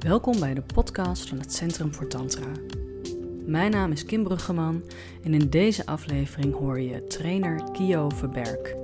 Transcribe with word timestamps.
Welkom 0.00 0.40
bij 0.40 0.54
de 0.54 0.62
podcast 0.74 1.28
van 1.28 1.38
het 1.38 1.52
Centrum 1.52 1.94
voor 1.94 2.06
Tantra. 2.06 2.46
Mijn 3.46 3.70
naam 3.70 3.92
is 3.92 4.04
Kim 4.04 4.22
Bruggeman 4.22 4.82
en 5.22 5.34
in 5.34 5.50
deze 5.50 5.86
aflevering 5.86 6.54
hoor 6.54 6.80
je 6.80 7.06
trainer 7.06 7.62
Kio 7.72 8.08
Verberg. 8.08 8.74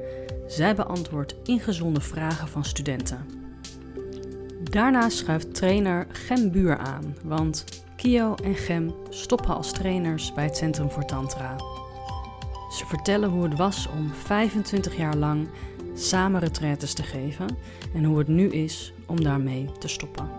Zij 0.46 0.74
beantwoordt 0.74 1.34
ingezonde 1.44 2.00
vragen 2.00 2.48
van 2.48 2.64
studenten. 2.64 3.26
Daarna 4.62 5.08
schuift 5.08 5.54
trainer 5.54 6.06
Gem 6.08 6.50
Buur 6.50 6.78
aan, 6.78 7.16
want 7.24 7.64
Kio 7.96 8.34
en 8.34 8.54
Gem 8.54 8.94
stoppen 9.08 9.56
als 9.56 9.72
trainers 9.72 10.32
bij 10.32 10.44
het 10.44 10.56
Centrum 10.56 10.90
voor 10.90 11.04
Tantra. 11.04 11.56
Ze 12.70 12.86
vertellen 12.86 13.30
hoe 13.30 13.42
het 13.42 13.56
was 13.56 13.88
om 13.88 14.10
25 14.10 14.96
jaar 14.96 15.16
lang 15.16 15.48
samen 15.94 16.41
retraites 16.41 16.94
te 16.94 17.02
geven 17.02 17.56
en 17.94 18.05
hoe 18.05 18.19
het 18.19 18.28
nu 18.28 18.48
is 18.48 18.92
om 19.06 19.22
daarmee 19.22 19.69
te 19.78 19.88
stoppen. 19.88 20.35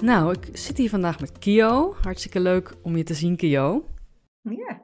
Nou, 0.00 0.32
ik 0.32 0.56
zit 0.56 0.76
hier 0.76 0.88
vandaag 0.88 1.20
met 1.20 1.38
Kio. 1.38 1.94
Hartstikke 2.02 2.40
leuk 2.40 2.74
om 2.82 2.96
je 2.96 3.02
te 3.02 3.14
zien, 3.14 3.36
Kio. 3.36 3.86
Ja. 4.42 4.82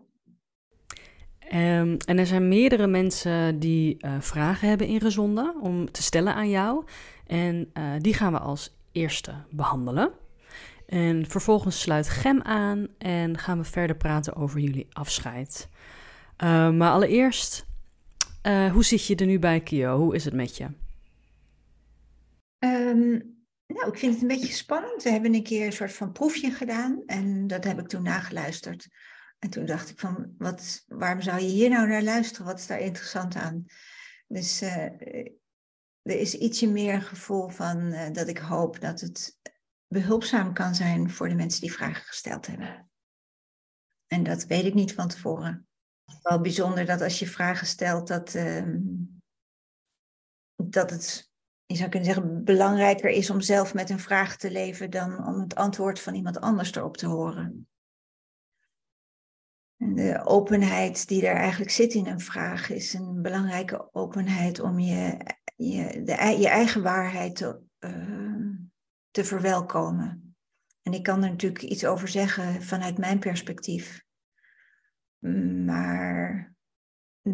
Um, 1.52 1.96
en 1.96 2.18
er 2.18 2.26
zijn 2.26 2.48
meerdere 2.48 2.86
mensen 2.86 3.58
die 3.58 3.96
uh, 4.04 4.20
vragen 4.20 4.68
hebben 4.68 4.86
ingezonden 4.86 5.60
om 5.60 5.90
te 5.90 6.02
stellen 6.02 6.34
aan 6.34 6.50
jou. 6.50 6.84
En 7.26 7.70
uh, 7.74 7.92
die 7.98 8.14
gaan 8.14 8.32
we 8.32 8.38
als 8.38 8.76
eerste 8.92 9.34
behandelen. 9.50 10.12
En 10.86 11.26
vervolgens 11.26 11.80
sluit 11.80 12.08
Gem 12.08 12.42
aan 12.42 12.86
en 12.98 13.38
gaan 13.38 13.58
we 13.58 13.64
verder 13.64 13.96
praten 13.96 14.36
over 14.36 14.60
jullie 14.60 14.86
afscheid. 14.92 15.68
Uh, 16.44 16.70
maar 16.70 16.90
allereerst, 16.90 17.66
hoe 18.72 18.84
zit 18.84 19.06
je 19.06 19.16
er 19.16 19.26
nu 19.26 19.38
bij, 19.38 19.60
Kio? 19.60 19.98
Hoe 19.98 20.14
is 20.14 20.24
het 20.24 20.34
met 20.34 20.56
je? 20.56 20.66
Um, 22.58 23.35
nou, 23.66 23.88
ik 23.88 23.98
vind 23.98 24.12
het 24.12 24.22
een 24.22 24.28
beetje 24.28 24.52
spannend. 24.52 25.02
We 25.02 25.10
hebben 25.10 25.34
een 25.34 25.42
keer 25.42 25.66
een 25.66 25.72
soort 25.72 25.92
van 25.92 26.12
proefje 26.12 26.50
gedaan 26.50 27.02
en 27.06 27.46
dat 27.46 27.64
heb 27.64 27.78
ik 27.78 27.88
toen 27.88 28.02
nageluisterd. 28.02 28.88
En 29.38 29.50
toen 29.50 29.66
dacht 29.66 29.90
ik 29.90 29.98
van, 29.98 30.34
wat, 30.38 30.84
waarom 30.86 31.20
zou 31.20 31.40
je 31.40 31.46
hier 31.46 31.68
nou 31.68 31.88
naar 31.88 32.02
luisteren? 32.02 32.46
Wat 32.46 32.58
is 32.58 32.66
daar 32.66 32.80
interessant 32.80 33.34
aan? 33.34 33.64
Dus 34.26 34.62
uh, 34.62 34.84
er 36.02 36.18
is 36.18 36.34
ietsje 36.34 36.70
meer 36.70 36.94
een 36.94 37.02
gevoel 37.02 37.48
van 37.48 37.78
uh, 37.78 38.10
dat 38.12 38.28
ik 38.28 38.38
hoop 38.38 38.80
dat 38.80 39.00
het 39.00 39.38
behulpzaam 39.86 40.52
kan 40.52 40.74
zijn 40.74 41.10
voor 41.10 41.28
de 41.28 41.34
mensen 41.34 41.60
die 41.60 41.72
vragen 41.72 42.04
gesteld 42.04 42.46
hebben. 42.46 42.90
En 44.06 44.22
dat 44.22 44.44
weet 44.44 44.64
ik 44.64 44.74
niet 44.74 44.94
van 44.94 45.08
tevoren. 45.08 45.68
Wel 46.22 46.40
bijzonder 46.40 46.86
dat 46.86 47.00
als 47.00 47.18
je 47.18 47.26
vragen 47.26 47.66
stelt, 47.66 48.08
dat, 48.08 48.34
uh, 48.34 48.76
dat 50.56 50.90
het 50.90 51.30
je 51.66 51.76
zou 51.76 51.88
kunnen 51.90 52.14
zeggen, 52.14 52.44
belangrijker 52.44 53.10
is 53.10 53.30
om 53.30 53.40
zelf 53.40 53.74
met 53.74 53.90
een 53.90 53.98
vraag 53.98 54.36
te 54.36 54.50
leven 54.50 54.90
dan 54.90 55.26
om 55.26 55.40
het 55.40 55.54
antwoord 55.54 56.00
van 56.00 56.14
iemand 56.14 56.40
anders 56.40 56.74
erop 56.74 56.96
te 56.96 57.06
horen. 57.06 57.68
En 59.76 59.94
de 59.94 60.24
openheid 60.24 61.08
die 61.08 61.26
er 61.26 61.36
eigenlijk 61.36 61.70
zit 61.70 61.94
in 61.94 62.06
een 62.06 62.20
vraag 62.20 62.70
is 62.70 62.94
een 62.94 63.22
belangrijke 63.22 63.88
openheid 63.92 64.60
om 64.60 64.78
je, 64.78 65.18
je, 65.56 66.02
de, 66.04 66.36
je 66.38 66.48
eigen 66.48 66.82
waarheid 66.82 67.36
te, 67.36 67.60
uh, 67.80 68.54
te 69.10 69.24
verwelkomen. 69.24 70.36
En 70.82 70.92
ik 70.92 71.02
kan 71.02 71.22
er 71.22 71.30
natuurlijk 71.30 71.62
iets 71.62 71.86
over 71.86 72.08
zeggen 72.08 72.62
vanuit 72.62 72.98
mijn 72.98 73.18
perspectief. 73.18 74.04
Maar 75.64 76.55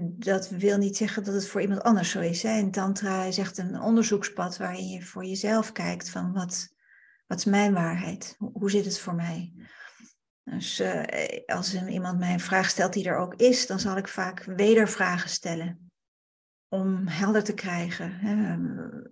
dat 0.00 0.48
wil 0.48 0.78
niet 0.78 0.96
zeggen 0.96 1.24
dat 1.24 1.34
het 1.34 1.48
voor 1.48 1.60
iemand 1.60 1.82
anders 1.82 2.10
zo 2.10 2.20
is. 2.20 2.42
Hè? 2.42 2.70
Tantra 2.70 3.24
is 3.24 3.38
echt 3.38 3.58
een 3.58 3.80
onderzoekspad 3.80 4.56
waarin 4.56 4.88
je 4.88 5.02
voor 5.02 5.24
jezelf 5.24 5.72
kijkt 5.72 6.10
van 6.10 6.32
wat, 6.32 6.74
wat 7.26 7.38
is 7.38 7.44
mijn 7.44 7.72
waarheid? 7.72 8.36
Hoe 8.38 8.70
zit 8.70 8.84
het 8.84 8.98
voor 8.98 9.14
mij? 9.14 9.52
Dus 10.44 10.80
uh, 10.80 11.02
als 11.46 11.74
iemand 11.74 12.18
mij 12.18 12.32
een 12.32 12.40
vraag 12.40 12.68
stelt 12.68 12.92
die 12.92 13.04
er 13.04 13.16
ook 13.16 13.34
is, 13.34 13.66
dan 13.66 13.80
zal 13.80 13.96
ik 13.96 14.08
vaak 14.08 14.44
wedervragen 14.44 15.30
stellen. 15.30 15.90
Om 16.68 17.06
helder 17.06 17.44
te 17.44 17.54
krijgen 17.54 18.12
hè, 18.12 18.56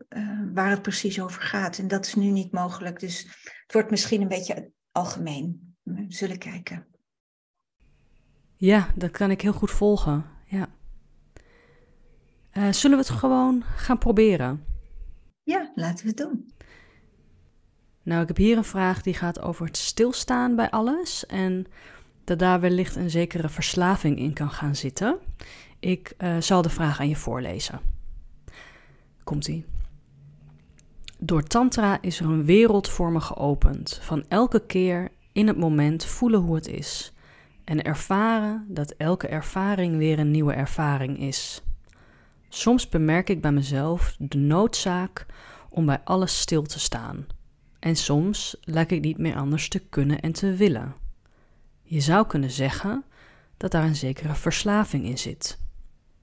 uh, 0.08 0.54
waar 0.54 0.70
het 0.70 0.82
precies 0.82 1.20
over 1.20 1.42
gaat. 1.42 1.78
En 1.78 1.88
dat 1.88 2.06
is 2.06 2.14
nu 2.14 2.30
niet 2.30 2.52
mogelijk. 2.52 3.00
Dus 3.00 3.22
het 3.62 3.72
wordt 3.72 3.90
misschien 3.90 4.22
een 4.22 4.28
beetje 4.28 4.72
algemeen. 4.92 5.76
We 5.82 6.04
zullen 6.08 6.38
kijken. 6.38 6.86
Ja, 8.56 8.92
dat 8.96 9.10
kan 9.10 9.30
ik 9.30 9.40
heel 9.40 9.52
goed 9.52 9.70
volgen 9.70 10.38
ja. 10.50 10.68
Uh, 12.60 12.72
zullen 12.72 12.98
we 12.98 13.04
het 13.04 13.18
gewoon 13.18 13.62
gaan 13.76 13.98
proberen? 13.98 14.64
Ja, 15.42 15.72
laten 15.74 16.04
we 16.04 16.08
het 16.10 16.16
doen. 16.16 16.50
Nou, 18.02 18.22
ik 18.22 18.28
heb 18.28 18.36
hier 18.36 18.56
een 18.56 18.64
vraag 18.64 19.02
die 19.02 19.14
gaat 19.14 19.40
over 19.40 19.66
het 19.66 19.76
stilstaan 19.76 20.56
bij 20.56 20.70
alles 20.70 21.26
en 21.26 21.66
dat 22.24 22.38
daar 22.38 22.60
wellicht 22.60 22.96
een 22.96 23.10
zekere 23.10 23.48
verslaving 23.48 24.18
in 24.18 24.32
kan 24.32 24.50
gaan 24.50 24.76
zitten. 24.76 25.18
Ik 25.78 26.14
uh, 26.18 26.36
zal 26.38 26.62
de 26.62 26.70
vraag 26.70 27.00
aan 27.00 27.08
je 27.08 27.16
voorlezen. 27.16 27.80
Komt-ie. 29.24 29.64
Door 31.18 31.42
Tantra 31.42 31.98
is 32.00 32.20
er 32.20 32.26
een 32.26 32.44
wereld 32.44 32.88
voor 32.88 33.12
me 33.12 33.20
geopend, 33.20 33.98
van 34.02 34.24
elke 34.28 34.66
keer 34.66 35.08
in 35.32 35.46
het 35.46 35.56
moment 35.56 36.04
voelen 36.04 36.40
hoe 36.40 36.54
het 36.54 36.68
is 36.68 37.12
en 37.64 37.82
ervaren 37.82 38.64
dat 38.68 38.90
elke 38.90 39.28
ervaring 39.28 39.96
weer 39.96 40.18
een 40.18 40.30
nieuwe 40.30 40.52
ervaring 40.52 41.18
is. 41.18 41.62
Soms 42.52 42.88
bemerk 42.88 43.28
ik 43.28 43.40
bij 43.40 43.52
mezelf 43.52 44.16
de 44.18 44.38
noodzaak 44.38 45.26
om 45.68 45.86
bij 45.86 46.00
alles 46.04 46.40
stil 46.40 46.62
te 46.62 46.80
staan. 46.80 47.26
En 47.78 47.96
soms 47.96 48.56
lijkt 48.60 48.90
ik 48.90 49.00
niet 49.00 49.18
meer 49.18 49.36
anders 49.36 49.68
te 49.68 49.78
kunnen 49.78 50.20
en 50.20 50.32
te 50.32 50.54
willen. 50.54 50.94
Je 51.82 52.00
zou 52.00 52.26
kunnen 52.26 52.50
zeggen 52.50 53.04
dat 53.56 53.70
daar 53.70 53.84
een 53.84 53.96
zekere 53.96 54.34
verslaving 54.34 55.04
in 55.04 55.18
zit. 55.18 55.58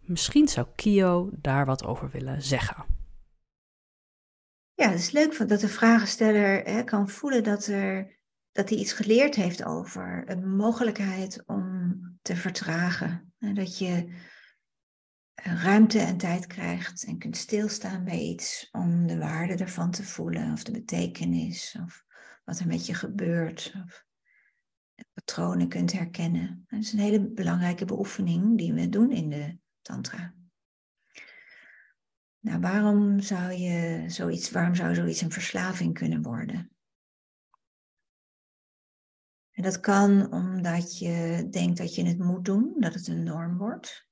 Misschien 0.01 0.47
zou 0.47 0.67
Kio 0.75 1.29
daar 1.33 1.65
wat 1.65 1.85
over 1.85 2.09
willen 2.09 2.41
zeggen. 2.41 2.85
Ja, 4.73 4.89
het 4.89 4.99
is 4.99 5.11
leuk 5.11 5.47
dat 5.47 5.59
de 5.59 5.67
vragensteller 5.67 6.63
hè, 6.63 6.83
kan 6.83 7.09
voelen 7.09 7.43
dat 7.43 7.67
er 7.67 8.15
dat 8.51 8.69
hij 8.69 8.77
iets 8.77 8.93
geleerd 8.93 9.35
heeft 9.35 9.65
over 9.65 10.23
een 10.25 10.55
mogelijkheid 10.55 11.43
om 11.45 11.99
te 12.21 12.35
vertragen. 12.35 13.33
En 13.39 13.53
dat 13.53 13.77
je 13.77 14.13
ruimte 15.43 15.99
en 15.99 16.17
tijd 16.17 16.47
krijgt 16.47 17.03
en 17.03 17.17
kunt 17.17 17.37
stilstaan 17.37 18.03
bij 18.03 18.19
iets 18.19 18.69
om 18.71 19.07
de 19.07 19.17
waarde 19.17 19.55
ervan 19.55 19.91
te 19.91 20.03
voelen, 20.03 20.51
of 20.51 20.63
de 20.63 20.71
betekenis, 20.71 21.77
of 21.83 22.05
wat 22.45 22.59
er 22.59 22.67
met 22.67 22.85
je 22.85 22.93
gebeurt, 22.93 23.73
of 23.85 24.05
patronen 25.13 25.67
kunt 25.67 25.91
herkennen. 25.91 26.65
Dat 26.67 26.79
is 26.79 26.93
een 26.93 26.99
hele 26.99 27.29
belangrijke 27.29 27.85
beoefening 27.85 28.57
die 28.57 28.73
we 28.73 28.89
doen 28.89 29.11
in 29.11 29.29
de 29.29 29.57
Tantra. 29.81 30.33
Nou, 32.39 32.59
waarom 32.59 33.19
zou 33.19 33.51
je 33.51 34.03
zoiets, 34.07 34.51
waarom 34.51 34.75
zou 34.75 34.95
zoiets 34.95 35.21
een 35.21 35.31
verslaving 35.31 35.93
kunnen 35.93 36.21
worden? 36.21 36.71
En 39.51 39.63
dat 39.63 39.79
kan 39.79 40.31
omdat 40.31 40.97
je 40.97 41.47
denkt 41.51 41.77
dat 41.77 41.95
je 41.95 42.05
het 42.05 42.19
moet 42.19 42.45
doen, 42.45 42.75
dat 42.79 42.93
het 42.93 43.07
een 43.07 43.23
norm 43.23 43.57
wordt. 43.57 44.06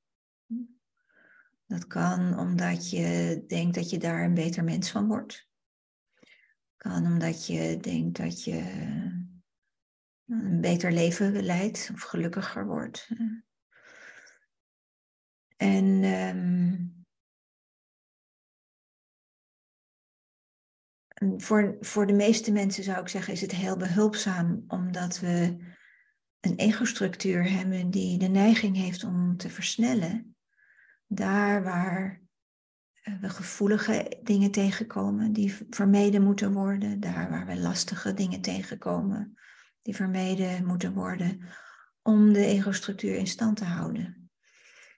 Dat 1.65 1.87
kan 1.87 2.39
omdat 2.39 2.89
je 2.89 3.43
denkt 3.47 3.75
dat 3.75 3.89
je 3.89 3.97
daar 3.97 4.23
een 4.23 4.33
beter 4.33 4.63
mens 4.63 4.91
van 4.91 5.07
wordt. 5.07 5.47
Kan 6.75 7.05
omdat 7.05 7.45
je 7.45 7.77
denkt 7.77 8.17
dat 8.17 8.43
je 8.43 8.59
een 10.25 10.61
beter 10.61 10.91
leven 10.91 11.43
leidt 11.43 11.89
of 11.93 12.01
gelukkiger 12.01 12.65
wordt. 12.65 13.09
En 15.57 16.03
um, 16.03 17.05
voor, 21.37 21.77
voor 21.79 22.07
de 22.07 22.13
meeste 22.13 22.51
mensen 22.51 22.83
zou 22.83 23.01
ik 23.01 23.07
zeggen, 23.07 23.33
is 23.33 23.41
het 23.41 23.51
heel 23.51 23.77
behulpzaam, 23.77 24.63
omdat 24.67 25.19
we 25.19 25.57
een 26.39 26.55
egostructuur 26.55 27.51
hebben 27.51 27.89
die 27.89 28.17
de 28.17 28.27
neiging 28.27 28.75
heeft 28.75 29.03
om 29.03 29.37
te 29.37 29.49
versnellen. 29.49 30.34
Daar 31.07 31.63
waar 31.63 32.21
eh, 32.93 33.19
we 33.21 33.29
gevoelige 33.29 34.19
dingen 34.23 34.51
tegenkomen 34.51 35.33
die 35.33 35.53
vermeden 35.69 36.23
moeten 36.23 36.53
worden, 36.53 36.99
daar 36.99 37.29
waar 37.29 37.45
we 37.45 37.59
lastige 37.59 38.13
dingen 38.13 38.41
tegenkomen 38.41 39.37
die 39.81 39.95
vermeden 39.95 40.65
moeten 40.65 40.93
worden, 40.93 41.41
om 42.01 42.33
de 42.33 42.45
egostructuur 42.45 43.15
in 43.15 43.27
stand 43.27 43.57
te 43.57 43.65
houden. 43.65 44.29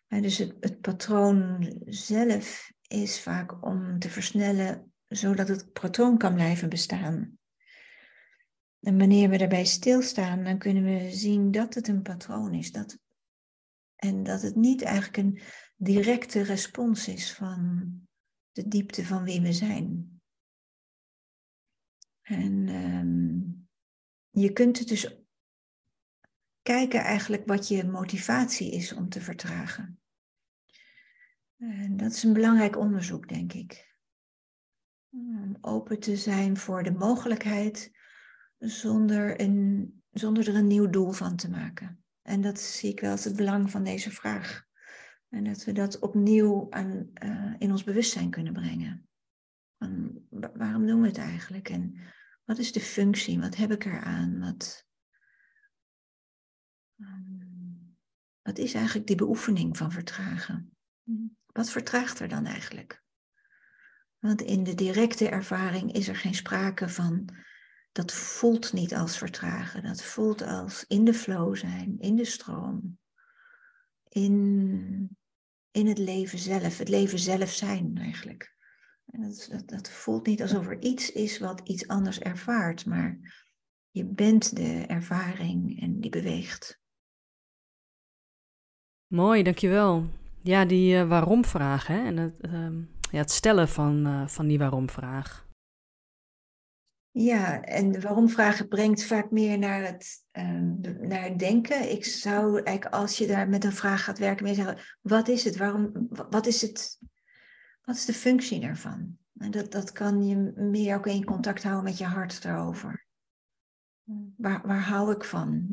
dus 0.07 0.38
het, 0.38 0.56
het 0.59 0.81
patroon 0.81 1.71
zelf 1.86 2.71
is 2.88 3.21
vaak 3.21 3.65
om 3.65 4.00
te 4.00 4.10
versnellen 4.10 4.92
zodat 5.07 5.48
het 5.48 5.74
patroon 5.74 6.18
kan 6.18 6.33
blijven 6.33 6.69
bestaan. 6.69 7.38
En 8.80 8.98
wanneer 8.98 9.30
we 9.30 9.38
daarbij 9.38 9.65
stilstaan, 9.65 10.44
dan 10.44 10.57
kunnen 10.57 10.83
we 10.83 11.12
zien 11.12 11.51
dat 11.51 11.74
het 11.74 11.88
een 11.88 12.01
patroon 12.01 12.53
is. 12.53 12.71
Dat 12.71 12.98
En 13.97 14.23
dat 14.23 14.41
het 14.41 14.55
niet 14.55 14.81
eigenlijk 14.81 15.17
een 15.17 15.41
directe 15.75 16.41
respons 16.41 17.07
is 17.07 17.33
van 17.33 17.91
de 18.51 18.67
diepte 18.67 19.05
van 19.05 19.23
wie 19.23 19.41
we 19.41 19.53
zijn. 19.53 20.19
En 22.21 22.67
ehm, 22.67 24.41
je 24.41 24.53
kunt 24.53 24.79
het 24.79 24.88
dus 24.88 25.17
kijken 26.61 26.99
eigenlijk 26.99 27.47
wat 27.47 27.67
je 27.67 27.83
motivatie 27.83 28.71
is 28.71 28.94
om 28.94 29.09
te 29.09 29.21
vertragen. 29.21 30.00
En 31.57 31.97
dat 31.97 32.11
is 32.11 32.23
een 32.23 32.33
belangrijk 32.33 32.77
onderzoek, 32.77 33.27
denk 33.27 33.53
ik. 33.53 33.95
Om 35.09 35.57
open 35.61 36.00
te 36.00 36.15
zijn 36.15 36.57
voor 36.57 36.83
de 36.83 36.91
mogelijkheid 36.91 37.91
zonder, 38.57 39.41
een, 39.41 40.03
zonder 40.11 40.47
er 40.47 40.55
een 40.55 40.67
nieuw 40.67 40.89
doel 40.89 41.11
van 41.11 41.35
te 41.35 41.50
maken. 41.50 42.05
En 42.27 42.41
dat 42.41 42.59
zie 42.59 42.91
ik 42.91 43.00
wel 43.00 43.12
als 43.12 43.24
het 43.24 43.35
belang 43.35 43.71
van 43.71 43.83
deze 43.83 44.12
vraag. 44.12 44.65
En 45.29 45.44
dat 45.44 45.63
we 45.63 45.71
dat 45.71 46.00
opnieuw 46.00 46.68
aan, 46.69 47.09
uh, 47.24 47.53
in 47.57 47.71
ons 47.71 47.83
bewustzijn 47.83 48.29
kunnen 48.29 48.53
brengen. 48.53 49.09
Van, 49.77 50.21
waarom 50.29 50.85
doen 50.85 51.01
we 51.01 51.07
het 51.07 51.18
eigenlijk? 51.18 51.69
En 51.69 51.97
wat 52.44 52.57
is 52.57 52.71
de 52.71 52.79
functie? 52.79 53.39
Wat 53.39 53.56
heb 53.56 53.71
ik 53.71 53.85
eraan? 53.85 54.39
Wat, 54.39 54.88
um, 57.00 57.97
wat 58.41 58.57
is 58.57 58.74
eigenlijk 58.74 59.07
die 59.07 59.15
beoefening 59.15 59.77
van 59.77 59.91
vertragen? 59.91 60.77
Wat 61.45 61.69
vertraagt 61.69 62.19
er 62.19 62.27
dan 62.27 62.45
eigenlijk? 62.45 63.03
Want 64.19 64.41
in 64.41 64.63
de 64.63 64.75
directe 64.75 65.29
ervaring 65.29 65.91
is 65.91 66.07
er 66.07 66.15
geen 66.15 66.35
sprake 66.35 66.89
van, 66.89 67.29
dat 67.97 68.13
voelt 68.13 68.73
niet 68.73 68.95
als 68.95 69.17
vertragen, 69.17 69.83
dat 69.83 70.03
voelt 70.03 70.41
als 70.41 70.85
in 70.88 71.05
de 71.05 71.13
flow 71.13 71.55
zijn, 71.55 71.99
in 71.99 72.15
de 72.15 72.25
stroom, 72.25 72.99
in, 74.09 75.17
in 75.71 75.88
het 75.88 75.97
leven 75.97 76.39
zelf, 76.39 76.77
het 76.77 76.89
leven 76.89 77.19
zelf 77.19 77.49
zijn 77.49 77.97
eigenlijk. 77.97 78.55
En 79.05 79.21
dat, 79.21 79.47
dat, 79.51 79.69
dat 79.69 79.89
voelt 79.89 80.25
niet 80.25 80.41
alsof 80.41 80.67
er 80.67 80.81
iets 80.81 81.11
is 81.11 81.39
wat 81.39 81.61
iets 81.63 81.88
anders 81.88 82.19
ervaart, 82.19 82.85
maar 82.85 83.19
je 83.89 84.05
bent 84.05 84.55
de 84.55 84.85
ervaring 84.88 85.81
en 85.81 86.00
die 86.00 86.11
beweegt. 86.11 86.79
Mooi, 89.07 89.43
dankjewel. 89.43 90.05
Ja, 90.41 90.65
die 90.65 90.95
uh, 90.95 91.07
waarom-vraag 91.07 91.89
en 91.89 92.17
het, 92.17 92.35
uh, 92.41 92.69
ja, 93.11 93.17
het 93.17 93.31
stellen 93.31 93.67
van, 93.67 94.07
uh, 94.07 94.27
van 94.27 94.47
die 94.47 94.57
waarom-vraag. 94.57 95.46
Ja, 97.19 97.61
en 97.61 97.91
de 97.91 97.99
waarom-vragen 97.99 98.67
brengt 98.67 99.03
vaak 99.03 99.31
meer 99.31 99.57
naar 99.57 99.85
het, 99.85 100.25
um, 100.31 100.79
naar 100.81 101.23
het 101.23 101.39
denken. 101.39 101.91
Ik 101.91 102.05
zou 102.05 102.61
eigenlijk, 102.61 102.95
als 102.95 103.17
je 103.17 103.27
daar 103.27 103.49
met 103.49 103.63
een 103.63 103.71
vraag 103.71 104.03
gaat 104.03 104.17
werken, 104.17 104.43
meer 104.43 104.53
zeggen: 104.53 104.77
wat 105.01 105.27
is 105.27 105.43
het? 105.43 105.57
Waarom, 105.57 106.07
wat 106.09 106.45
is 106.45 106.61
het? 106.61 106.99
Wat 107.81 107.95
is 107.95 108.05
de 108.05 108.13
functie 108.13 108.59
daarvan? 108.59 109.17
En 109.37 109.51
dat, 109.51 109.71
dat 109.71 109.91
kan 109.91 110.23
je 110.23 110.35
meer 110.55 110.95
ook 110.95 111.07
in 111.07 111.25
contact 111.25 111.63
houden 111.63 111.83
met 111.83 111.97
je 111.97 112.05
hart 112.05 112.41
daarover. 112.41 113.05
Waar, 114.37 114.67
waar 114.67 114.83
hou 114.83 115.11
ik 115.11 115.23
van? 115.23 115.67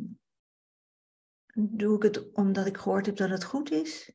Doe 1.55 1.96
ik 1.96 2.02
het 2.02 2.32
omdat 2.32 2.67
ik 2.67 2.76
gehoord 2.76 3.06
heb 3.06 3.17
dat 3.17 3.31
het 3.31 3.44
goed 3.44 3.70
is? 3.70 4.12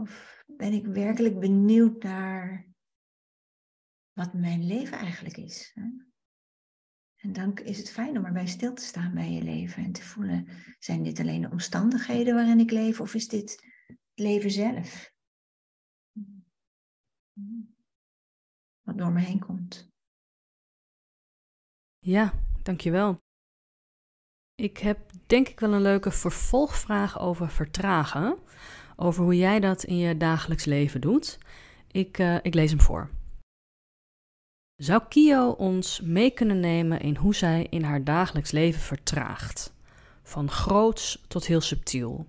Of 0.00 0.42
ben 0.46 0.72
ik 0.72 0.86
werkelijk 0.86 1.40
benieuwd 1.40 2.02
naar 2.02 2.71
wat 4.12 4.32
mijn 4.32 4.66
leven 4.66 4.98
eigenlijk 4.98 5.36
is? 5.36 5.76
En 7.16 7.32
dan 7.32 7.56
is 7.56 7.78
het 7.78 7.90
fijn 7.90 8.18
om 8.18 8.24
erbij 8.24 8.46
stil 8.46 8.74
te 8.74 8.82
staan 8.82 9.14
bij 9.14 9.30
je 9.30 9.42
leven 9.42 9.84
en 9.84 9.92
te 9.92 10.02
voelen, 10.02 10.48
zijn 10.78 11.02
dit 11.02 11.20
alleen 11.20 11.40
de 11.40 11.50
omstandigheden 11.50 12.34
waarin 12.34 12.60
ik 12.60 12.70
leef 12.70 13.00
of 13.00 13.14
is 13.14 13.28
dit 13.28 13.50
het 13.86 13.98
leven 14.14 14.50
zelf? 14.50 15.12
Wat 18.82 18.98
door 18.98 19.12
me 19.12 19.20
heen 19.20 19.38
komt. 19.38 19.90
Ja, 21.98 22.32
dankjewel. 22.62 23.20
Ik 24.54 24.78
heb 24.78 25.10
denk 25.26 25.48
ik 25.48 25.60
wel 25.60 25.72
een 25.72 25.82
leuke 25.82 26.10
vervolgvraag 26.10 27.18
over 27.18 27.50
vertragen. 27.50 28.38
Over 28.96 29.24
hoe 29.24 29.36
jij 29.36 29.60
dat 29.60 29.84
in 29.84 29.96
je 29.96 30.16
dagelijks 30.16 30.64
leven 30.64 31.00
doet. 31.00 31.38
Ik, 31.86 32.18
uh, 32.18 32.38
ik 32.42 32.54
lees 32.54 32.70
hem 32.70 32.80
voor. 32.80 33.21
Zou 34.82 35.02
Kio 35.08 35.50
ons 35.50 36.00
mee 36.00 36.30
kunnen 36.30 36.60
nemen 36.60 37.00
in 37.00 37.16
hoe 37.16 37.34
zij 37.34 37.66
in 37.70 37.82
haar 37.82 38.04
dagelijks 38.04 38.50
leven 38.50 38.80
vertraagt? 38.80 39.74
Van 40.22 40.50
groots 40.50 41.24
tot 41.28 41.46
heel 41.46 41.60
subtiel. 41.60 42.26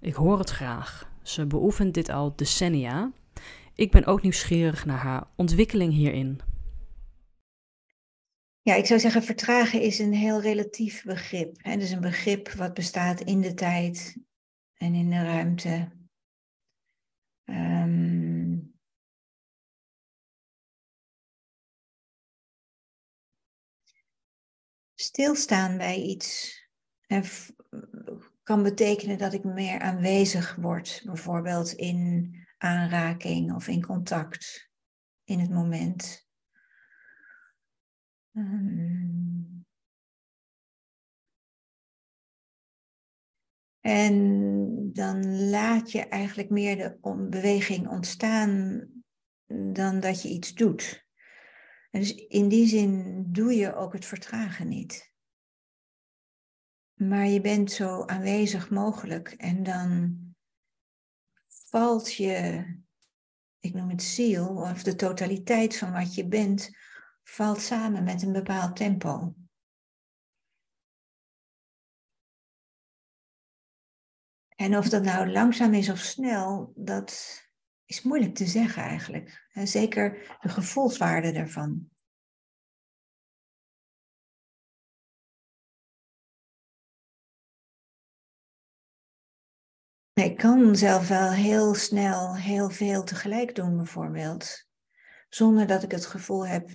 Ik 0.00 0.14
hoor 0.14 0.38
het 0.38 0.50
graag. 0.50 1.10
Ze 1.22 1.46
beoefent 1.46 1.94
dit 1.94 2.08
al 2.08 2.36
decennia. 2.36 3.12
Ik 3.74 3.90
ben 3.90 4.04
ook 4.04 4.22
nieuwsgierig 4.22 4.84
naar 4.84 4.98
haar 4.98 5.26
ontwikkeling 5.36 5.92
hierin. 5.92 6.40
Ja, 8.62 8.74
ik 8.74 8.86
zou 8.86 9.00
zeggen, 9.00 9.22
vertragen 9.22 9.80
is 9.80 9.98
een 9.98 10.14
heel 10.14 10.40
relatief 10.40 11.04
begrip. 11.04 11.56
Het 11.62 11.82
is 11.82 11.90
een 11.90 12.00
begrip 12.00 12.48
wat 12.50 12.74
bestaat 12.74 13.20
in 13.20 13.40
de 13.40 13.54
tijd 13.54 14.16
en 14.74 14.94
in 14.94 15.10
de 15.10 15.22
ruimte. 15.22 15.88
Um, 17.44 18.41
stilstaan 25.02 25.76
bij 25.76 26.02
iets 26.02 26.60
kan 28.42 28.62
betekenen 28.62 29.18
dat 29.18 29.32
ik 29.32 29.44
meer 29.44 29.80
aanwezig 29.80 30.54
word, 30.54 31.02
bijvoorbeeld 31.04 31.72
in 31.72 32.34
aanraking 32.58 33.54
of 33.54 33.68
in 33.68 33.82
contact 33.82 34.70
in 35.24 35.38
het 35.38 35.50
moment. 35.50 36.26
Um, 38.32 39.66
en 43.80 44.92
dan 44.92 45.48
laat 45.50 45.90
je 45.90 46.00
eigenlijk 46.00 46.50
meer 46.50 46.76
de 46.76 46.98
beweging 47.30 47.88
ontstaan 47.88 48.86
dan 49.72 50.00
dat 50.00 50.22
je 50.22 50.28
iets 50.28 50.54
doet. 50.54 51.06
Dus 51.92 52.14
in 52.14 52.48
die 52.48 52.66
zin 52.66 53.24
doe 53.32 53.54
je 53.54 53.74
ook 53.74 53.92
het 53.92 54.04
vertragen 54.04 54.68
niet. 54.68 55.12
Maar 56.92 57.26
je 57.26 57.40
bent 57.40 57.72
zo 57.72 58.04
aanwezig 58.04 58.70
mogelijk 58.70 59.28
en 59.28 59.62
dan 59.62 60.18
valt 61.46 62.14
je, 62.14 62.64
ik 63.58 63.74
noem 63.74 63.88
het 63.88 64.02
ziel, 64.02 64.48
of 64.48 64.82
de 64.82 64.94
totaliteit 64.94 65.76
van 65.76 65.92
wat 65.92 66.14
je 66.14 66.28
bent, 66.28 66.70
valt 67.22 67.60
samen 67.60 68.04
met 68.04 68.22
een 68.22 68.32
bepaald 68.32 68.76
tempo. 68.76 69.34
En 74.48 74.76
of 74.76 74.88
dat 74.88 75.02
nou 75.02 75.30
langzaam 75.30 75.74
is 75.74 75.90
of 75.90 75.98
snel, 75.98 76.72
dat 76.76 77.42
is 77.92 78.02
moeilijk 78.02 78.34
te 78.34 78.46
zeggen 78.46 78.82
eigenlijk. 78.82 79.48
En 79.52 79.68
zeker 79.68 80.36
de 80.40 80.48
gevoelswaarde 80.48 81.32
daarvan. 81.32 81.90
Ik 90.12 90.36
kan 90.36 90.76
zelf 90.76 91.08
wel 91.08 91.30
heel 91.32 91.74
snel 91.74 92.36
heel 92.36 92.70
veel 92.70 93.04
tegelijk 93.04 93.54
doen, 93.54 93.76
bijvoorbeeld. 93.76 94.68
Zonder 95.28 95.66
dat 95.66 95.82
ik 95.82 95.90
het 95.90 96.06
gevoel 96.06 96.46
heb 96.46 96.70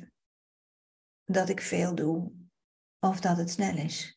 dat 1.25 1.49
ik 1.49 1.61
veel 1.61 1.95
doe 1.95 2.31
of 2.99 3.19
dat 3.19 3.37
het 3.37 3.49
snel 3.49 3.77
is. 3.77 4.16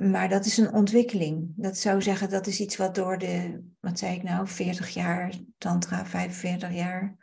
Maar 0.00 0.28
dat 0.28 0.44
is 0.46 0.56
een 0.56 0.72
ontwikkeling. 0.72 1.52
Dat 1.56 1.78
zou 1.78 2.02
zeggen, 2.02 2.30
dat 2.30 2.46
is 2.46 2.60
iets 2.60 2.76
wat 2.76 2.94
door 2.94 3.18
de, 3.18 3.62
wat 3.80 3.98
zei 3.98 4.16
ik 4.16 4.22
nou, 4.22 4.48
40 4.48 4.88
jaar, 4.88 5.34
Tantra, 5.58 6.06
45 6.06 6.72
jaar, 6.72 7.16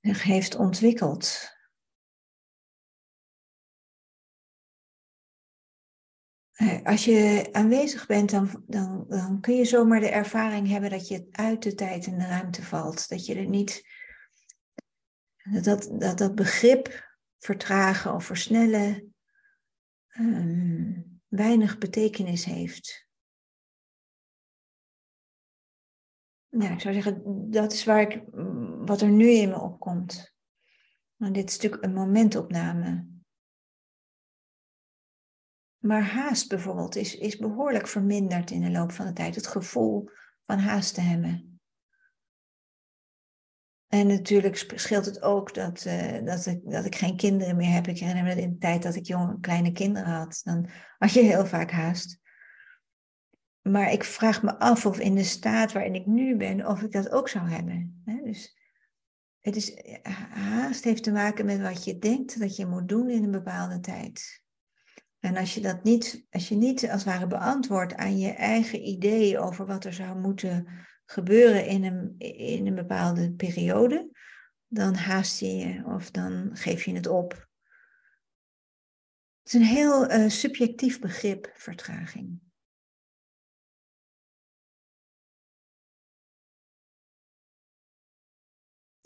zich 0.00 0.22
heeft 0.22 0.56
ontwikkeld. 0.56 1.56
Als 6.84 7.04
je 7.04 7.48
aanwezig 7.52 8.06
bent, 8.06 8.30
dan, 8.30 8.64
dan, 8.66 9.04
dan 9.08 9.40
kun 9.40 9.54
je 9.54 9.64
zomaar 9.64 10.00
de 10.00 10.10
ervaring 10.10 10.68
hebben 10.68 10.90
dat 10.90 11.08
je 11.08 11.28
uit 11.30 11.62
de 11.62 11.74
tijd 11.74 12.06
en 12.06 12.18
de 12.18 12.26
ruimte 12.26 12.62
valt. 12.62 13.08
Dat 13.08 13.26
je 13.26 13.34
er 13.34 13.48
niet. 13.48 13.86
Dat 15.50 15.88
dat, 15.98 16.18
dat 16.18 16.34
begrip 16.34 17.16
vertragen 17.38 18.14
of 18.14 18.24
versnellen 18.24 19.12
um, 20.18 21.20
weinig 21.28 21.78
betekenis 21.78 22.44
heeft. 22.44 23.06
Ja, 26.48 26.70
ik 26.70 26.80
zou 26.80 26.94
zeggen, 26.94 27.50
dat 27.50 27.72
is 27.72 27.84
waar 27.84 28.00
ik, 28.00 28.22
wat 28.86 29.00
er 29.00 29.10
nu 29.10 29.28
in 29.28 29.48
me 29.48 29.60
opkomt. 29.60 30.34
Maar 31.16 31.32
dit 31.32 31.48
is 31.48 31.54
natuurlijk 31.54 31.84
een 31.84 31.94
momentopname. 31.94 33.06
Maar 35.78 36.02
haast 36.02 36.48
bijvoorbeeld 36.48 36.96
is, 36.96 37.16
is 37.16 37.36
behoorlijk 37.36 37.86
verminderd 37.86 38.50
in 38.50 38.60
de 38.60 38.70
loop 38.70 38.92
van 38.92 39.06
de 39.06 39.12
tijd. 39.12 39.34
Het 39.34 39.46
gevoel 39.46 40.10
van 40.42 40.58
haast 40.58 40.94
te 40.94 41.00
hebben. 41.00 41.57
En 43.88 44.06
natuurlijk 44.06 44.72
scheelt 44.74 45.04
het 45.04 45.22
ook 45.22 45.54
dat, 45.54 45.84
uh, 45.84 46.24
dat, 46.24 46.46
ik, 46.46 46.70
dat 46.70 46.84
ik 46.84 46.94
geen 46.94 47.16
kinderen 47.16 47.56
meer 47.56 47.72
heb. 47.72 47.86
Ik 47.86 47.98
herinner 47.98 48.24
me 48.24 48.42
in 48.42 48.50
de 48.50 48.58
tijd 48.58 48.82
dat 48.82 48.94
ik 48.94 49.06
jonge, 49.06 49.40
kleine 49.40 49.72
kinderen 49.72 50.12
had. 50.12 50.40
Dan 50.44 50.68
had 50.98 51.12
je 51.12 51.20
heel 51.20 51.46
vaak 51.46 51.70
haast. 51.70 52.20
Maar 53.62 53.92
ik 53.92 54.04
vraag 54.04 54.42
me 54.42 54.58
af 54.58 54.86
of 54.86 54.98
in 54.98 55.14
de 55.14 55.24
staat 55.24 55.72
waarin 55.72 55.94
ik 55.94 56.06
nu 56.06 56.36
ben, 56.36 56.66
of 56.66 56.82
ik 56.82 56.92
dat 56.92 57.10
ook 57.10 57.28
zou 57.28 57.48
hebben. 57.48 58.02
Dus 58.24 58.58
het 59.40 59.56
is, 59.56 59.98
haast 60.30 60.84
heeft 60.84 61.02
te 61.02 61.12
maken 61.12 61.46
met 61.46 61.60
wat 61.60 61.84
je 61.84 61.98
denkt 61.98 62.40
dat 62.40 62.56
je 62.56 62.66
moet 62.66 62.88
doen 62.88 63.10
in 63.10 63.24
een 63.24 63.30
bepaalde 63.30 63.80
tijd. 63.80 64.42
En 65.20 65.36
als 65.36 65.54
je 65.54 65.60
dat 65.60 65.82
niet, 65.82 66.26
als 66.30 66.48
je 66.48 66.54
niet 66.54 66.82
als 66.82 67.04
het 67.04 67.12
ware 67.12 67.26
beantwoordt 67.26 67.94
aan 67.94 68.18
je 68.18 68.30
eigen 68.30 68.88
idee 68.88 69.38
over 69.38 69.66
wat 69.66 69.84
er 69.84 69.92
zou 69.92 70.18
moeten 70.18 70.68
gebeuren 71.10 71.66
in 71.66 71.84
een, 71.84 72.18
in 72.18 72.66
een 72.66 72.74
bepaalde 72.74 73.32
periode, 73.32 74.10
dan 74.66 74.94
haast 74.94 75.40
je 75.40 75.56
je 75.56 75.84
of 75.84 76.10
dan 76.10 76.50
geef 76.52 76.84
je 76.84 76.94
het 76.94 77.06
op. 77.06 77.32
Het 79.42 79.52
is 79.52 79.52
een 79.52 79.66
heel 79.66 80.10
uh, 80.10 80.28
subjectief 80.28 81.00
begrip, 81.00 81.50
vertraging. 81.54 82.40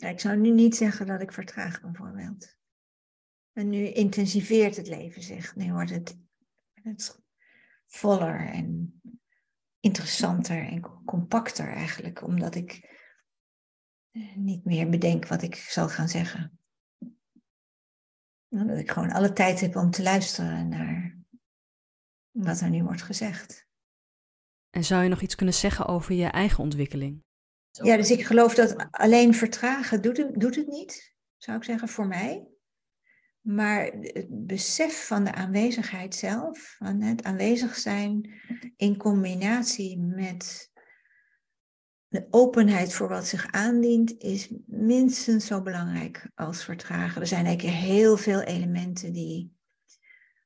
ik 0.09 0.19
zou 0.19 0.37
nu 0.37 0.49
niet 0.49 0.75
zeggen 0.75 1.07
dat 1.07 1.21
ik 1.21 1.31
vertraag 1.31 1.81
bijvoorbeeld. 1.81 2.57
En 3.51 3.69
nu 3.69 3.87
intensiveert 3.87 4.75
het 4.75 4.87
leven 4.87 5.21
zich. 5.21 5.55
Nu 5.55 5.73
wordt 5.73 5.89
het, 5.89 6.17
het 6.73 7.19
voller 7.85 8.47
en 8.47 8.82
interessanter 9.83 10.67
en 10.67 11.03
compacter 11.05 11.73
eigenlijk, 11.73 12.21
omdat 12.21 12.55
ik 12.55 12.99
eh, 14.11 14.35
niet 14.35 14.65
meer 14.65 14.89
bedenk 14.89 15.27
wat 15.27 15.41
ik 15.41 15.55
zal 15.55 15.89
gaan 15.89 16.09
zeggen. 16.09 16.59
Dat 18.47 18.77
ik 18.77 18.91
gewoon 18.91 19.11
alle 19.11 19.33
tijd 19.33 19.59
heb 19.59 19.75
om 19.75 19.91
te 19.91 20.03
luisteren 20.03 20.67
naar 20.67 21.17
wat 22.31 22.59
er 22.59 22.69
nu 22.69 22.83
wordt 22.83 23.01
gezegd. 23.01 23.67
En 24.69 24.83
zou 24.83 25.03
je 25.03 25.09
nog 25.09 25.21
iets 25.21 25.35
kunnen 25.35 25.55
zeggen 25.55 25.85
over 25.87 26.13
je 26.13 26.27
eigen 26.27 26.63
ontwikkeling? 26.63 27.23
Ja, 27.71 27.97
dus 27.97 28.11
ik 28.11 28.25
geloof 28.25 28.55
dat 28.55 28.91
alleen 28.91 29.33
vertragen 29.33 30.01
doet 30.01 30.55
het 30.55 30.67
niet, 30.67 31.15
zou 31.37 31.57
ik 31.57 31.63
zeggen, 31.63 31.87
voor 31.87 32.07
mij. 32.07 32.52
Maar 33.43 33.91
het 33.91 34.27
besef 34.29 35.07
van 35.07 35.23
de 35.23 35.33
aanwezigheid 35.33 36.15
zelf, 36.15 36.75
van 36.77 37.01
het 37.01 37.23
aanwezig 37.23 37.75
zijn 37.75 38.31
in 38.75 38.97
combinatie 38.97 39.99
met 39.99 40.71
de 42.07 42.27
openheid 42.29 42.93
voor 42.93 43.07
wat 43.07 43.27
zich 43.27 43.51
aandient, 43.51 44.17
is 44.17 44.53
minstens 44.65 45.45
zo 45.45 45.61
belangrijk 45.61 46.29
als 46.35 46.63
vertragen. 46.63 47.21
Er 47.21 47.27
zijn 47.27 47.45
eigenlijk 47.45 47.77
heel 47.77 48.17
veel 48.17 48.41
elementen 48.41 49.13
die 49.13 49.53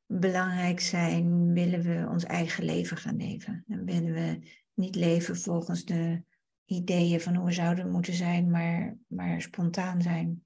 belangrijk 0.05 0.79
zijn, 0.79 1.53
willen 1.53 1.81
we 1.81 2.07
ons 2.09 2.23
eigen 2.23 2.63
leven 2.63 2.97
gaan 2.97 3.17
leven. 3.17 3.63
Dan 3.67 3.85
willen 3.85 4.13
we 4.13 4.39
niet 4.73 4.95
leven 4.95 5.37
volgens 5.37 5.85
de 5.85 6.23
ideeën 6.65 7.21
van 7.21 7.35
hoe 7.35 7.45
we 7.45 7.51
zouden 7.51 7.91
moeten 7.91 8.13
zijn, 8.13 8.49
maar, 8.49 8.97
maar 9.07 9.41
spontaan 9.41 10.01
zijn. 10.01 10.45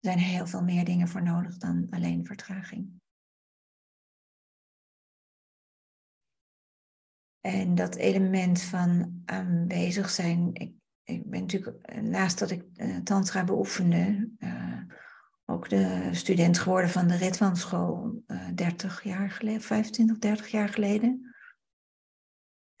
Zijn 0.00 0.18
heel 0.18 0.46
veel 0.46 0.62
meer 0.62 0.84
dingen 0.84 1.08
voor 1.08 1.22
nodig 1.22 1.56
dan 1.56 1.86
alleen 1.90 2.26
vertraging. 2.26 3.00
En 7.40 7.74
dat 7.74 7.94
element 7.94 8.62
van 8.62 9.22
aanwezig 9.24 10.10
zijn. 10.10 10.50
Ik, 10.52 10.72
ik 11.02 11.30
ben 11.30 11.40
natuurlijk, 11.40 12.02
naast 12.02 12.38
dat 12.38 12.50
ik 12.50 12.64
uh, 12.76 12.96
Tantra 12.96 13.44
beoefende, 13.44 14.30
uh, 14.38 14.80
ook 15.44 15.68
de 15.68 16.08
student 16.12 16.58
geworden 16.58 16.90
van 16.90 17.08
de 17.08 17.16
Ritwanschool 17.16 18.22
uh, 18.26 18.48
30 18.54 19.02
jaar 19.02 19.30
geleden, 19.30 19.60
25, 19.60 20.18
30 20.18 20.48
jaar 20.48 20.68
geleden. 20.68 21.29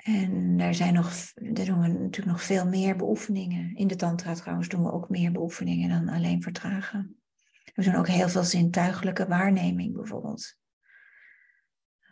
En 0.02 0.56
daar, 0.56 0.74
zijn 0.74 0.94
nog, 0.94 1.32
daar 1.34 1.64
doen 1.64 1.80
we 1.80 1.88
natuurlijk 1.88 2.26
nog 2.26 2.42
veel 2.42 2.66
meer 2.66 2.96
beoefeningen. 2.96 3.76
In 3.76 3.86
de 3.86 3.96
tantra 3.96 4.34
trouwens 4.34 4.68
doen 4.68 4.82
we 4.82 4.92
ook 4.92 5.08
meer 5.08 5.32
beoefeningen 5.32 5.88
dan 5.88 6.14
alleen 6.14 6.42
vertragen. 6.42 7.20
We 7.74 7.82
doen 7.82 7.94
ook 7.94 8.08
heel 8.08 8.28
veel 8.28 8.44
zintuigelijke 8.44 9.26
waarneming 9.26 9.94
bijvoorbeeld. 9.94 10.56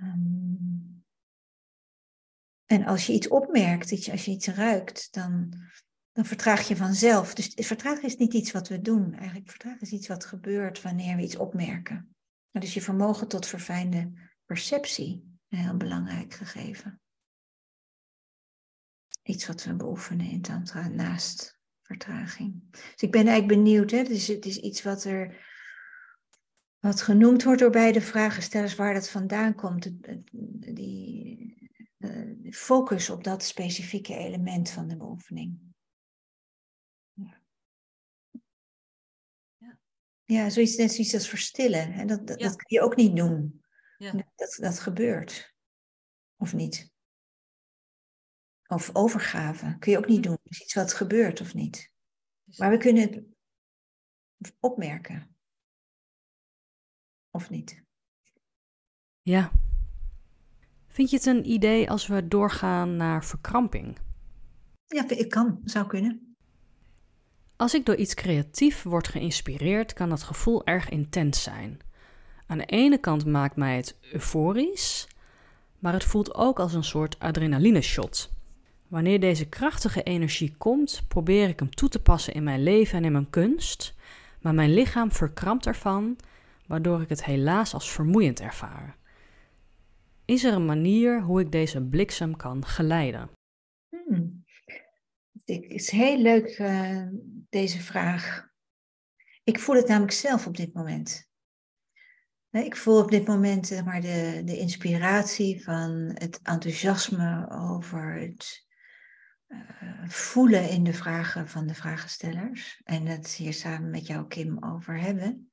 Um, 0.00 1.04
en 2.66 2.85
als 2.85 3.07
je 3.07 3.12
iets 3.12 3.28
opmerkt, 3.28 4.11
als 4.11 4.25
je 4.25 4.30
iets 4.30 4.49
ruikt, 4.49 5.09
dan, 5.11 5.52
dan 6.12 6.25
vertraag 6.25 6.68
je 6.68 6.76
vanzelf. 6.76 7.35
Dus 7.35 7.52
vertragen 7.54 8.02
is 8.02 8.16
niet 8.16 8.35
iets 8.35 8.50
wat 8.50 8.68
we 8.68 8.80
doen. 8.80 9.14
Eigenlijk 9.14 9.50
vertragen 9.50 9.80
is 9.80 9.92
iets 9.92 10.09
wat 10.09 10.25
gebeurt 10.25 10.83
wanneer 10.83 11.16
we 11.16 11.23
iets 11.23 11.37
opmerken. 11.37 12.14
Dus 12.50 12.75
je 12.75 12.83
vermogen 12.83 13.28
tot 13.28 13.47
verfijnde 13.47 14.12
perceptie, 14.45 15.38
een 15.49 15.59
heel 15.59 15.76
belangrijk 15.76 16.35
gegeven 16.35 17.00
iets 19.29 19.47
wat 19.47 19.65
we 19.65 19.75
beoefenen 19.75 20.31
in 20.31 20.43
Tantra 20.43 20.89
naast 20.89 21.61
vertraging. 21.83 22.71
Dus 22.71 23.03
ik 23.03 23.11
ben 23.11 23.27
eigenlijk 23.27 23.63
benieuwd, 23.63 23.91
hè? 23.91 24.03
Dus 24.03 24.27
het 24.27 24.47
is 24.47 24.59
iets 24.59 24.83
wat 24.83 25.05
er 25.05 25.47
wat 26.79 27.03
genoemd 27.03 27.43
wordt 27.43 27.61
door 27.61 27.71
beide 27.71 28.01
vragenstellers, 28.01 28.75
waar 28.75 28.95
dat 28.95 29.09
vandaan 29.09 29.55
komt. 29.55 29.91
Die, 30.75 31.71
de 31.97 32.53
focus 32.53 33.11
op 33.11 33.25
dat 33.25 33.43
specifieke 33.43 34.15
element 34.15 34.71
van 34.71 34.89
de 34.89 34.97
beoefening. 34.97 35.59
Ja, 40.25 40.51
zoiets, 40.51 40.77
net 40.77 40.93
zoiets 40.93 41.15
als 41.15 41.29
verstillen. 41.29 41.93
Hè? 41.93 42.05
Dat, 42.05 42.27
dat, 42.27 42.39
dat 42.39 42.57
kun 42.57 42.79
je 42.79 42.81
ook 42.81 42.97
niet 42.97 43.17
doen. 43.17 43.65
Ja. 43.99 44.13
Dat, 44.37 44.59
dat 44.61 44.79
gebeurt. 44.79 45.55
Of 46.37 46.55
niet? 46.55 46.97
Of 48.69 48.91
overgave 48.93 49.77
kun 49.79 49.93
je 49.93 49.99
ook 49.99 50.07
niet 50.07 50.25
hm. 50.25 50.31
doen. 50.31 50.39
Is 50.43 50.63
iets 50.63 50.75
wat 50.75 50.93
gebeurt 50.93 51.41
of 51.41 51.55
niet. 51.55 51.91
Maar 52.57 52.71
we 52.71 52.77
kunnen 52.77 53.03
het 54.39 54.57
opmerken. 54.61 55.37
Of 57.31 57.51
niet. 57.51 57.83
Ja. 59.23 59.53
Vind 60.87 61.11
je 61.11 61.17
het 61.17 61.27
een 61.27 61.51
idee 61.51 61.91
als 61.91 62.07
we 62.07 62.29
doorgaan 62.29 62.97
naar 62.97 63.25
verkramping? 63.25 63.99
Ja, 64.87 65.09
ik 65.09 65.31
kan. 65.31 65.61
Zou 65.65 65.87
kunnen. 65.87 66.37
Als 67.57 67.75
ik 67.75 67.87
door 67.87 67.97
iets 67.97 68.15
creatief 68.15 68.83
word 68.83 69.09
geïnspireerd, 69.09 69.93
kan 69.93 70.09
dat 70.09 70.23
gevoel 70.23 70.67
erg 70.67 70.89
intens 70.89 71.43
zijn. 71.43 71.79
Aan 72.47 72.59
de 72.59 72.65
ene 72.65 72.99
kant 72.99 73.27
maakt 73.27 73.57
mij 73.57 73.77
het 73.77 73.99
euforisch, 74.13 75.09
maar 75.79 75.93
het 75.93 76.05
voelt 76.05 76.35
ook 76.35 76.59
als 76.61 76.75
een 76.75 76.85
soort 76.85 77.19
adrenaline 77.19 77.81
shot. 77.81 78.38
Wanneer 78.88 79.21
deze 79.21 79.49
krachtige 79.49 80.02
energie 80.02 80.54
komt, 80.57 81.02
probeer 81.09 81.49
ik 81.49 81.59
hem 81.59 81.71
toe 81.71 81.88
te 81.88 82.02
passen 82.02 82.35
in 82.35 82.42
mijn 82.42 82.62
leven 82.62 82.99
en 82.99 83.04
in 83.04 83.12
mijn 83.12 83.30
kunst, 83.30 83.95
maar 84.40 84.54
mijn 84.54 84.75
lichaam 84.75 85.12
verkrampt 85.12 85.66
ervan, 85.66 86.16
waardoor 86.66 87.02
ik 87.02 87.09
het 87.09 87.25
helaas 87.25 87.75
als 87.75 87.92
vermoeiend 87.92 88.40
ervaar. 88.40 88.97
Is 90.25 90.45
er 90.45 90.52
een 90.52 90.66
manier 90.66 91.23
hoe 91.23 91.40
ik 91.40 91.52
deze 91.52 91.83
bliksem 91.83 92.37
kan 92.37 92.64
geleiden? 92.64 93.30
Hmm. 93.88 94.45
Het 95.45 95.62
is 95.62 95.90
heel 95.90 96.18
leuk, 96.18 96.59
uh, 96.59 97.07
deze 97.49 97.80
vraag. 97.80 98.49
Ik 99.45 99.59
voel 99.59 99.76
het 99.76 99.88
namelijk 99.88 100.12
zelf 100.12 100.47
op 100.47 100.57
dit 100.57 100.75
moment. 100.75 101.26
Ik 102.50 102.76
voel 102.76 103.02
op 103.02 103.11
dit 103.11 103.26
moment 103.26 103.85
maar, 103.85 104.00
de, 104.00 104.42
de 104.45 104.59
inspiratie 104.59 105.64
van 105.64 106.11
het 106.14 106.40
enthousiasme 106.42 107.50
over 107.50 108.21
het 108.21 108.66
voelen 110.07 110.71
in 110.71 110.85
de 110.85 110.93
vragen 110.93 111.49
van 111.49 111.67
de 111.67 111.75
vragenstellers. 111.75 112.81
En 112.85 113.07
het 113.07 113.28
hier 113.28 113.52
samen 113.52 113.90
met 113.90 114.07
jou, 114.07 114.26
Kim, 114.26 114.64
over 114.64 115.00
hebben. 115.00 115.50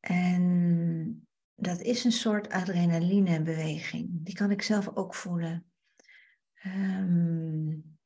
En 0.00 1.26
dat 1.54 1.80
is 1.80 2.04
een 2.04 2.12
soort 2.12 2.48
adrenalinebeweging. 2.48 4.08
Die 4.10 4.34
kan 4.34 4.50
ik 4.50 4.62
zelf 4.62 4.96
ook 4.96 5.14
voelen. 5.14 5.66
Um, 6.64 7.98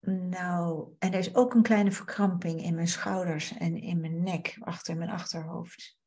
nou, 0.00 0.94
en 0.98 1.12
er 1.12 1.18
is 1.18 1.34
ook 1.34 1.54
een 1.54 1.62
kleine 1.62 1.92
verkramping 1.92 2.62
in 2.62 2.74
mijn 2.74 2.88
schouders 2.88 3.56
en 3.56 3.76
in 3.76 4.00
mijn 4.00 4.22
nek, 4.22 4.56
achter 4.60 4.96
mijn 4.96 5.10
achterhoofd. 5.10 5.98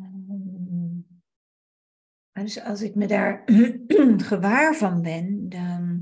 Um, 0.00 1.06
dus 2.32 2.60
als 2.60 2.82
ik 2.82 2.94
me 2.94 3.06
daar 3.06 3.42
gewaar 4.32 4.74
van 4.74 5.02
ben, 5.02 5.48
dan, 5.48 5.95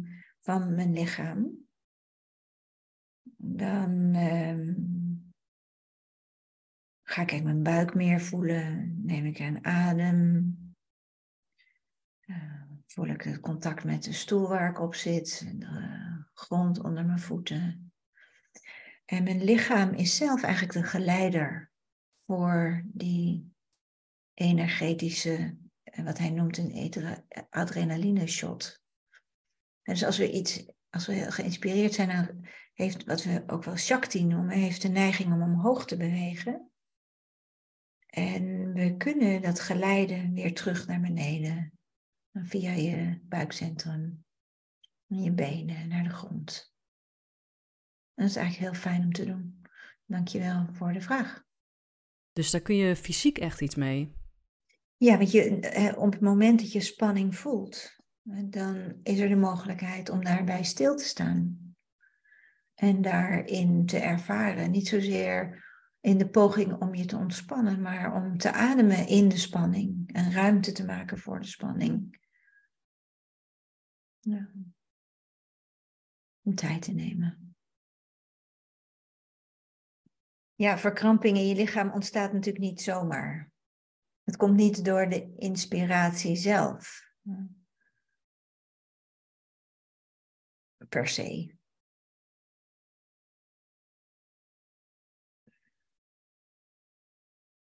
van 0.44 0.74
mijn 0.74 0.92
lichaam, 0.92 1.66
dan 3.36 4.14
um, 4.14 5.04
Ga 7.14 7.22
ik 7.22 7.42
mijn 7.42 7.62
buik 7.62 7.94
meer 7.94 8.20
voelen? 8.20 9.00
Neem 9.04 9.26
ik 9.26 9.38
een 9.38 9.64
adem? 9.64 10.56
Uh, 12.26 12.62
voel 12.86 13.06
ik 13.06 13.22
het 13.22 13.40
contact 13.40 13.84
met 13.84 14.02
de 14.02 14.12
stoel 14.12 14.48
waar 14.48 14.70
ik 14.70 14.80
op 14.80 14.94
zit, 14.94 15.52
de 15.58 16.24
grond 16.34 16.82
onder 16.82 17.06
mijn 17.06 17.18
voeten. 17.18 17.92
En 19.04 19.22
mijn 19.22 19.44
lichaam 19.44 19.92
is 19.92 20.16
zelf 20.16 20.42
eigenlijk 20.42 20.72
de 20.72 20.82
geleider 20.82 21.70
voor 22.26 22.82
die 22.86 23.52
energetische, 24.34 25.56
eh, 25.82 26.04
wat 26.04 26.18
hij 26.18 26.30
noemt 26.30 26.58
een 26.58 26.92
adrenaline 27.50 28.26
shot. 28.26 28.83
En 29.84 29.92
dus 29.92 30.04
als 30.04 30.18
we 30.18 30.30
iets, 30.30 30.66
als 30.90 31.06
we 31.06 31.32
geïnspireerd 31.32 31.94
zijn, 31.94 32.08
dan 32.08 32.46
heeft 32.74 33.04
wat 33.04 33.22
we 33.22 33.42
ook 33.46 33.64
wel 33.64 33.76
Shakti 33.76 34.24
noemen, 34.24 34.56
heeft 34.56 34.82
de 34.82 34.88
neiging 34.88 35.32
om 35.32 35.42
omhoog 35.42 35.86
te 35.86 35.96
bewegen. 35.96 36.70
En 38.06 38.72
we 38.72 38.96
kunnen 38.96 39.42
dat 39.42 39.60
geleiden 39.60 40.32
weer 40.32 40.54
terug 40.54 40.86
naar 40.86 41.00
beneden, 41.00 41.78
via 42.32 42.72
je 42.72 43.20
buikcentrum, 43.22 44.24
je 45.06 45.32
benen 45.32 45.88
naar 45.88 46.02
de 46.02 46.10
grond. 46.10 46.74
dat 48.14 48.28
is 48.28 48.36
eigenlijk 48.36 48.72
heel 48.72 48.82
fijn 48.82 49.04
om 49.04 49.12
te 49.12 49.24
doen. 49.24 49.62
Dankjewel 50.06 50.66
voor 50.72 50.92
de 50.92 51.00
vraag. 51.00 51.44
Dus 52.32 52.50
daar 52.50 52.60
kun 52.60 52.76
je 52.76 52.96
fysiek 52.96 53.38
echt 53.38 53.60
iets 53.60 53.74
mee? 53.74 54.14
Ja, 54.96 55.16
want 55.18 55.30
je, 55.30 55.60
eh, 55.60 55.98
op 55.98 56.12
het 56.12 56.20
moment 56.20 56.60
dat 56.60 56.72
je 56.72 56.80
spanning 56.80 57.36
voelt, 57.36 57.96
dan 58.24 59.00
is 59.02 59.18
er 59.18 59.28
de 59.28 59.36
mogelijkheid 59.36 60.08
om 60.08 60.24
daarbij 60.24 60.62
stil 60.62 60.96
te 60.96 61.04
staan. 61.04 61.58
En 62.74 63.02
daarin 63.02 63.86
te 63.86 63.98
ervaren. 63.98 64.70
Niet 64.70 64.88
zozeer 64.88 65.64
in 66.00 66.18
de 66.18 66.28
poging 66.28 66.80
om 66.80 66.94
je 66.94 67.04
te 67.04 67.16
ontspannen, 67.16 67.80
maar 67.80 68.14
om 68.14 68.38
te 68.38 68.52
ademen 68.52 69.06
in 69.06 69.28
de 69.28 69.36
spanning 69.36 70.12
en 70.12 70.32
ruimte 70.32 70.72
te 70.72 70.84
maken 70.84 71.18
voor 71.18 71.40
de 71.40 71.46
spanning. 71.46 72.20
Ja. 74.20 74.50
Om 76.42 76.54
tijd 76.54 76.82
te 76.82 76.92
nemen. 76.92 77.56
Ja, 80.54 80.78
verkramping 80.78 81.36
in 81.36 81.46
je 81.46 81.54
lichaam 81.54 81.90
ontstaat 81.90 82.32
natuurlijk 82.32 82.64
niet 82.64 82.82
zomaar. 82.82 83.52
Het 84.22 84.36
komt 84.36 84.56
niet 84.56 84.84
door 84.84 85.08
de 85.08 85.34
inspiratie 85.36 86.36
zelf. 86.36 87.12
Per 90.88 91.08
se. 91.08 91.54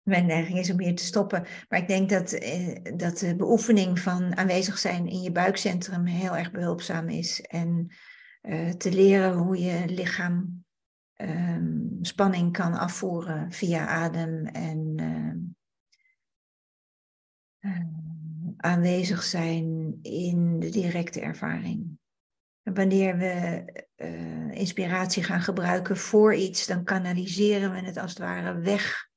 Mijn 0.02 0.26
neiging 0.26 0.58
is 0.58 0.70
om 0.70 0.80
hier 0.80 0.96
te 0.96 1.04
stoppen. 1.04 1.46
Maar 1.68 1.78
ik 1.78 1.88
denk 1.88 2.08
dat, 2.10 2.32
eh, 2.32 2.96
dat 2.96 3.18
de 3.18 3.36
beoefening 3.36 3.98
van 3.98 4.36
aanwezig 4.36 4.78
zijn 4.78 5.06
in 5.06 5.22
je 5.22 5.32
buikcentrum 5.32 6.06
heel 6.06 6.36
erg 6.36 6.50
behulpzaam 6.50 7.08
is. 7.08 7.40
En 7.40 7.92
uh, 8.42 8.70
te 8.70 8.92
leren 8.92 9.32
hoe 9.32 9.58
je 9.58 9.84
lichaam 9.86 10.64
um, 11.16 11.98
spanning 12.00 12.52
kan 12.52 12.74
afvoeren 12.74 13.52
via 13.52 13.86
adem 13.86 14.46
en 14.46 14.94
uh, 17.60 17.80
aanwezig 18.56 19.22
zijn 19.22 19.98
in 20.02 20.58
de 20.58 20.68
directe 20.68 21.20
ervaring. 21.20 21.98
Wanneer 22.74 23.16
we 23.16 23.64
uh, 23.96 24.50
inspiratie 24.50 25.22
gaan 25.22 25.40
gebruiken 25.40 25.96
voor 25.96 26.34
iets, 26.34 26.66
dan 26.66 26.84
kanaliseren 26.84 27.72
we 27.72 27.78
het 27.78 27.96
als 27.96 28.10
het 28.10 28.18
ware 28.18 28.58
weg 28.58 29.08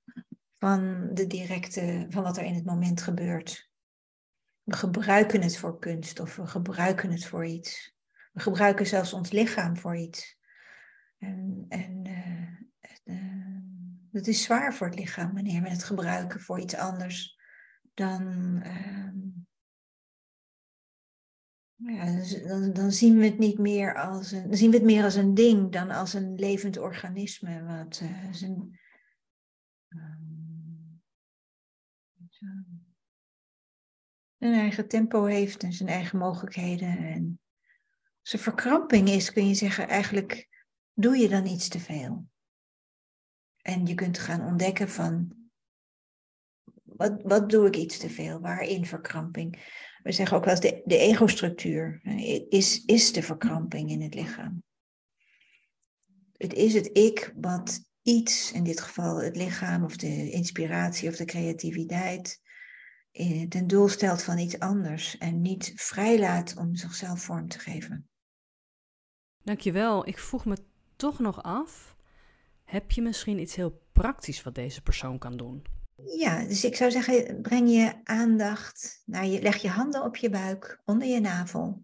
van 0.57 1.09
de 1.13 1.27
directe, 1.27 2.05
van 2.09 2.23
wat 2.23 2.37
er 2.37 2.43
in 2.43 2.55
het 2.55 2.65
moment 2.65 3.01
gebeurt. 3.01 3.69
We 4.63 4.75
gebruiken 4.75 5.41
het 5.41 5.57
voor 5.57 5.79
kunst 5.79 6.19
of 6.19 6.35
we 6.35 6.47
gebruiken 6.47 7.11
het 7.11 7.25
voor 7.25 7.45
iets. 7.45 7.95
We 8.31 8.39
gebruiken 8.39 8.87
zelfs 8.87 9.13
ons 9.13 9.31
lichaam 9.31 9.77
voor 9.77 9.97
iets. 9.97 10.37
En, 11.17 11.65
en 11.69 12.05
uh, 12.07 13.15
uh, 13.15 13.61
het 14.11 14.27
is 14.27 14.43
zwaar 14.43 14.73
voor 14.73 14.87
het 14.87 14.99
lichaam 14.99 15.33
wanneer 15.33 15.61
we 15.61 15.69
het 15.69 15.83
gebruiken 15.83 16.39
voor 16.39 16.59
iets 16.59 16.75
anders 16.75 17.37
dan. 17.93 18.63
Dan, 22.73 22.91
zien 22.91 23.17
we 23.17 23.25
het 23.25 23.37
niet 23.37 23.57
meer 23.57 23.95
als 23.95 24.31
een, 24.31 24.57
zien 24.57 24.69
we 24.69 24.75
het 24.75 24.85
meer 24.85 25.03
als 25.03 25.15
een 25.15 25.33
ding 25.33 25.71
dan 25.71 25.89
als 25.89 26.13
een 26.13 26.35
levend 26.35 26.77
organisme 26.77 27.63
wat 27.63 27.95
zijn, 27.95 28.79
een 34.37 34.53
eigen 34.53 34.87
tempo 34.87 35.25
heeft 35.25 35.63
en 35.63 35.73
zijn 35.73 35.89
eigen 35.89 36.17
mogelijkheden. 36.17 36.97
En 36.97 37.39
als 38.21 38.33
er 38.33 38.39
verkramping 38.39 39.09
is, 39.09 39.31
kun 39.31 39.47
je 39.47 39.53
zeggen, 39.53 39.87
eigenlijk 39.87 40.49
doe 40.93 41.17
je 41.17 41.29
dan 41.29 41.45
iets 41.45 41.67
te 41.67 41.79
veel. 41.79 42.29
En 43.61 43.85
je 43.85 43.93
kunt 43.93 44.19
gaan 44.19 44.45
ontdekken 44.45 44.89
van, 44.89 45.35
wat, 46.83 47.21
wat 47.21 47.49
doe 47.49 47.67
ik 47.67 47.75
iets 47.75 47.97
te 47.97 48.09
veel? 48.09 48.39
Waarin 48.39 48.85
verkramping? 48.85 49.79
We 50.03 50.11
zeggen 50.11 50.37
ook 50.37 50.45
wel 50.45 50.53
eens 50.53 50.63
de, 50.63 50.81
de 50.85 50.97
ego-structuur 50.97 52.01
is, 52.49 52.85
is 52.85 53.13
de 53.13 53.23
verkramping 53.23 53.89
in 53.89 54.01
het 54.01 54.13
lichaam. 54.13 54.63
Het 56.37 56.53
is 56.53 56.73
het 56.73 56.89
ik 56.93 57.33
wat 57.35 57.81
iets, 58.01 58.51
in 58.51 58.63
dit 58.63 58.81
geval 58.81 59.21
het 59.21 59.35
lichaam 59.35 59.83
of 59.83 59.95
de 59.95 60.31
inspiratie 60.31 61.09
of 61.09 61.15
de 61.15 61.25
creativiteit, 61.25 62.41
eh, 63.11 63.47
ten 63.47 63.67
doel 63.67 63.87
stelt 63.87 64.23
van 64.23 64.37
iets 64.37 64.59
anders 64.59 65.17
en 65.17 65.41
niet 65.41 65.71
vrijlaat 65.75 66.57
om 66.57 66.75
zichzelf 66.75 67.21
vorm 67.21 67.47
te 67.47 67.59
geven. 67.59 68.09
Dankjewel. 69.43 70.07
Ik 70.07 70.17
vroeg 70.17 70.45
me 70.45 70.57
toch 70.95 71.19
nog 71.19 71.43
af, 71.43 71.95
heb 72.63 72.91
je 72.91 73.01
misschien 73.01 73.39
iets 73.39 73.55
heel 73.55 73.81
praktisch 73.91 74.43
wat 74.43 74.55
deze 74.55 74.81
persoon 74.81 75.17
kan 75.17 75.37
doen? 75.37 75.65
Ja, 76.05 76.45
dus 76.45 76.63
ik 76.63 76.75
zou 76.75 76.91
zeggen, 76.91 77.41
breng 77.41 77.69
je 77.69 77.99
aandacht 78.03 79.01
naar 79.05 79.25
je, 79.25 79.41
leg 79.41 79.57
je 79.57 79.69
handen 79.69 80.03
op 80.03 80.15
je 80.15 80.29
buik, 80.29 80.81
onder 80.85 81.07
je 81.07 81.19
navel. 81.19 81.83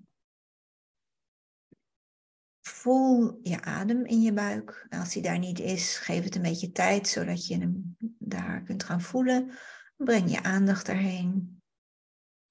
Voel 2.62 3.39
je 3.43 3.62
adem 3.62 4.06
in 4.06 4.21
je 4.21 4.34
buik. 4.34 4.86
Als 4.89 5.13
die 5.13 5.21
daar 5.21 5.39
niet 5.39 5.60
is, 5.60 5.97
geef 5.97 6.23
het 6.23 6.36
een 6.36 6.41
beetje 6.41 6.71
tijd, 6.71 7.08
zodat 7.08 7.47
je 7.47 7.58
hem 7.58 7.95
daar 8.19 8.63
kunt 8.63 8.84
gaan 8.84 9.01
voelen. 9.01 9.51
Breng 9.95 10.32
je 10.32 10.43
aandacht 10.43 10.86
daarheen. 10.86 11.62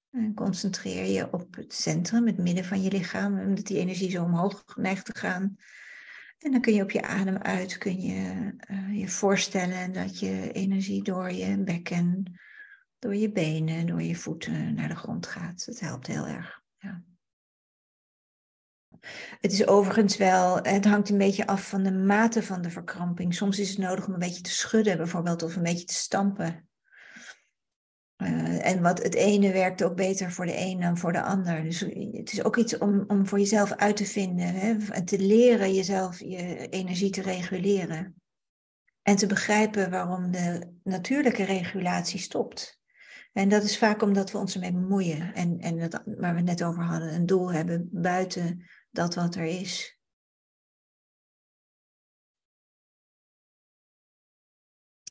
En 0.09 0.33
concentreer 0.33 1.05
je 1.05 1.33
op 1.33 1.55
het 1.55 1.73
centrum, 1.73 2.27
het 2.27 2.37
midden 2.37 2.65
van 2.65 2.81
je 2.81 2.91
lichaam, 2.91 3.39
omdat 3.39 3.65
die 3.65 3.77
energie 3.77 4.11
zo 4.11 4.23
omhoog 4.23 4.75
neigt 4.75 5.05
te 5.05 5.17
gaan. 5.17 5.57
En 6.37 6.51
dan 6.51 6.61
kun 6.61 6.73
je 6.73 6.83
op 6.83 6.91
je 6.91 7.01
adem 7.01 7.37
uit, 7.37 7.77
kun 7.77 8.01
je 8.01 8.53
uh, 8.71 8.99
je 8.99 9.07
voorstellen 9.07 9.91
dat 9.91 10.19
je 10.19 10.51
energie 10.51 11.03
door 11.03 11.31
je 11.31 11.63
bekken, 11.63 12.39
door 12.99 13.15
je 13.15 13.31
benen, 13.31 13.85
door 13.85 14.01
je 14.01 14.15
voeten 14.15 14.73
naar 14.73 14.87
de 14.87 14.95
grond 14.95 15.27
gaat. 15.27 15.65
Dat 15.65 15.79
helpt 15.79 16.07
heel 16.07 16.27
erg. 16.27 16.61
Ja. 16.77 17.03
Het 19.39 19.51
is 19.51 19.67
overigens 19.67 20.17
wel, 20.17 20.57
het 20.61 20.85
hangt 20.85 21.09
een 21.09 21.17
beetje 21.17 21.47
af 21.47 21.69
van 21.69 21.83
de 21.83 21.91
mate 21.91 22.43
van 22.43 22.61
de 22.61 22.69
verkramping. 22.69 23.33
Soms 23.33 23.59
is 23.59 23.69
het 23.69 23.77
nodig 23.77 24.07
om 24.07 24.13
een 24.13 24.19
beetje 24.19 24.41
te 24.41 24.51
schudden 24.51 24.97
bijvoorbeeld 24.97 25.43
of 25.43 25.55
een 25.55 25.63
beetje 25.63 25.85
te 25.85 25.93
stampen. 25.93 26.69
Uh, 28.17 28.65
en 28.65 28.81
wat 28.81 29.03
het 29.03 29.15
ene 29.15 29.51
werkt 29.51 29.83
ook 29.83 29.95
beter 29.95 30.31
voor 30.31 30.45
de 30.45 30.57
een 30.57 30.79
dan 30.79 30.97
voor 30.97 31.11
de 31.11 31.21
ander. 31.21 31.63
Dus 31.63 31.79
het 32.11 32.31
is 32.31 32.43
ook 32.43 32.57
iets 32.57 32.77
om, 32.77 33.03
om 33.07 33.27
voor 33.27 33.39
jezelf 33.39 33.71
uit 33.71 33.97
te 33.97 34.05
vinden. 34.05 34.47
Hè? 34.47 34.75
En 34.89 35.05
te 35.05 35.19
leren 35.19 35.73
jezelf 35.73 36.19
je 36.19 36.67
energie 36.69 37.09
te 37.09 37.21
reguleren. 37.21 38.15
En 39.01 39.15
te 39.15 39.27
begrijpen 39.27 39.89
waarom 39.89 40.31
de 40.31 40.73
natuurlijke 40.83 41.43
regulatie 41.43 42.19
stopt. 42.19 42.79
En 43.33 43.49
dat 43.49 43.63
is 43.63 43.77
vaak 43.77 44.01
omdat 44.01 44.31
we 44.31 44.37
ons 44.37 44.53
ermee 44.53 44.71
bemoeien. 44.71 45.33
En, 45.33 45.59
en 45.59 45.77
dat, 45.77 46.01
waar 46.05 46.31
we 46.31 46.37
het 46.37 46.45
net 46.45 46.63
over 46.63 46.83
hadden, 46.83 47.13
een 47.13 47.25
doel 47.25 47.51
hebben 47.51 47.89
buiten 47.91 48.65
dat 48.91 49.15
wat 49.15 49.35
er 49.35 49.45
is. 49.45 49.99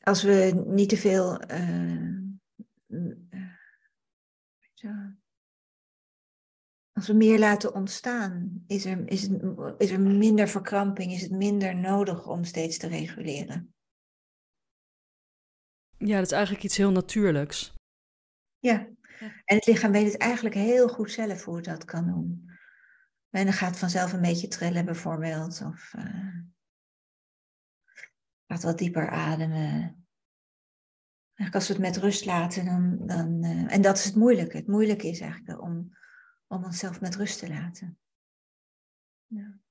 Als 0.03 0.23
we 0.23 0.63
niet 0.65 0.89
te 0.89 0.97
veel. 0.97 1.51
Uh, 1.51 2.26
als 6.91 7.07
we 7.07 7.13
meer 7.13 7.39
laten 7.39 7.73
ontstaan, 7.73 8.63
is 8.67 8.85
er, 8.85 9.07
is, 9.07 9.21
het, 9.21 9.41
is 9.77 9.91
er 9.91 9.99
minder 9.99 10.47
verkramping, 10.47 11.11
is 11.11 11.21
het 11.21 11.31
minder 11.31 11.75
nodig 11.75 12.27
om 12.27 12.43
steeds 12.43 12.77
te 12.77 12.87
reguleren. 12.87 13.73
Ja, 15.97 16.15
dat 16.15 16.25
is 16.25 16.31
eigenlijk 16.31 16.63
iets 16.63 16.77
heel 16.77 16.91
natuurlijks. 16.91 17.73
Ja, 18.59 18.89
en 19.19 19.55
het 19.55 19.65
lichaam 19.65 19.91
weet 19.91 20.11
het 20.11 20.21
eigenlijk 20.21 20.55
heel 20.55 20.87
goed 20.87 21.11
zelf 21.11 21.43
hoe 21.43 21.55
het 21.55 21.65
dat 21.65 21.85
kan 21.85 22.05
doen. 22.05 22.49
En 23.29 23.43
dan 23.43 23.53
gaat 23.53 23.77
vanzelf 23.77 24.13
een 24.13 24.21
beetje 24.21 24.47
trillen 24.47 24.85
bijvoorbeeld. 24.85 25.61
Of 25.61 25.93
uh, 25.97 26.35
gaat 28.47 28.63
wat 28.63 28.77
dieper 28.77 29.09
ademen. 29.09 30.06
Als 31.51 31.67
we 31.67 31.73
het 31.73 31.81
met 31.81 31.97
rust 31.97 32.25
laten, 32.25 32.65
dan. 32.65 32.97
dan 33.07 33.45
uh, 33.45 33.73
en 33.73 33.81
dat 33.81 33.97
is 33.97 34.03
het 34.03 34.15
moeilijke. 34.15 34.57
Het 34.57 34.67
moeilijke 34.67 35.07
is 35.07 35.19
eigenlijk 35.19 35.61
om, 35.61 35.97
om 36.47 36.63
onszelf 36.63 37.01
met 37.01 37.15
rust 37.15 37.39
te 37.39 37.47
laten. 37.47 37.97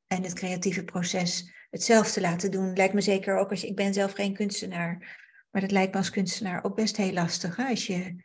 En 0.07 0.23
het 0.23 0.33
creatieve 0.33 0.85
proces 0.85 1.53
hetzelfde 1.71 2.21
laten 2.21 2.51
doen, 2.51 2.73
lijkt 2.73 2.95
me 2.95 3.01
zeker 3.01 3.39
ook 3.39 3.51
als. 3.51 3.65
Ik 3.65 3.77
ben 3.77 3.95
zelf 3.95 4.13
geen 4.13 4.35
kunstenaar, 4.35 5.19
maar 5.51 5.61
dat 5.61 5.71
lijkt 5.71 5.93
me 5.93 5.99
als 5.99 6.11
kunstenaar 6.11 6.65
ook 6.65 6.77
best 6.77 6.97
heel 6.97 7.13
lastig. 7.13 7.59
Als 7.59 7.87
je. 7.87 8.25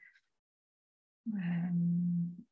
Um, 1.33 2.45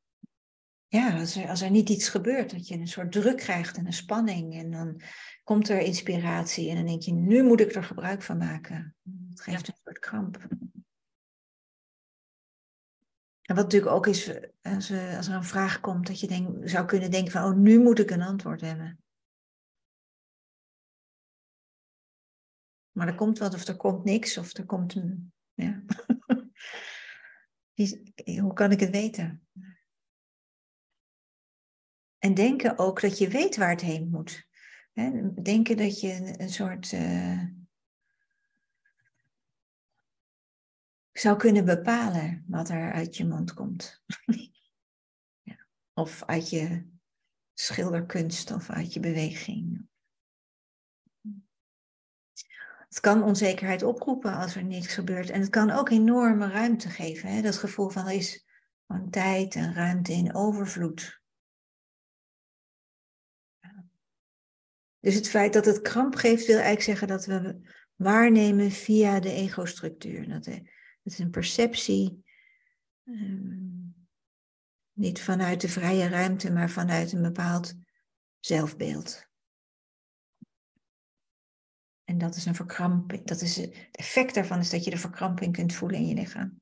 ja, 0.88 1.20
als 1.20 1.36
er, 1.36 1.50
als 1.50 1.62
er 1.62 1.72
niet 1.72 1.90
iets 1.90 2.10
gebeurt, 2.10 2.52
dat 2.52 2.68
je 2.68 2.76
een 2.76 2.88
soort 2.88 3.12
druk 3.12 3.38
krijgt 3.38 3.78
en 3.78 3.86
een 3.86 3.94
spanning. 3.94 4.56
En 4.56 4.72
dan 4.72 5.02
komt 5.44 5.70
er 5.70 5.80
inspiratie 5.80 6.70
en 6.70 6.76
dan 6.76 6.86
denk 6.86 7.02
je, 7.02 7.14
nu 7.14 7.44
moet 7.44 7.60
ik 7.60 7.76
er 7.76 7.84
gebruik 7.84 8.22
van 8.22 8.38
maken. 8.38 8.96
Het 9.40 9.48
geeft 9.48 9.68
een 9.68 9.76
soort 9.84 10.00
kramp. 10.00 10.38
En 13.42 13.56
wat 13.56 13.64
natuurlijk 13.64 13.92
ook 13.92 14.08
is, 14.08 14.30
als, 14.62 14.92
als 14.92 15.28
er 15.28 15.34
een 15.34 15.44
vraag 15.44 15.80
komt, 15.80 16.08
dat 16.08 16.20
je 16.20 16.28
denk, 16.28 16.70
zou 16.70 16.86
kunnen 16.86 17.12
denken 17.12 17.32
van, 17.32 17.44
oh, 17.44 17.58
nu 17.58 17.80
moet 17.80 18.00
ik 18.00 18.10
een 18.10 18.22
antwoord 18.22 18.62
hebben. 18.62 19.04
Maar 22.92 23.08
er 23.08 23.16
komt 23.16 23.38
wat 23.38 23.54
of 23.54 23.68
er 23.68 23.76
komt 23.76 24.04
niks 24.04 24.38
of 24.38 24.58
er 24.58 24.66
komt 24.66 24.96
een, 24.96 25.34
ja. 25.54 25.84
Hoe 28.42 28.54
kan 28.54 28.72
ik 28.72 28.80
het 28.80 28.90
weten? 28.90 29.48
En 32.18 32.34
denken 32.34 32.78
ook 32.78 33.02
dat 33.02 33.18
je 33.18 33.28
weet 33.28 33.58
waar 33.58 33.70
het 33.70 33.82
heen 33.82 34.10
moet. 34.10 34.48
Denken 35.44 35.78
dat 35.78 36.00
je 36.00 36.40
een 36.40 36.50
soort 36.50 36.92
uh, 36.92 37.44
zou 41.20 41.38
kunnen 41.38 41.66
bepalen 41.66 42.46
wat 42.48 42.70
er 42.70 42.92
uit 42.92 43.18
je 43.18 43.26
mond 43.26 43.54
komt. 43.54 44.04
ja. 45.50 45.68
Of 45.94 46.24
uit 46.26 46.50
je 46.50 46.88
schilderkunst 47.54 48.52
of 48.52 48.70
uit 48.70 48.94
je 48.94 49.00
beweging. 49.00 49.88
Het 52.90 53.00
kan 53.00 53.24
onzekerheid 53.24 53.84
oproepen 53.84 54.34
als 54.34 54.56
er 54.56 54.64
niks 54.64 54.94
gebeurt. 54.94 55.30
En 55.30 55.40
het 55.40 55.50
kan 55.50 55.72
ook 55.72 55.90
enorme 55.90 56.48
ruimte 56.48 56.90
geven. 56.90 57.30
Hè? 57.30 57.42
Dat 57.42 57.58
gevoel 57.58 57.90
van 57.90 58.10
is 58.10 58.46
van 58.88 59.10
tijd 59.10 59.56
en 59.56 59.74
ruimte 59.74 60.12
in 60.12 60.36
overvloed. 60.36 61.22
Dus 65.00 65.16
het 65.16 65.30
feit 65.30 65.54
dat 65.54 65.66
het 65.66 65.82
kramp 65.82 66.16
geeft, 66.16 66.46
wil 66.46 66.56
eigenlijk 66.56 66.84
zeggen 66.84 67.08
dat 67.08 67.26
we 67.26 67.60
waarnemen 67.96 68.72
via 68.72 69.20
de 69.20 69.32
ego-structuur. 69.32 70.30
Dat, 70.30 70.48
is 71.12 71.20
een 71.20 71.30
perceptie, 71.30 72.24
ehm, 73.04 73.70
niet 74.94 75.22
vanuit 75.22 75.62
de 75.62 75.70
vrije 75.70 76.08
ruimte, 76.08 76.52
maar 76.52 76.70
vanuit 76.70 77.12
een 77.12 77.22
bepaald 77.22 77.76
zelfbeeld. 78.40 79.28
En 82.04 82.18
dat 82.18 82.36
is 82.36 82.46
een 82.46 82.56
verkramping. 82.56 83.26
Dat 83.26 83.42
is 83.42 83.56
het 83.56 83.90
effect 83.92 84.34
daarvan 84.34 84.60
is 84.60 84.70
dat 84.70 84.84
je 84.84 84.90
de 84.90 84.98
verkramping 84.98 85.54
kunt 85.54 85.74
voelen 85.74 86.00
in 86.00 86.08
je 86.08 86.14
lichaam. 86.14 86.62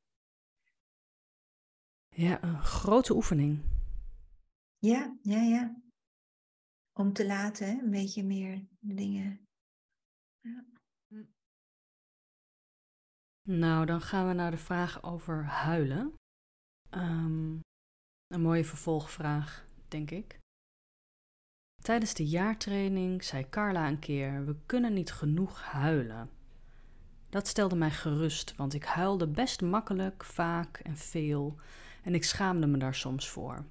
Ja, 2.10 2.43
een 2.43 2.63
grote 2.63 3.15
oefening. 3.15 3.60
Ja, 4.77 5.17
ja, 5.21 5.41
ja. 5.41 5.81
Om 6.93 7.13
te 7.13 7.25
laten, 7.25 7.67
een 7.67 7.89
beetje 7.89 8.23
meer 8.23 8.67
dingen. 8.79 9.47
Ja. 10.39 10.65
Nou, 13.49 13.86
dan 13.86 14.01
gaan 14.01 14.27
we 14.27 14.33
naar 14.33 14.51
de 14.51 14.57
vraag 14.57 15.03
over 15.03 15.43
huilen. 15.43 16.13
Um, 16.91 17.60
een 18.27 18.41
mooie 18.41 18.65
vervolgvraag, 18.65 19.67
denk 19.88 20.12
ik. 20.12 20.39
Tijdens 21.83 22.13
de 22.13 22.25
jaartraining 22.27 23.23
zei 23.23 23.49
Carla 23.49 23.88
een 23.88 23.99
keer: 23.99 24.45
We 24.45 24.55
kunnen 24.65 24.93
niet 24.93 25.12
genoeg 25.12 25.62
huilen. 25.62 26.29
Dat 27.29 27.47
stelde 27.47 27.75
mij 27.75 27.91
gerust, 27.91 28.55
want 28.55 28.73
ik 28.73 28.83
huilde 28.83 29.27
best 29.27 29.62
makkelijk, 29.62 30.23
vaak 30.23 30.77
en 30.77 30.97
veel, 30.97 31.55
en 32.03 32.13
ik 32.13 32.23
schaamde 32.23 32.67
me 32.67 32.77
daar 32.77 32.95
soms 32.95 33.29
voor. 33.29 33.65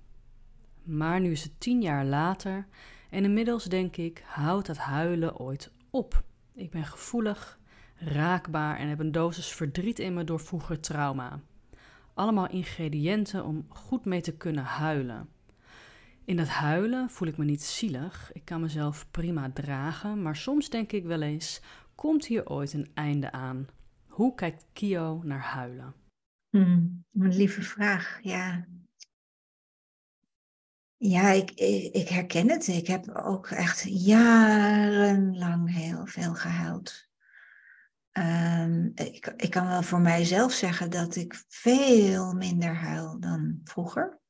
Maar 0.82 1.20
nu 1.20 1.30
is 1.30 1.42
het 1.42 1.60
tien 1.60 1.82
jaar 1.82 2.04
later 2.04 2.66
en 3.10 3.24
inmiddels 3.24 3.64
denk 3.64 3.96
ik: 3.96 4.22
houd 4.26 4.66
dat 4.66 4.78
huilen 4.78 5.36
ooit 5.38 5.72
op. 5.90 6.24
Ik 6.52 6.70
ben 6.70 6.84
gevoelig, 6.84 7.55
raakbaar 7.98 8.78
en 8.78 8.88
heb 8.88 8.98
een 8.98 9.12
dosis 9.12 9.52
verdriet 9.52 9.98
in 9.98 10.14
me 10.14 10.24
door 10.24 10.40
vroeger 10.40 10.80
trauma. 10.80 11.40
Allemaal 12.14 12.48
ingrediënten 12.48 13.44
om 13.44 13.66
goed 13.68 14.04
mee 14.04 14.20
te 14.20 14.36
kunnen 14.36 14.64
huilen. 14.64 15.28
In 16.24 16.36
dat 16.36 16.48
huilen 16.48 17.10
voel 17.10 17.28
ik 17.28 17.36
me 17.36 17.44
niet 17.44 17.62
zielig. 17.62 18.30
Ik 18.32 18.44
kan 18.44 18.60
mezelf 18.60 19.10
prima 19.10 19.50
dragen, 19.50 20.22
maar 20.22 20.36
soms 20.36 20.70
denk 20.70 20.92
ik 20.92 21.04
wel 21.04 21.22
eens: 21.22 21.60
komt 21.94 22.26
hier 22.26 22.48
ooit 22.48 22.72
een 22.72 22.90
einde 22.94 23.32
aan? 23.32 23.66
Hoe 24.06 24.34
kijkt 24.34 24.66
Kio 24.72 25.20
naar 25.24 25.42
huilen? 25.42 25.94
Hmm, 26.50 27.04
een 27.12 27.36
lieve 27.36 27.62
vraag, 27.62 28.18
ja. 28.22 28.66
Ja, 30.96 31.30
ik, 31.30 31.50
ik, 31.92 32.08
herken 32.08 32.50
het. 32.50 32.66
Ik 32.66 32.86
heb 32.86 33.08
ook 33.08 33.46
echt 33.46 33.84
jarenlang 33.88 35.74
heel 35.74 36.06
veel 36.06 36.34
gehuild. 36.34 37.08
Um, 38.18 38.92
ik, 38.94 39.32
ik 39.36 39.50
kan 39.50 39.68
wel 39.68 39.82
voor 39.82 40.00
mijzelf 40.00 40.52
zeggen 40.52 40.90
dat 40.90 41.16
ik 41.16 41.44
veel 41.48 42.32
minder 42.32 42.74
huil 42.74 43.20
dan 43.20 43.60
vroeger. 43.64 44.20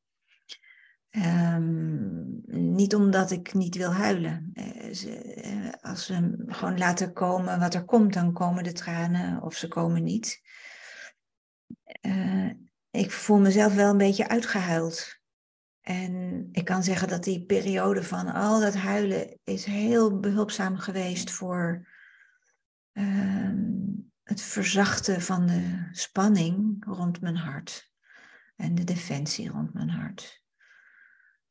Um, 1.11 2.43
niet 2.47 2.95
omdat 2.95 3.31
ik 3.31 3.55
niet 3.55 3.77
wil 3.77 3.93
huilen. 3.93 4.51
Uh, 4.55 4.93
ze, 4.95 5.43
uh, 5.45 5.73
als 5.81 6.09
we 6.09 6.45
gewoon 6.47 6.79
laten 6.79 7.13
komen 7.13 7.59
wat 7.59 7.75
er 7.75 7.85
komt, 7.85 8.13
dan 8.13 8.33
komen 8.33 8.65
de 8.65 8.73
tranen 8.73 9.43
of 9.43 9.55
ze 9.55 9.69
komen 9.69 10.03
niet. 10.03 10.41
Uh, 12.01 12.51
ik 12.91 13.11
voel 13.11 13.39
mezelf 13.39 13.75
wel 13.75 13.91
een 13.91 13.99
beetje 13.99 14.29
uitgehuild. 14.29 15.21
En 15.81 16.49
ik 16.53 16.65
kan 16.65 16.83
zeggen 16.83 17.09
dat 17.09 17.25
die 17.25 17.45
periode 17.45 18.03
van 18.03 18.27
al 18.33 18.61
dat 18.61 18.75
huilen 18.75 19.39
is 19.45 19.65
heel 19.65 20.21
behulpzaam 20.21 20.77
geweest 20.77 21.31
voor 21.31 21.87
ehm, 22.97 23.57
het 24.23 24.41
verzachten 24.41 25.23
van 25.23 25.47
de 25.47 25.89
spanning 25.93 26.85
rond 26.85 27.21
mijn 27.21 27.37
hart 27.37 27.93
en 28.57 28.75
de 28.75 28.85
defensie 28.85 29.51
rond 29.51 29.73
mijn 29.73 29.91
hart. 29.91 30.45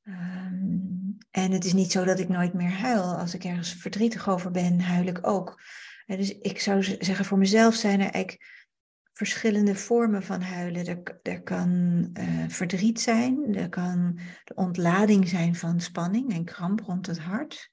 Um, 0.03 1.17
en 1.31 1.51
het 1.51 1.65
is 1.65 1.73
niet 1.73 1.91
zo 1.91 2.03
dat 2.03 2.19
ik 2.19 2.29
nooit 2.29 2.53
meer 2.53 2.71
huil. 2.71 3.03
Als 3.03 3.33
ik 3.33 3.43
ergens 3.43 3.73
verdrietig 3.73 4.29
over 4.29 4.51
ben, 4.51 4.81
huil 4.81 5.05
ik 5.05 5.27
ook. 5.27 5.61
Dus 6.05 6.37
ik 6.37 6.59
zou 6.59 6.83
zeggen, 6.83 7.25
voor 7.25 7.37
mezelf 7.37 7.75
zijn 7.75 7.99
er 7.99 8.11
eigenlijk 8.11 8.65
verschillende 9.11 9.75
vormen 9.75 10.23
van 10.23 10.41
huilen. 10.41 11.05
Er, 11.23 11.41
kan 11.41 11.69
uh, 12.13 12.43
verdriet 12.47 13.01
zijn, 13.01 13.55
er 13.55 13.69
kan 13.69 14.19
de 14.43 14.53
ontlading 14.55 15.27
zijn 15.27 15.55
van 15.55 15.79
spanning 15.79 16.33
en 16.33 16.45
kramp 16.45 16.79
rond 16.79 17.07
het 17.07 17.19
hart. 17.19 17.69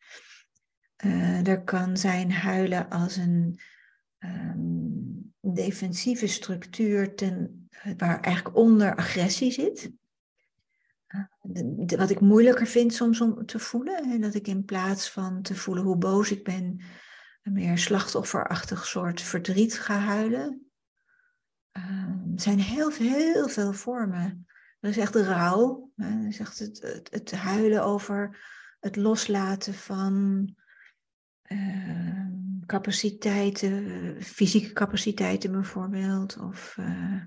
Uh, 1.04 1.46
er 1.46 1.62
kan 1.62 1.96
zijn 1.96 2.32
huilen 2.32 2.90
als 2.90 3.16
een 3.16 3.60
um, 4.18 5.34
defensieve 5.40 6.26
structuur 6.26 7.14
ten, 7.14 7.68
waar 7.96 8.20
eigenlijk 8.20 8.56
onder 8.56 8.96
agressie 8.96 9.52
zit 9.52 9.92
wat 11.96 12.10
ik 12.10 12.20
moeilijker 12.20 12.66
vind 12.66 12.94
soms 12.94 13.20
om 13.20 13.46
te 13.46 13.58
voelen. 13.58 14.10
En 14.10 14.20
dat 14.20 14.34
ik 14.34 14.46
in 14.46 14.64
plaats 14.64 15.10
van 15.10 15.42
te 15.42 15.54
voelen 15.54 15.84
hoe 15.84 15.96
boos 15.96 16.30
ik 16.30 16.44
ben, 16.44 16.80
een 17.42 17.52
meer 17.52 17.78
slachtofferachtig 17.78 18.86
soort 18.86 19.20
verdriet 19.20 19.78
ga 19.78 19.98
huilen. 19.98 20.70
Uh, 21.72 21.82
er 22.34 22.40
zijn 22.40 22.58
heel, 22.58 22.90
heel 22.90 23.48
veel 23.48 23.72
vormen. 23.72 24.46
Er 24.80 24.90
is 24.90 24.96
echt 24.96 25.14
rouw. 25.14 25.90
Er 25.96 26.26
is 26.28 26.38
echt 26.38 26.58
het, 26.58 27.06
het, 27.10 27.30
huilen 27.30 27.84
over 27.84 28.38
het 28.80 28.96
loslaten 28.96 29.74
van 29.74 30.48
uh, 31.52 32.26
capaciteiten, 32.66 34.22
fysieke 34.22 34.72
capaciteiten 34.72 35.52
bijvoorbeeld. 35.52 36.38
Of 36.38 36.76
uh, 36.80 37.22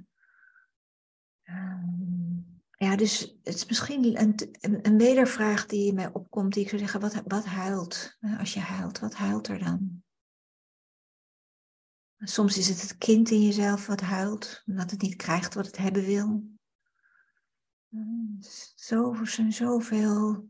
ja, 2.78 2.96
dus 2.96 3.38
het 3.44 3.56
is 3.56 3.66
misschien 3.66 4.20
een, 4.20 4.36
een, 4.82 4.98
wedervraag 4.98 5.66
die 5.66 5.94
mij 5.94 6.14
opkomt, 6.14 6.54
die 6.54 6.64
ik 6.64 6.70
zou 6.70 6.82
zeggen, 6.82 7.00
wat, 7.00 7.22
wat 7.26 7.46
huilt? 7.46 8.18
Als 8.40 8.54
je 8.54 8.60
huilt, 8.60 9.00
wat 9.00 9.14
huilt 9.14 9.48
er 9.48 9.60
dan? 9.60 10.04
Soms 12.18 12.58
is 12.58 12.68
het 12.68 12.82
het 12.82 12.98
kind 12.98 13.30
in 13.30 13.42
jezelf 13.42 13.88
wat 13.88 14.02
huilt, 14.02 14.64
omdat 14.66 14.92
het 14.92 15.02
niet 15.02 15.16
krijgt 15.16 15.54
wat 15.54 15.66
het 15.66 15.78
hebben 15.78 16.06
wil. 16.06 16.44
Zo, 18.76 19.14
er 19.14 19.28
zijn 19.28 19.54
zoveel. 19.54 20.50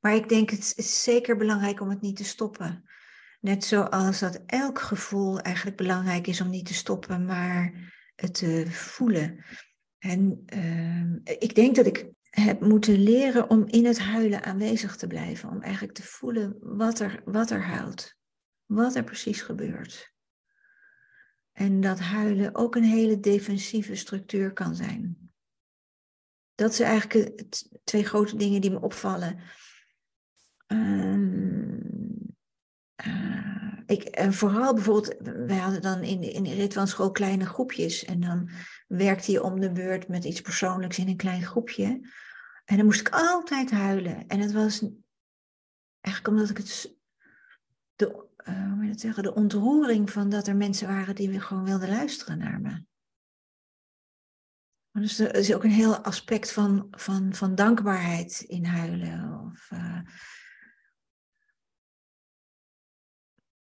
Maar 0.00 0.14
ik 0.14 0.28
denk, 0.28 0.50
het 0.50 0.72
is 0.76 1.02
zeker 1.02 1.36
belangrijk 1.36 1.80
om 1.80 1.88
het 1.88 2.00
niet 2.00 2.16
te 2.16 2.24
stoppen. 2.24 2.84
Net 3.40 3.64
zoals 3.64 4.18
dat 4.18 4.42
elk 4.46 4.78
gevoel 4.78 5.40
eigenlijk 5.40 5.76
belangrijk 5.76 6.26
is 6.26 6.40
om 6.40 6.50
niet 6.50 6.66
te 6.66 6.74
stoppen, 6.74 7.24
maar 7.24 7.72
het 8.14 8.34
te 8.34 8.66
voelen. 8.70 9.44
En 9.98 10.44
uh, 10.54 11.34
ik 11.38 11.54
denk 11.54 11.76
dat 11.76 11.86
ik 11.86 12.10
heb 12.30 12.60
moeten 12.60 13.02
leren 13.02 13.50
om 13.50 13.66
in 13.66 13.84
het 13.86 13.98
huilen 13.98 14.44
aanwezig 14.44 14.96
te 14.96 15.06
blijven. 15.06 15.48
Om 15.48 15.62
eigenlijk 15.62 15.94
te 15.94 16.02
voelen 16.02 16.56
wat 16.60 17.00
er, 17.00 17.22
wat 17.24 17.50
er 17.50 17.62
huilt. 17.62 18.14
Wat 18.66 18.94
er 18.94 19.04
precies 19.04 19.42
gebeurt. 19.42 20.12
En 21.52 21.80
dat 21.80 21.98
huilen 21.98 22.54
ook 22.54 22.74
een 22.74 22.84
hele 22.84 23.20
defensieve 23.20 23.94
structuur 23.94 24.52
kan 24.52 24.74
zijn. 24.74 25.30
Dat 26.54 26.74
zijn 26.74 26.90
eigenlijk 26.90 27.44
twee 27.84 28.04
grote 28.04 28.36
dingen 28.36 28.60
die 28.60 28.70
me 28.70 28.80
opvallen. 28.80 29.40
Um, 30.72 32.36
uh, 33.06 33.78
ik, 33.86 34.02
en 34.02 34.32
vooral 34.32 34.74
bijvoorbeeld, 34.74 35.16
wij 35.46 35.56
hadden 35.56 35.82
dan 35.82 36.02
in, 36.02 36.22
in 36.22 36.42
de 36.42 36.54
Ritwan 36.54 36.88
school 36.88 37.10
kleine 37.10 37.46
groepjes. 37.46 38.04
En 38.04 38.20
dan 38.20 38.50
werkte 38.86 39.32
je 39.32 39.42
om 39.42 39.60
de 39.60 39.72
beurt 39.72 40.08
met 40.08 40.24
iets 40.24 40.40
persoonlijks 40.40 40.98
in 40.98 41.08
een 41.08 41.16
klein 41.16 41.42
groepje. 41.42 41.86
En 42.64 42.76
dan 42.76 42.84
moest 42.84 43.00
ik 43.00 43.08
altijd 43.08 43.70
huilen. 43.70 44.26
En 44.26 44.40
het 44.40 44.52
was 44.52 44.84
eigenlijk 46.00 46.36
omdat 46.36 46.50
ik 46.50 46.56
het. 46.56 46.96
De, 47.94 48.26
uh, 48.48 48.72
hoe 48.72 48.88
dat 48.88 49.00
zeggen? 49.00 49.22
De 49.22 49.34
ontroering 49.34 50.10
van 50.10 50.28
dat 50.28 50.46
er 50.46 50.56
mensen 50.56 50.88
waren 50.88 51.14
die 51.14 51.40
gewoon 51.40 51.64
wilden 51.64 51.88
luisteren 51.88 52.38
naar 52.38 52.60
me. 52.60 52.86
Dus 54.92 55.18
er 55.18 55.34
is 55.34 55.54
ook 55.54 55.64
een 55.64 55.70
heel 55.70 55.96
aspect 55.96 56.52
van, 56.52 56.86
van, 56.90 57.34
van 57.34 57.54
dankbaarheid 57.54 58.40
in 58.40 58.64
huilen. 58.64 59.50
Of, 59.52 59.70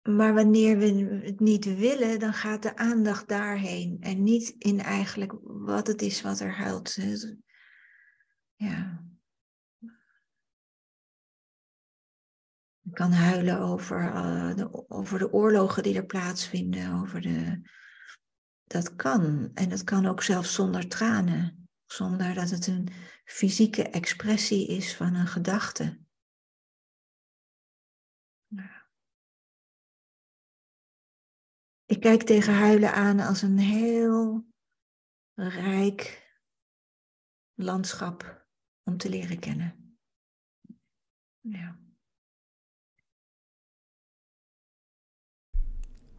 maar 0.09 0.33
wanneer 0.33 0.77
we 0.77 0.85
het 1.23 1.39
niet 1.39 1.77
willen, 1.77 2.19
dan 2.19 2.33
gaat 2.33 2.61
de 2.61 2.77
aandacht 2.77 3.27
daarheen. 3.27 3.97
En 3.99 4.23
niet 4.23 4.55
in 4.57 4.79
eigenlijk 4.79 5.33
wat 5.43 5.87
het 5.87 6.01
is 6.01 6.21
wat 6.21 6.39
er 6.39 6.51
huilt. 6.51 6.97
Ja. 8.55 9.03
Ik 12.83 12.93
kan 12.93 13.11
huilen 13.11 13.59
over, 13.59 14.03
uh, 14.03 14.55
de, 14.55 14.89
over 14.89 15.19
de 15.19 15.31
oorlogen 15.31 15.83
die 15.83 15.95
er 15.95 16.05
plaatsvinden, 16.05 16.93
over 16.93 17.21
de. 17.21 17.61
Dat 18.63 18.95
kan. 18.95 19.51
En 19.53 19.69
dat 19.69 19.83
kan 19.83 20.05
ook 20.05 20.23
zelfs 20.23 20.53
zonder 20.53 20.87
tranen. 20.87 21.69
Zonder 21.85 22.33
dat 22.33 22.49
het 22.49 22.67
een 22.67 22.87
fysieke 23.23 23.83
expressie 23.83 24.67
is 24.67 24.95
van 24.95 25.13
een 25.13 25.27
gedachte. 25.27 26.04
Ik 31.85 31.99
kijk 31.99 32.23
tegen 32.23 32.53
huilen 32.53 32.93
aan 32.93 33.19
als 33.19 33.41
een 33.41 33.57
heel 33.57 34.45
rijk 35.35 36.29
landschap 37.53 38.47
om 38.83 38.97
te 38.97 39.09
leren 39.09 39.39
kennen. 39.39 39.97
Ja. 41.39 41.79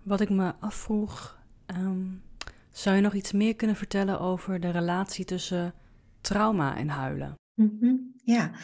Wat 0.03 0.21
ik 0.21 0.31
me 0.31 0.55
afvroeg, 0.55 1.45
um, 1.67 2.23
zou 2.71 2.97
je 2.97 3.03
nog 3.03 3.15
iets 3.15 3.33
meer 3.33 3.57
kunnen 3.57 3.77
vertellen 3.77 4.21
over 4.21 4.61
de 4.61 4.71
relatie 4.71 5.25
tussen 5.25 5.75
trauma 6.21 6.77
en 6.77 6.89
huilen? 6.89 7.35
Mm 7.55 7.77
-hmm. 7.81 8.15
Ja. 8.25 8.59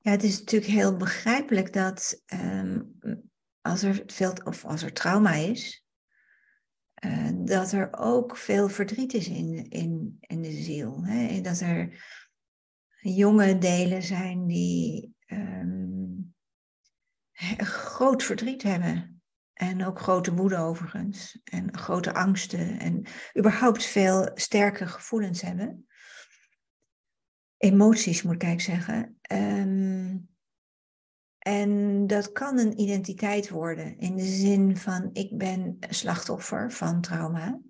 ja, 0.00 0.10
het 0.10 0.22
is 0.22 0.38
natuurlijk 0.38 0.72
heel 0.72 0.96
begrijpelijk 0.96 1.72
dat 1.72 2.22
um, 2.32 2.98
als 3.60 3.82
er 3.82 4.02
veel 4.06 4.32
of 4.44 4.64
als 4.64 4.82
er 4.82 4.92
trauma 4.92 5.32
is, 5.32 5.85
uh, 7.06 7.30
dat 7.34 7.72
er 7.72 7.88
ook 7.98 8.36
veel 8.36 8.68
verdriet 8.68 9.14
is 9.14 9.28
in, 9.28 9.68
in, 9.68 10.16
in 10.20 10.42
de 10.42 10.52
ziel. 10.52 11.04
Hè? 11.04 11.26
En 11.26 11.42
dat 11.42 11.60
er 11.60 12.04
jonge 12.98 13.58
delen 13.58 14.02
zijn 14.02 14.46
die 14.46 15.14
um, 15.26 16.34
groot 17.56 18.22
verdriet 18.22 18.62
hebben. 18.62 19.20
En 19.52 19.84
ook 19.84 20.00
grote 20.00 20.34
woede 20.34 20.56
overigens. 20.56 21.40
En 21.44 21.78
grote 21.78 22.14
angsten. 22.14 22.78
En 22.78 23.06
überhaupt 23.38 23.84
veel 23.84 24.30
sterke 24.34 24.86
gevoelens 24.86 25.40
hebben. 25.42 25.86
Emoties 27.56 28.22
moet 28.22 28.34
ik 28.34 28.42
eigenlijk 28.42 28.84
zeggen. 28.84 29.18
Um, 29.58 30.35
en 31.46 32.06
dat 32.06 32.32
kan 32.32 32.58
een 32.58 32.80
identiteit 32.80 33.48
worden. 33.48 33.98
In 33.98 34.16
de 34.16 34.24
zin 34.24 34.76
van 34.76 35.10
ik 35.12 35.38
ben 35.38 35.76
slachtoffer 35.88 36.72
van 36.72 37.00
trauma. 37.00 37.60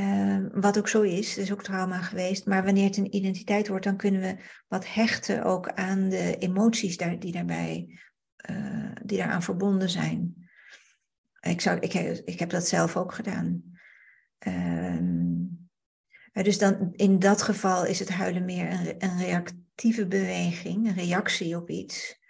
Uh, 0.00 0.38
wat 0.52 0.78
ook 0.78 0.88
zo 0.88 1.02
is, 1.02 1.28
het 1.28 1.44
is 1.44 1.52
ook 1.52 1.62
trauma 1.62 2.00
geweest. 2.00 2.46
Maar 2.46 2.64
wanneer 2.64 2.84
het 2.84 2.96
een 2.96 3.14
identiteit 3.14 3.68
wordt, 3.68 3.84
dan 3.84 3.96
kunnen 3.96 4.20
we 4.20 4.36
wat 4.68 4.94
hechten 4.94 5.44
ook 5.44 5.68
aan 5.68 6.08
de 6.08 6.36
emoties 6.38 6.96
daar, 6.96 7.18
die 7.18 7.32
daarbij, 7.32 7.98
uh, 8.50 8.90
die 9.04 9.18
daaraan 9.18 9.42
verbonden 9.42 9.90
zijn. 9.90 10.48
Ik, 11.40 11.60
zou, 11.60 11.78
ik, 11.78 11.94
ik 12.24 12.38
heb 12.38 12.50
dat 12.50 12.68
zelf 12.68 12.96
ook 12.96 13.14
gedaan. 13.14 13.62
Uh, 14.46 15.00
dus 16.32 16.58
dan, 16.58 16.92
in 16.92 17.18
dat 17.18 17.42
geval 17.42 17.84
is 17.84 17.98
het 17.98 18.10
huilen 18.10 18.44
meer 18.44 18.72
een, 18.72 18.94
een 18.98 19.18
reactieve 19.18 20.06
beweging, 20.06 20.86
een 20.86 20.94
reactie 20.94 21.56
op 21.56 21.70
iets 21.70 22.24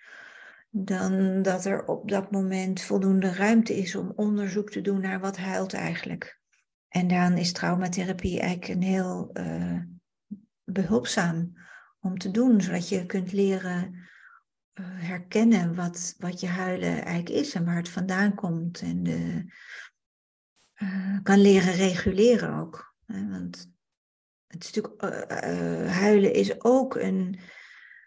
dan 0.84 1.42
dat 1.42 1.64
er 1.64 1.84
op 1.84 2.08
dat 2.08 2.30
moment 2.30 2.82
voldoende 2.82 3.32
ruimte 3.32 3.76
is 3.76 3.94
om 3.94 4.12
onderzoek 4.16 4.70
te 4.70 4.80
doen 4.80 5.00
naar 5.00 5.20
wat 5.20 5.36
huilt 5.36 5.74
eigenlijk. 5.74 6.40
En 6.88 7.08
dan 7.08 7.36
is 7.36 7.52
traumatherapie 7.52 8.40
eigenlijk 8.40 8.74
een 8.74 8.88
heel 8.88 9.30
uh, 9.32 9.80
behulpzaam 10.64 11.52
om 12.00 12.18
te 12.18 12.30
doen, 12.30 12.60
zodat 12.60 12.88
je 12.88 13.06
kunt 13.06 13.32
leren 13.32 13.94
uh, 14.74 14.86
herkennen 14.86 15.74
wat, 15.74 16.14
wat 16.18 16.40
je 16.40 16.46
huilen 16.46 17.04
eigenlijk 17.04 17.28
is 17.28 17.54
en 17.54 17.64
waar 17.64 17.76
het 17.76 17.88
vandaan 17.88 18.34
komt. 18.34 18.80
En 18.80 19.02
de, 19.02 19.44
uh, 20.82 21.18
kan 21.22 21.38
leren 21.38 21.72
reguleren 21.72 22.54
ook. 22.54 22.94
Hè? 23.06 23.28
Want 23.28 23.70
het 24.46 24.64
is 24.64 24.72
natuurlijk, 24.72 25.02
huilen 25.90 26.32
is 26.34 26.64
ook 26.64 26.94
een, 26.94 27.38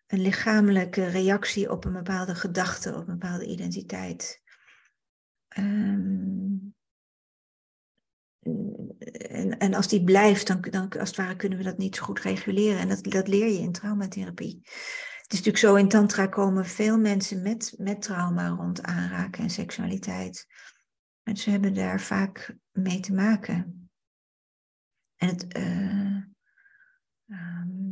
een 0.10 0.22
lichamelijke 0.22 1.06
reactie 1.06 1.72
op 1.72 1.86
een 1.86 1.94
bepaalde 1.94 2.36
gedachte, 2.36 2.96
op 2.96 3.08
een 3.08 3.18
bepaalde 3.18 3.46
identiteit. 3.46 4.42
Um, 5.58 6.76
en, 9.30 9.58
en 9.58 9.74
als 9.74 9.88
die 9.88 10.04
blijft, 10.04 10.48
dan, 10.48 10.62
dan 10.62 10.90
als 10.90 11.10
het 11.10 11.18
ware 11.18 11.36
kunnen 11.36 11.58
we 11.58 11.64
dat 11.64 11.78
niet 11.78 11.96
zo 11.96 12.04
goed 12.04 12.20
reguleren. 12.20 12.80
En 12.80 12.88
dat, 12.88 13.04
dat 13.04 13.28
leer 13.28 13.48
je 13.48 13.60
in 13.60 13.72
traumatherapie. 13.72 14.60
Het 15.22 15.34
is 15.34 15.46
natuurlijk 15.46 15.58
zo, 15.58 15.76
in 15.76 15.88
tantra 15.88 16.28
komen 16.28 16.66
veel 16.66 16.98
mensen 16.98 17.42
met, 17.42 17.74
met 17.78 18.02
trauma 18.02 18.48
rond 18.48 18.82
aanraken 18.82 19.44
en 19.44 19.50
seksualiteit. 19.50 20.48
En 21.24 21.38
ze 21.38 21.50
hebben 21.50 21.74
daar 21.74 22.02
vaak 22.02 22.56
mee 22.72 23.00
te 23.00 23.14
maken. 23.14 23.90
En 25.16 25.28
het, 25.28 25.58
uh, 25.58 26.24
um, 27.28 27.89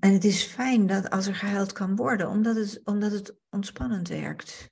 en 0.00 0.12
het 0.12 0.24
is 0.24 0.42
fijn 0.42 0.86
dat 0.86 1.10
als 1.10 1.26
er 1.26 1.34
gehuild 1.34 1.72
kan 1.72 1.96
worden, 1.96 2.28
omdat 2.28 2.56
het, 2.56 2.80
omdat 2.84 3.12
het 3.12 3.36
ontspannend 3.50 4.08
werkt. 4.08 4.70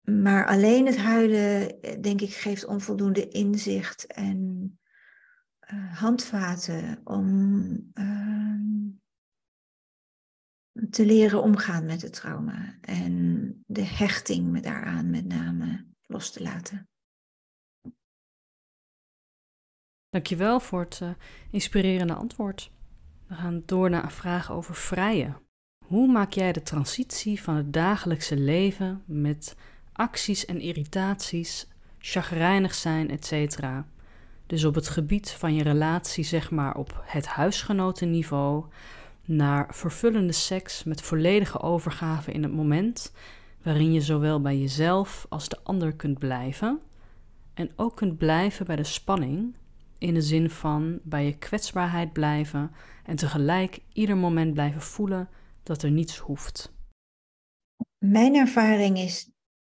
Maar 0.00 0.46
alleen 0.46 0.86
het 0.86 0.96
huilen, 0.96 1.80
denk 2.02 2.20
ik, 2.20 2.32
geeft 2.32 2.64
onvoldoende 2.64 3.28
inzicht 3.28 4.06
en 4.06 4.78
uh, 5.72 5.98
handvaten 5.98 7.00
om 7.04 7.36
uh, 7.94 8.60
te 10.90 11.06
leren 11.06 11.42
omgaan 11.42 11.86
met 11.86 12.02
het 12.02 12.12
trauma 12.12 12.78
en 12.80 13.64
de 13.66 13.84
hechting 13.84 14.50
met 14.50 14.62
daaraan 14.62 15.10
met 15.10 15.26
name 15.26 15.86
los 16.06 16.30
te 16.32 16.42
laten. 16.42 16.88
Dankjewel 20.08 20.60
voor 20.60 20.80
het 20.80 21.00
uh, 21.02 21.10
inspirerende 21.50 22.14
antwoord. 22.14 22.70
We 23.30 23.36
gaan 23.36 23.62
door 23.66 23.90
naar 23.90 24.04
een 24.04 24.10
vraag 24.10 24.52
over 24.52 24.74
vrijen. 24.74 25.36
Hoe 25.86 26.12
maak 26.12 26.32
jij 26.32 26.52
de 26.52 26.62
transitie 26.62 27.42
van 27.42 27.56
het 27.56 27.72
dagelijkse 27.72 28.36
leven 28.36 29.02
met 29.06 29.56
acties 29.92 30.44
en 30.44 30.60
irritaties, 30.60 31.68
chagrijnig 31.98 32.74
zijn, 32.74 33.10
etc. 33.10 33.58
Dus 34.46 34.64
op 34.64 34.74
het 34.74 34.88
gebied 34.88 35.30
van 35.30 35.54
je 35.54 35.62
relatie, 35.62 36.24
zeg 36.24 36.50
maar 36.50 36.74
op 36.74 37.02
het 37.04 37.26
huisgenotenniveau, 37.26 38.64
naar 39.24 39.74
vervullende 39.74 40.32
seks 40.32 40.84
met 40.84 41.02
volledige 41.02 41.60
overgave 41.60 42.32
in 42.32 42.42
het 42.42 42.52
moment, 42.52 43.12
waarin 43.62 43.92
je 43.92 44.00
zowel 44.00 44.40
bij 44.40 44.58
jezelf 44.58 45.26
als 45.28 45.48
de 45.48 45.58
ander 45.62 45.92
kunt 45.92 46.18
blijven 46.18 46.80
en 47.54 47.70
ook 47.76 47.96
kunt 47.96 48.18
blijven 48.18 48.66
bij 48.66 48.76
de 48.76 48.84
spanning 48.84 49.54
in 49.98 50.14
de 50.14 50.22
zin 50.22 50.50
van 50.50 50.98
bij 51.02 51.24
je 51.24 51.38
kwetsbaarheid 51.38 52.12
blijven 52.12 52.70
en 53.10 53.16
tegelijk 53.16 53.80
ieder 53.92 54.16
moment 54.16 54.52
blijven 54.52 54.80
voelen 54.80 55.28
dat 55.62 55.82
er 55.82 55.90
niets 55.90 56.18
hoeft. 56.18 56.74
Mijn 57.98 58.34
ervaring 58.34 58.98
is 58.98 59.30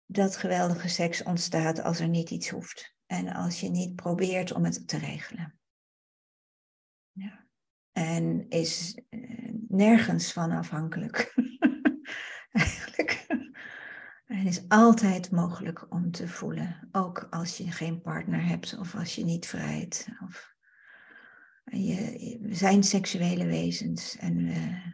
dat 0.06 0.36
geweldige 0.36 0.88
seks 0.88 1.22
ontstaat 1.22 1.82
als 1.82 2.00
er 2.00 2.08
niet 2.08 2.30
iets 2.30 2.48
hoeft. 2.48 2.96
En 3.06 3.28
als 3.28 3.60
je 3.60 3.68
niet 3.68 3.96
probeert 3.96 4.52
om 4.52 4.64
het 4.64 4.88
te 4.88 4.98
regelen. 4.98 5.58
Ja. 7.12 7.46
En 7.92 8.48
is 8.48 9.02
eh, 9.08 9.54
nergens 9.68 10.32
van 10.32 10.50
afhankelijk. 10.50 11.34
Eigenlijk. 12.52 13.26
En 14.24 14.46
is 14.46 14.68
altijd 14.68 15.30
mogelijk 15.30 15.92
om 15.92 16.10
te 16.10 16.28
voelen. 16.28 16.88
Ook 16.90 17.26
als 17.30 17.56
je 17.56 17.70
geen 17.70 18.00
partner 18.00 18.46
hebt 18.46 18.78
of 18.78 18.94
als 18.94 19.14
je 19.14 19.24
niet 19.24 19.46
vrijt. 19.46 20.08
Of 20.24 20.51
je, 21.72 22.38
we 22.40 22.54
zijn 22.54 22.82
seksuele 22.82 23.46
wezens 23.46 24.16
en 24.16 24.36
we 24.36 24.92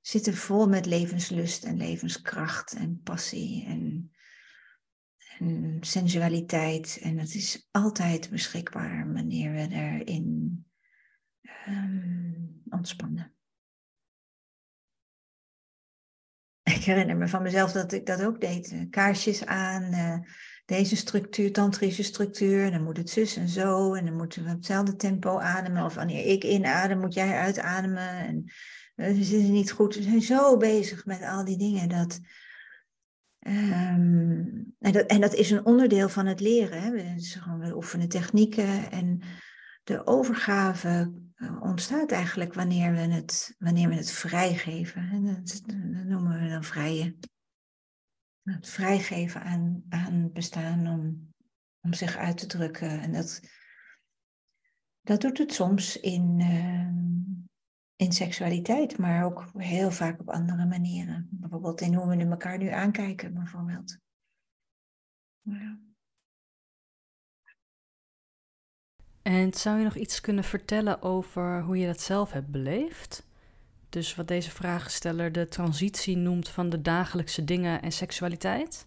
zitten 0.00 0.34
vol 0.34 0.68
met 0.68 0.86
levenslust 0.86 1.64
en 1.64 1.76
levenskracht 1.76 2.72
en 2.72 3.00
passie 3.02 3.64
en, 3.66 4.12
en 5.38 5.76
sensualiteit. 5.80 6.98
En 7.02 7.18
het 7.18 7.34
is 7.34 7.68
altijd 7.70 8.30
beschikbaar 8.30 9.12
wanneer 9.12 9.52
we 9.52 9.74
erin 9.74 10.66
um, 11.68 12.62
ontspannen. 12.68 13.32
Ik 16.62 16.84
herinner 16.84 17.16
me 17.16 17.28
van 17.28 17.42
mezelf 17.42 17.72
dat 17.72 17.92
ik 17.92 18.06
dat 18.06 18.22
ook 18.22 18.40
deed. 18.40 18.86
Kaarsjes 18.90 19.46
aan, 19.46 19.94
uh, 19.94 20.18
deze 20.68 20.96
structuur, 20.96 21.52
tantrische 21.52 22.02
structuur. 22.02 22.64
En 22.64 22.72
dan 22.72 22.82
moet 22.82 22.96
het 22.96 23.10
zus 23.10 23.36
en 23.36 23.48
zo. 23.48 23.94
En 23.94 24.04
dan 24.04 24.16
moeten 24.16 24.44
we 24.44 24.50
op 24.50 24.56
hetzelfde 24.56 24.96
tempo 24.96 25.38
ademen. 25.38 25.84
Of 25.84 25.94
wanneer 25.94 26.26
ik 26.26 26.44
inadem, 26.44 26.98
moet 26.98 27.14
jij 27.14 27.38
uitademen. 27.38 28.08
En 28.08 28.44
we 28.94 29.24
zitten 29.24 29.52
niet 29.52 29.72
goed. 29.72 29.94
We 29.94 30.02
zijn 30.02 30.22
zo 30.22 30.56
bezig 30.56 31.06
met 31.06 31.22
al 31.22 31.44
die 31.44 31.58
dingen. 31.58 31.88
Dat, 31.88 32.20
um, 33.46 34.74
en, 34.78 34.92
dat 34.92 35.06
en 35.06 35.20
dat 35.20 35.34
is 35.34 35.50
een 35.50 35.66
onderdeel 35.66 36.08
van 36.08 36.26
het 36.26 36.40
leren. 36.40 36.82
Hè. 36.82 36.90
We, 36.90 37.14
we 37.58 37.76
oefenen 37.76 38.08
technieken. 38.08 38.90
En 38.90 39.20
de 39.84 40.06
overgave 40.06 41.12
eh, 41.34 41.62
ontstaat 41.62 42.10
eigenlijk 42.10 42.54
wanneer 42.54 42.92
we 42.92 43.00
het, 43.00 43.54
wanneer 43.58 43.88
we 43.88 43.94
het 43.94 44.10
vrijgeven. 44.10 45.08
En 45.12 45.24
dat 45.24 45.62
noemen 46.06 46.42
we 46.42 46.48
dan 46.48 46.64
vrije. 46.64 47.16
Het 48.50 48.68
vrijgeven 48.68 49.42
aan, 49.42 49.84
aan 49.88 50.32
bestaan 50.32 50.86
om, 50.86 51.32
om 51.80 51.92
zich 51.92 52.16
uit 52.16 52.38
te 52.38 52.46
drukken. 52.46 53.00
En 53.00 53.12
dat, 53.12 53.40
dat 55.00 55.20
doet 55.20 55.38
het 55.38 55.52
soms 55.52 56.00
in, 56.00 56.40
uh, 56.40 56.88
in 57.96 58.12
seksualiteit, 58.12 58.98
maar 58.98 59.24
ook 59.24 59.50
heel 59.56 59.90
vaak 59.90 60.20
op 60.20 60.28
andere 60.28 60.66
manieren. 60.66 61.28
Bijvoorbeeld 61.30 61.80
in 61.80 61.94
hoe 61.94 62.16
we 62.16 62.24
elkaar 62.24 62.58
nu 62.58 62.68
aankijken, 62.68 63.34
bijvoorbeeld. 63.34 63.98
En 69.22 69.52
zou 69.54 69.78
je 69.78 69.84
nog 69.84 69.96
iets 69.96 70.20
kunnen 70.20 70.44
vertellen 70.44 71.02
over 71.02 71.62
hoe 71.62 71.78
je 71.78 71.86
dat 71.86 72.00
zelf 72.00 72.32
hebt 72.32 72.50
beleefd? 72.50 73.27
Dus 73.88 74.14
wat 74.14 74.28
deze 74.28 74.50
vragensteller 74.50 75.32
de 75.32 75.48
transitie 75.48 76.16
noemt 76.16 76.48
van 76.48 76.68
de 76.68 76.80
dagelijkse 76.80 77.44
dingen 77.44 77.82
en 77.82 77.92
seksualiteit? 77.92 78.86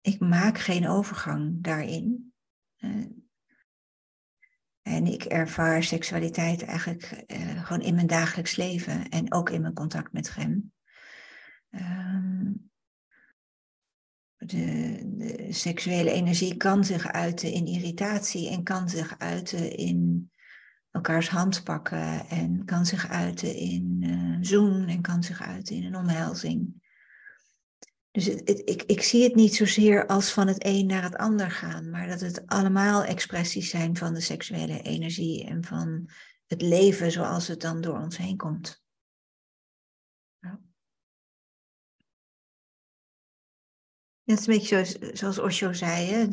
Ik 0.00 0.20
maak 0.20 0.58
geen 0.58 0.88
overgang 0.88 1.62
daarin. 1.62 2.32
Eh, 2.76 3.06
en 4.82 5.06
ik 5.06 5.24
ervaar 5.24 5.82
seksualiteit 5.82 6.62
eigenlijk 6.62 7.24
uh, 7.26 7.64
gewoon 7.64 7.82
in 7.82 7.94
mijn 7.94 8.06
dagelijks 8.06 8.56
leven 8.56 9.08
en 9.08 9.32
ook 9.32 9.50
in 9.50 9.60
mijn 9.60 9.74
contact 9.74 10.12
met 10.12 10.28
Gem. 10.28 10.72
Ehm, 11.70 12.52
de, 14.36 15.46
seksuele 15.50 16.10
energie 16.10 16.56
kan 16.56 16.84
zich 16.84 17.06
uiten 17.06 17.52
in 17.52 17.66
irritatie 17.66 18.50
en 18.50 18.62
kan 18.62 18.88
zich 18.88 19.18
uiten 19.18 19.76
in 19.76 20.30
elkaars 20.94 21.28
hand 21.28 21.64
pakken 21.64 22.28
en 22.28 22.64
kan 22.64 22.86
zich 22.86 23.08
uiten 23.08 23.54
in 23.54 24.02
uh, 24.02 24.36
zoen 24.40 24.88
en 24.88 25.00
kan 25.00 25.22
zich 25.22 25.42
uiten 25.42 25.76
in 25.76 25.84
een 25.84 25.96
omhelzing. 25.96 26.82
Dus 28.10 28.24
het, 28.24 28.62
ik, 28.64 28.82
ik 28.82 29.02
zie 29.02 29.22
het 29.22 29.34
niet 29.34 29.54
zozeer 29.54 30.06
als 30.06 30.32
van 30.32 30.46
het 30.46 30.64
een 30.64 30.86
naar 30.86 31.02
het 31.02 31.16
ander 31.16 31.50
gaan, 31.50 31.90
maar 31.90 32.08
dat 32.08 32.20
het 32.20 32.46
allemaal 32.46 33.04
expressies 33.04 33.70
zijn 33.70 33.96
van 33.96 34.14
de 34.14 34.20
seksuele 34.20 34.82
energie 34.82 35.44
en 35.44 35.64
van 35.64 36.10
het 36.46 36.62
leven 36.62 37.12
zoals 37.12 37.48
het 37.48 37.60
dan 37.60 37.80
door 37.80 37.98
ons 37.98 38.16
heen 38.16 38.36
komt. 38.36 38.82
Het 44.24 44.38
is 44.38 44.46
een 44.46 44.54
beetje 44.54 45.10
zoals 45.12 45.38
Osho 45.38 45.72
zei. 45.72 46.06
Hè? 46.06 46.28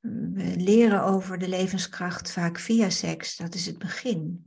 We 0.00 0.54
leren 0.56 1.02
over 1.02 1.38
de 1.38 1.48
levenskracht 1.48 2.32
vaak 2.32 2.58
via 2.58 2.90
seks. 2.90 3.36
Dat 3.36 3.54
is 3.54 3.66
het 3.66 3.78
begin. 3.78 4.46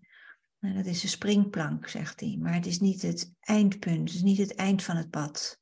Dat 0.60 0.86
is 0.86 1.02
de 1.02 1.08
springplank, 1.08 1.88
zegt 1.88 2.20
hij. 2.20 2.38
Maar 2.40 2.54
het 2.54 2.66
is 2.66 2.80
niet 2.80 3.02
het 3.02 3.34
eindpunt. 3.40 4.08
Het 4.08 4.18
is 4.18 4.22
niet 4.22 4.38
het 4.38 4.56
eind 4.56 4.84
van 4.84 4.96
het 4.96 5.10
pad. 5.10 5.60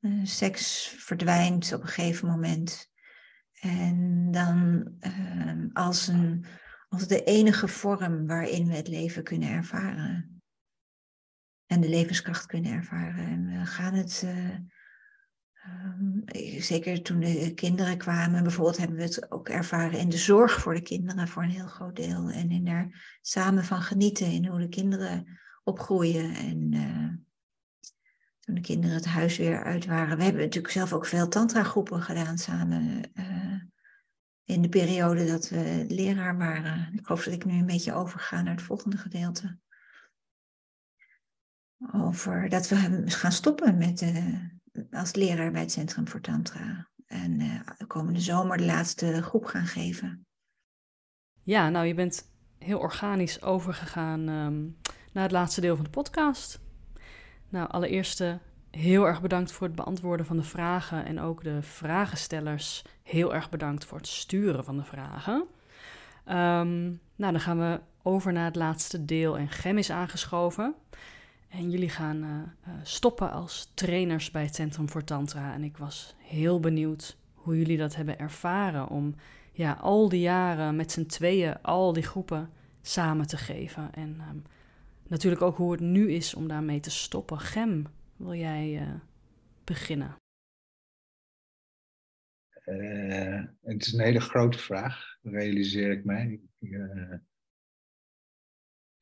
Uh, 0.00 0.24
seks 0.24 0.94
verdwijnt 0.98 1.72
op 1.72 1.82
een 1.82 1.88
gegeven 1.88 2.28
moment. 2.28 2.90
En 3.52 4.28
dan 4.30 4.88
uh, 5.00 5.66
als, 5.72 6.06
een, 6.08 6.44
als 6.88 7.06
de 7.06 7.24
enige 7.24 7.68
vorm 7.68 8.26
waarin 8.26 8.66
we 8.66 8.74
het 8.74 8.88
leven 8.88 9.22
kunnen 9.22 9.48
ervaren. 9.48 10.42
En 11.66 11.80
de 11.80 11.88
levenskracht 11.88 12.46
kunnen 12.46 12.72
ervaren. 12.72 13.26
En 13.26 13.58
we 13.58 13.66
gaan 13.66 13.94
het... 13.94 14.22
Uh, 14.24 14.56
Ehm, 15.62 16.60
zeker 16.60 17.02
toen 17.02 17.20
de 17.20 17.54
kinderen 17.54 17.96
kwamen, 17.96 18.42
bijvoorbeeld 18.42 18.76
hebben 18.76 18.96
we 18.96 19.02
het 19.02 19.30
ook 19.30 19.48
ervaren 19.48 19.98
in 19.98 20.08
de 20.08 20.16
zorg 20.16 20.60
voor 20.60 20.74
de 20.74 20.82
kinderen 20.82 21.28
voor 21.28 21.42
een 21.42 21.50
heel 21.50 21.66
groot 21.66 21.96
deel. 21.96 22.30
En 22.30 22.50
in 22.50 22.64
daar 22.64 23.18
samen 23.20 23.64
van 23.64 23.82
genieten 23.82 24.26
in 24.26 24.46
hoe 24.46 24.58
de 24.58 24.68
kinderen 24.68 25.38
opgroeien. 25.64 26.34
En 26.34 26.72
uh, 26.72 27.08
toen 28.38 28.54
de 28.54 28.60
kinderen 28.60 28.96
het 28.96 29.06
huis 29.06 29.36
weer 29.36 29.64
uit 29.64 29.86
waren. 29.86 30.16
We 30.16 30.22
hebben 30.22 30.42
natuurlijk 30.42 30.72
zelf 30.72 30.92
ook 30.92 31.06
veel 31.06 31.28
tantra-groepen 31.28 32.02
gedaan 32.02 32.38
samen. 32.38 33.10
Uh, 33.14 33.60
in 34.44 34.62
de 34.62 34.68
periode 34.68 35.26
dat 35.26 35.48
we 35.48 35.84
leraar 35.88 36.38
waren. 36.38 36.92
Ik 36.94 37.06
geloof 37.06 37.24
dat 37.24 37.34
ik 37.34 37.44
nu 37.44 37.58
een 37.58 37.66
beetje 37.66 37.94
overga 37.94 38.42
naar 38.42 38.54
het 38.54 38.62
volgende 38.62 38.96
gedeelte. 38.96 39.58
Over 41.92 42.48
dat 42.48 42.68
we 42.68 43.02
gaan 43.04 43.32
stoppen 43.32 43.78
met 43.78 43.98
de 43.98 44.50
als 44.90 45.14
leraar 45.14 45.52
bij 45.52 45.60
het 45.60 45.72
Centrum 45.72 46.08
voor 46.08 46.20
Tantra. 46.20 46.88
En 47.06 47.40
uh, 47.40 47.60
komende 47.86 48.20
zomer 48.20 48.56
de 48.56 48.64
laatste 48.64 49.22
groep 49.22 49.44
gaan 49.44 49.66
geven. 49.66 50.26
Ja, 51.42 51.68
nou, 51.68 51.86
je 51.86 51.94
bent 51.94 52.30
heel 52.58 52.78
organisch 52.78 53.42
overgegaan 53.42 54.28
um, 54.28 54.76
naar 55.12 55.22
het 55.22 55.32
laatste 55.32 55.60
deel 55.60 55.74
van 55.74 55.84
de 55.84 55.90
podcast. 55.90 56.60
Nou, 57.48 57.68
allereerst 57.70 58.24
heel 58.70 59.06
erg 59.06 59.20
bedankt 59.20 59.52
voor 59.52 59.66
het 59.66 59.76
beantwoorden 59.76 60.26
van 60.26 60.36
de 60.36 60.42
vragen. 60.42 61.04
En 61.04 61.20
ook 61.20 61.44
de 61.44 61.62
vragenstellers 61.62 62.84
heel 63.02 63.34
erg 63.34 63.50
bedankt 63.50 63.84
voor 63.84 63.98
het 63.98 64.06
sturen 64.06 64.64
van 64.64 64.76
de 64.76 64.84
vragen. 64.84 65.46
Um, 66.26 67.00
nou, 67.16 67.32
dan 67.32 67.40
gaan 67.40 67.58
we 67.58 67.80
over 68.02 68.32
naar 68.32 68.44
het 68.44 68.56
laatste 68.56 69.04
deel 69.04 69.38
en 69.38 69.48
Gem 69.48 69.78
is 69.78 69.90
aangeschoven. 69.90 70.74
En 71.52 71.70
jullie 71.70 71.88
gaan 71.88 72.24
uh, 72.24 72.72
stoppen 72.82 73.30
als 73.30 73.70
trainers 73.74 74.30
bij 74.30 74.42
het 74.42 74.54
Centrum 74.54 74.88
voor 74.88 75.04
Tantra. 75.04 75.54
En 75.54 75.64
ik 75.64 75.76
was 75.76 76.14
heel 76.18 76.60
benieuwd 76.60 77.16
hoe 77.34 77.58
jullie 77.58 77.76
dat 77.76 77.94
hebben 77.94 78.18
ervaren 78.18 78.88
om 78.88 79.14
ja, 79.52 79.72
al 79.72 80.08
die 80.08 80.20
jaren 80.20 80.76
met 80.76 80.92
z'n 80.92 81.06
tweeën 81.06 81.62
al 81.62 81.92
die 81.92 82.02
groepen 82.02 82.50
samen 82.82 83.26
te 83.26 83.36
geven. 83.36 83.94
En 83.94 84.20
um, 84.30 84.42
natuurlijk 85.06 85.42
ook 85.42 85.56
hoe 85.56 85.72
het 85.72 85.80
nu 85.80 86.12
is 86.12 86.34
om 86.34 86.48
daarmee 86.48 86.80
te 86.80 86.90
stoppen. 86.90 87.38
Gem, 87.38 87.86
wil 88.16 88.34
jij 88.34 88.80
uh, 88.80 88.94
beginnen? 89.64 90.16
het 93.62 93.86
is 93.86 93.92
een 93.92 94.00
hele 94.00 94.20
grote 94.20 94.58
vraag, 94.58 95.18
realiseer 95.22 95.90
ik 95.90 96.04
mij. 96.04 96.40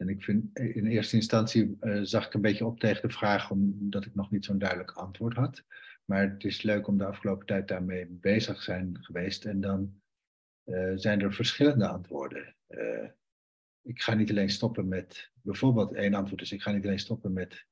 En 0.01 0.09
ik 0.09 0.22
vind, 0.22 0.59
in 0.59 0.86
eerste 0.86 1.16
instantie 1.16 1.76
uh, 1.80 2.01
zag 2.03 2.26
ik 2.26 2.34
een 2.34 2.40
beetje 2.40 2.66
op 2.66 2.80
tegen 2.80 3.09
de 3.09 3.14
vraag 3.14 3.51
omdat 3.51 4.05
ik 4.05 4.14
nog 4.14 4.30
niet 4.30 4.44
zo'n 4.44 4.59
duidelijk 4.59 4.90
antwoord 4.90 5.36
had. 5.36 5.64
Maar 6.05 6.30
het 6.30 6.44
is 6.44 6.62
leuk 6.62 6.86
om 6.86 6.98
de 6.98 7.05
afgelopen 7.05 7.46
tijd 7.46 7.68
daarmee 7.68 8.07
bezig 8.07 8.62
zijn 8.62 8.98
geweest. 9.01 9.44
En 9.44 9.61
dan 9.61 10.03
uh, 10.64 10.92
zijn 10.94 11.20
er 11.20 11.34
verschillende 11.34 11.88
antwoorden. 11.88 12.57
Ik 13.82 14.03
ga 14.03 14.14
niet 14.14 14.30
alleen 14.30 14.51
stoppen 14.51 14.88
met, 14.88 15.30
bijvoorbeeld 15.42 15.92
één 15.92 16.14
antwoord 16.14 16.40
is, 16.40 16.53
ik 16.53 16.62
ga 16.62 16.72
niet 16.72 16.84
alleen 16.84 16.98
stoppen 16.98 17.32
met 17.32 17.66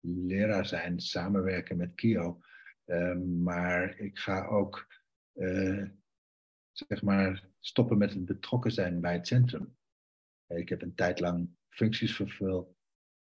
leraar 0.00 0.66
zijn, 0.66 1.00
samenwerken 1.00 1.76
met 1.76 1.94
KIO. 1.94 2.40
maar 3.42 3.98
ik 3.98 4.18
ga 4.18 4.46
ook, 4.46 4.86
zeg 6.72 7.02
maar, 7.02 7.48
stoppen 7.58 7.98
met 7.98 8.12
het 8.12 8.24
betrokken 8.24 8.72
zijn 8.72 9.00
bij 9.00 9.12
het 9.12 9.26
centrum. 9.26 9.76
Ik 10.46 10.68
heb 10.68 10.82
een 10.82 10.94
tijd 10.94 11.20
lang 11.20 11.48
functies 11.72 12.16
vervuld 12.16 12.74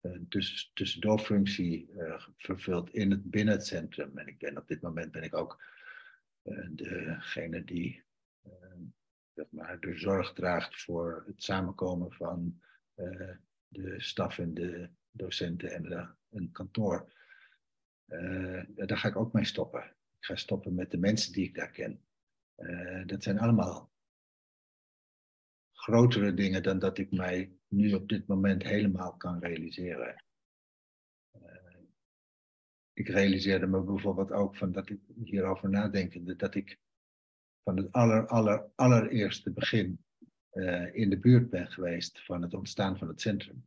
een 0.01 0.29
tussen, 0.29 0.71
tussendoorfunctie 0.75 1.91
vervuld 2.37 2.91
in 2.91 3.11
het, 3.11 3.31
binnen 3.31 3.55
het 3.55 3.67
centrum. 3.67 4.19
En 4.19 4.27
ik 4.27 4.39
ben 4.39 4.59
op 4.59 4.69
dit 4.69 4.81
moment 4.81 5.13
ben 5.13 5.23
ik 5.23 5.35
ook 5.35 5.63
degene 6.71 7.65
die 7.65 8.05
zeg 9.35 9.47
maar, 9.51 9.81
de 9.81 9.99
zorg 9.99 10.33
draagt 10.33 10.83
voor 10.83 11.25
het 11.27 11.43
samenkomen 11.43 12.13
van 12.13 12.61
de 13.69 13.95
staf 13.97 14.39
en 14.39 14.55
de 14.55 14.91
docenten 15.11 15.71
en 15.71 16.17
een 16.31 16.53
kantoor. 16.53 17.13
daar 18.67 18.99
ga 18.99 19.09
ik 19.09 19.17
ook 19.17 19.33
mee 19.33 19.45
stoppen. 19.45 19.83
Ik 20.19 20.25
ga 20.25 20.37
stoppen 20.37 20.75
met 20.75 20.91
de 20.91 20.99
mensen 20.99 21.33
die 21.33 21.45
ik 21.45 21.55
daar 21.55 21.71
ken. 21.71 22.05
dat 23.07 23.23
zijn 23.23 23.39
allemaal 23.39 23.93
grotere 25.87 26.35
dingen 26.35 26.63
dan 26.63 26.79
dat 26.79 26.99
ik 26.99 27.11
mij 27.11 27.53
nu 27.69 27.95
op 27.95 28.09
dit 28.09 28.27
moment 28.27 28.63
helemaal 28.63 29.17
kan 29.17 29.39
realiseren. 29.39 30.25
Uh, 31.37 31.43
ik 32.93 33.09
realiseerde 33.09 33.67
me 33.67 33.83
bijvoorbeeld 33.83 34.33
ook 34.33 34.57
van 34.57 34.73
dat 34.73 34.91
ik 34.91 35.01
hierover 35.15 35.71
nadenkende, 35.71 36.37
dat 36.37 36.55
ik 36.55 36.79
van 37.63 37.77
het 37.77 37.93
aller, 37.93 38.27
aller, 38.27 38.71
allereerste 38.75 39.53
begin 39.53 40.05
uh, 40.53 40.95
in 40.95 41.11
de 41.11 41.19
buurt 41.19 41.51
ben 41.51 41.71
geweest 41.71 42.25
van 42.25 42.43
het 42.43 42.55
ontstaan 42.55 42.99
van 42.99 43.09
het 43.09 43.21
centrum. 43.21 43.67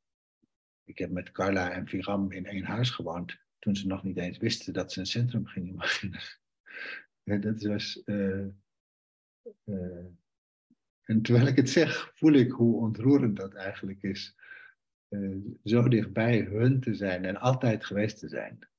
Ik 0.83 0.97
heb 0.97 1.09
met 1.09 1.31
Carla 1.31 1.71
en 1.71 1.87
Viram 1.87 2.31
in 2.31 2.45
één 2.45 2.65
huis 2.65 2.89
gewoond 2.89 3.37
toen 3.59 3.75
ze 3.75 3.87
nog 3.87 4.03
niet 4.03 4.17
eens 4.17 4.37
wisten 4.37 4.73
dat 4.73 4.91
ze 4.91 4.99
een 4.99 5.05
centrum 5.05 5.45
gingen 5.45 5.75
beginnen. 5.75 6.21
dat 7.41 7.61
was 7.61 8.01
uh, 8.05 8.45
en 11.09 11.21
terwijl 11.21 11.47
ik 11.47 11.55
het 11.55 11.69
zeg, 11.69 12.11
voel 12.15 12.33
ik 12.33 12.51
hoe 12.51 12.81
ontroerend 12.81 13.37
dat 13.37 13.53
eigenlijk 13.53 14.03
is. 14.03 14.35
Uh, 15.09 15.37
zo 15.63 15.87
dichtbij 15.87 16.41
hun 16.41 16.79
te 16.79 16.93
zijn 16.93 17.25
en 17.25 17.37
altijd 17.37 17.85
geweest 17.85 18.19
te 18.19 18.27
zijn. 18.27 18.69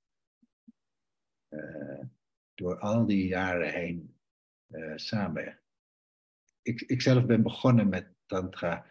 Uh, 1.48 2.00
door 2.54 2.78
al 2.78 3.06
die 3.06 3.26
jaren 3.26 3.72
heen 3.72 4.18
uh, 4.68 4.92
samen. 4.96 5.60
Ik, 6.62 6.80
ik 6.80 7.02
zelf 7.02 7.26
ben 7.26 7.42
begonnen 7.42 7.88
met 7.88 8.14
Tantra 8.26 8.86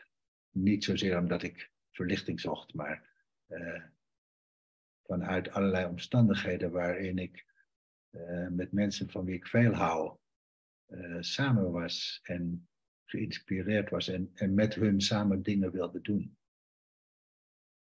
niet 0.50 0.84
zozeer 0.84 1.18
omdat 1.18 1.44
ik 1.44 1.72
verlichting 1.92 2.40
zocht, 2.40 2.74
maar 2.74 3.08
vanuit 5.04 5.50
allerlei 5.50 5.86
omstandigheden 5.86 6.72
waarin 6.72 7.18
ik 7.18 7.46
met 8.50 8.72
mensen 8.72 9.10
van 9.10 9.26
wie 9.26 9.36
ik 9.36 9.48
veel 9.48 9.74
hou 9.74 10.18
samen 11.20 11.72
was 11.72 12.20
en 12.24 12.69
geïnspireerd 13.10 13.90
was 13.90 14.08
en, 14.08 14.32
en 14.34 14.54
met 14.54 14.74
hun 14.74 15.02
samen 15.02 15.42
dingen 15.44 15.72
wilde 15.72 16.02
doen. 16.02 16.38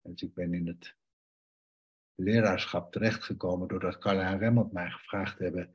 Dus 0.02 0.22
ik 0.22 0.34
ben 0.34 0.54
in 0.54 0.66
het 0.66 0.96
leraarschap 2.14 2.92
terechtgekomen 2.92 3.68
doordat 3.68 3.98
Carla 3.98 4.32
en 4.32 4.38
Remmelt 4.38 4.72
mij 4.72 4.90
gevraagd 4.90 5.38
hebben, 5.38 5.74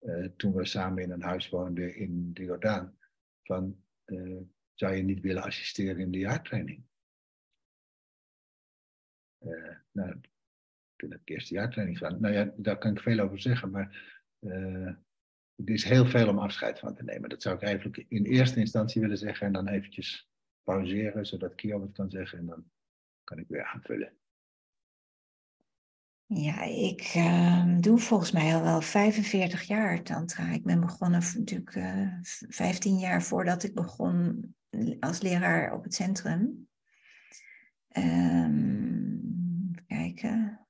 uh, 0.00 0.28
toen 0.36 0.54
we 0.54 0.64
samen 0.64 1.02
in 1.02 1.10
een 1.10 1.22
huis 1.22 1.48
woonden 1.48 1.94
in 1.94 2.32
de 2.32 2.42
Jordaan, 2.42 2.98
van 3.42 3.84
uh, 4.06 4.40
zou 4.74 4.94
je 4.94 5.02
niet 5.02 5.20
willen 5.20 5.42
assisteren 5.42 5.98
in 6.00 6.10
de 6.10 6.18
jaartraining? 6.18 6.84
Uh, 9.38 9.76
nou, 9.90 10.20
toen 10.96 11.10
heb 11.10 11.20
ik 11.20 11.28
eerst 11.28 11.48
de 11.48 11.54
jaartraining 11.54 11.98
gedaan. 11.98 12.20
Nou 12.20 12.34
ja, 12.34 12.52
daar 12.56 12.78
kan 12.78 12.90
ik 12.90 13.00
veel 13.00 13.18
over 13.18 13.40
zeggen, 13.40 13.70
maar 13.70 14.20
er 15.56 15.70
is 15.70 15.84
heel 15.84 16.06
veel 16.06 16.28
om 16.28 16.38
afscheid 16.38 16.78
van 16.78 16.94
te 16.94 17.04
nemen. 17.04 17.28
Dat 17.28 17.42
zou 17.42 17.56
ik 17.56 17.62
eigenlijk 17.62 18.04
in 18.08 18.24
eerste 18.24 18.60
instantie 18.60 19.00
willen 19.00 19.18
zeggen 19.18 19.46
en 19.46 19.52
dan 19.52 19.68
eventjes 19.68 20.30
pauzeren, 20.62 21.26
zodat 21.26 21.54
Kio 21.54 21.82
het 21.82 21.92
kan 21.92 22.10
zeggen 22.10 22.38
en 22.38 22.46
dan 22.46 22.64
kan 23.24 23.38
ik 23.38 23.48
weer 23.48 23.64
aanvullen. 23.64 24.12
Ja, 26.26 26.62
ik 26.62 27.12
uh, 27.16 27.78
doe 27.80 27.98
volgens 27.98 28.32
mij 28.32 28.54
al 28.54 28.62
wel 28.62 28.80
45 28.80 29.62
jaar 29.62 30.02
tantra. 30.02 30.50
Ik 30.50 30.64
ben 30.64 30.80
begonnen 30.80 31.22
natuurlijk 31.36 31.74
uh, 31.74 32.02
eh, 32.02 32.20
15 32.48 32.98
jaar 32.98 33.22
voordat 33.22 33.62
ik 33.62 33.74
begon 33.74 34.44
als 35.00 35.20
leraar 35.20 35.72
op 35.74 35.84
het 35.84 35.94
centrum. 35.94 36.68
Um, 37.96 39.74
kijken. 39.86 40.66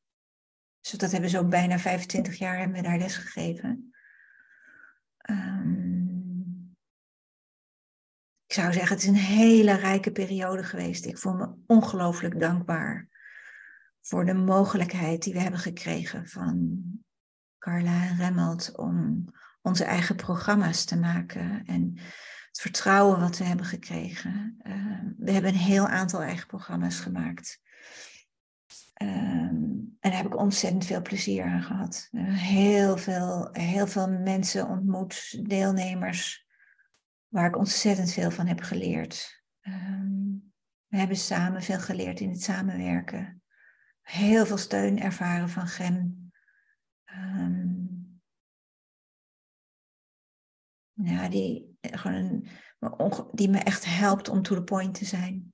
Dus 0.80 0.90
dat 0.90 1.12
hebben 1.12 1.30
ze 1.30 1.38
ook 1.38 1.50
bijna 1.50 1.78
25 1.78 2.38
jaar 2.38 2.58
hebben 2.58 2.76
we 2.76 2.82
daar 2.82 2.98
les 2.98 3.16
gegeven. 3.16 3.91
Um, 5.30 6.76
ik 8.46 8.58
zou 8.58 8.72
zeggen, 8.72 8.92
het 8.92 9.02
is 9.02 9.08
een 9.08 9.14
hele 9.14 9.74
rijke 9.74 10.12
periode 10.12 10.64
geweest. 10.64 11.06
Ik 11.06 11.18
voel 11.18 11.34
me 11.34 11.54
ongelooflijk 11.66 12.40
dankbaar 12.40 13.08
voor 14.00 14.24
de 14.24 14.34
mogelijkheid 14.34 15.22
die 15.22 15.32
we 15.32 15.40
hebben 15.40 15.60
gekregen 15.60 16.28
van 16.28 16.82
Carla 17.58 18.02
en 18.02 18.16
Remmelt 18.16 18.76
om 18.76 19.24
onze 19.60 19.84
eigen 19.84 20.16
programma's 20.16 20.84
te 20.84 20.98
maken 20.98 21.64
en 21.64 21.92
het 22.48 22.60
vertrouwen 22.60 23.20
wat 23.20 23.38
we 23.38 23.44
hebben 23.44 23.66
gekregen. 23.66 24.56
Uh, 24.62 24.98
we 25.18 25.32
hebben 25.32 25.50
een 25.50 25.58
heel 25.58 25.88
aantal 25.88 26.22
eigen 26.22 26.46
programma's 26.46 27.00
gemaakt. 27.00 27.60
Um, 29.02 29.96
en 30.00 30.10
daar 30.10 30.16
heb 30.16 30.26
ik 30.26 30.36
ontzettend 30.36 30.84
veel 30.84 31.02
plezier 31.02 31.44
aan 31.44 31.62
gehad. 31.62 32.08
Heel 32.12 32.96
veel, 32.96 33.48
heel 33.52 33.86
veel 33.86 34.10
mensen 34.10 34.68
ontmoet, 34.68 35.48
deelnemers, 35.48 36.46
waar 37.28 37.46
ik 37.46 37.56
ontzettend 37.56 38.12
veel 38.12 38.30
van 38.30 38.46
heb 38.46 38.60
geleerd. 38.60 39.42
Um, 39.60 40.52
we 40.86 40.98
hebben 40.98 41.16
samen 41.16 41.62
veel 41.62 41.78
geleerd 41.78 42.20
in 42.20 42.30
het 42.30 42.42
samenwerken. 42.42 43.42
Heel 44.02 44.46
veel 44.46 44.56
steun 44.56 45.00
ervaren 45.00 45.48
van 45.48 45.66
Gem. 45.66 46.30
Um, 47.06 48.20
ja, 50.92 51.28
die, 51.28 51.78
gewoon 51.80 52.16
een, 52.16 52.46
die 53.32 53.48
me 53.48 53.58
echt 53.58 53.84
helpt 53.84 54.28
om 54.28 54.42
to 54.42 54.54
the 54.54 54.62
point 54.62 54.94
te 54.94 55.04
zijn. 55.04 55.52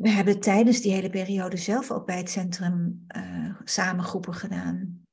We 0.00 0.08
hebben 0.08 0.40
tijdens 0.40 0.80
die 0.80 0.92
hele 0.92 1.10
periode 1.10 1.56
zelf 1.56 1.90
ook 1.90 2.06
bij 2.06 2.16
het 2.16 2.30
centrum 2.30 3.04
uh, 3.16 3.54
samengroepen 3.64 4.34
gedaan, 4.34 5.06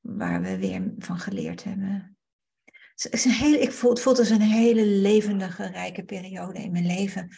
waar 0.00 0.42
we 0.42 0.58
weer 0.58 0.92
van 0.98 1.18
geleerd 1.18 1.64
hebben. 1.64 2.18
Het, 2.94 3.12
is 3.12 3.24
een 3.24 3.30
hele, 3.30 3.58
ik 3.58 3.72
voel, 3.72 3.90
het 3.90 4.00
voelt 4.00 4.18
als 4.18 4.30
een 4.30 4.40
hele 4.40 4.86
levendige, 4.86 5.66
rijke 5.66 6.04
periode 6.04 6.58
in 6.58 6.72
mijn 6.72 6.86
leven. 6.86 7.28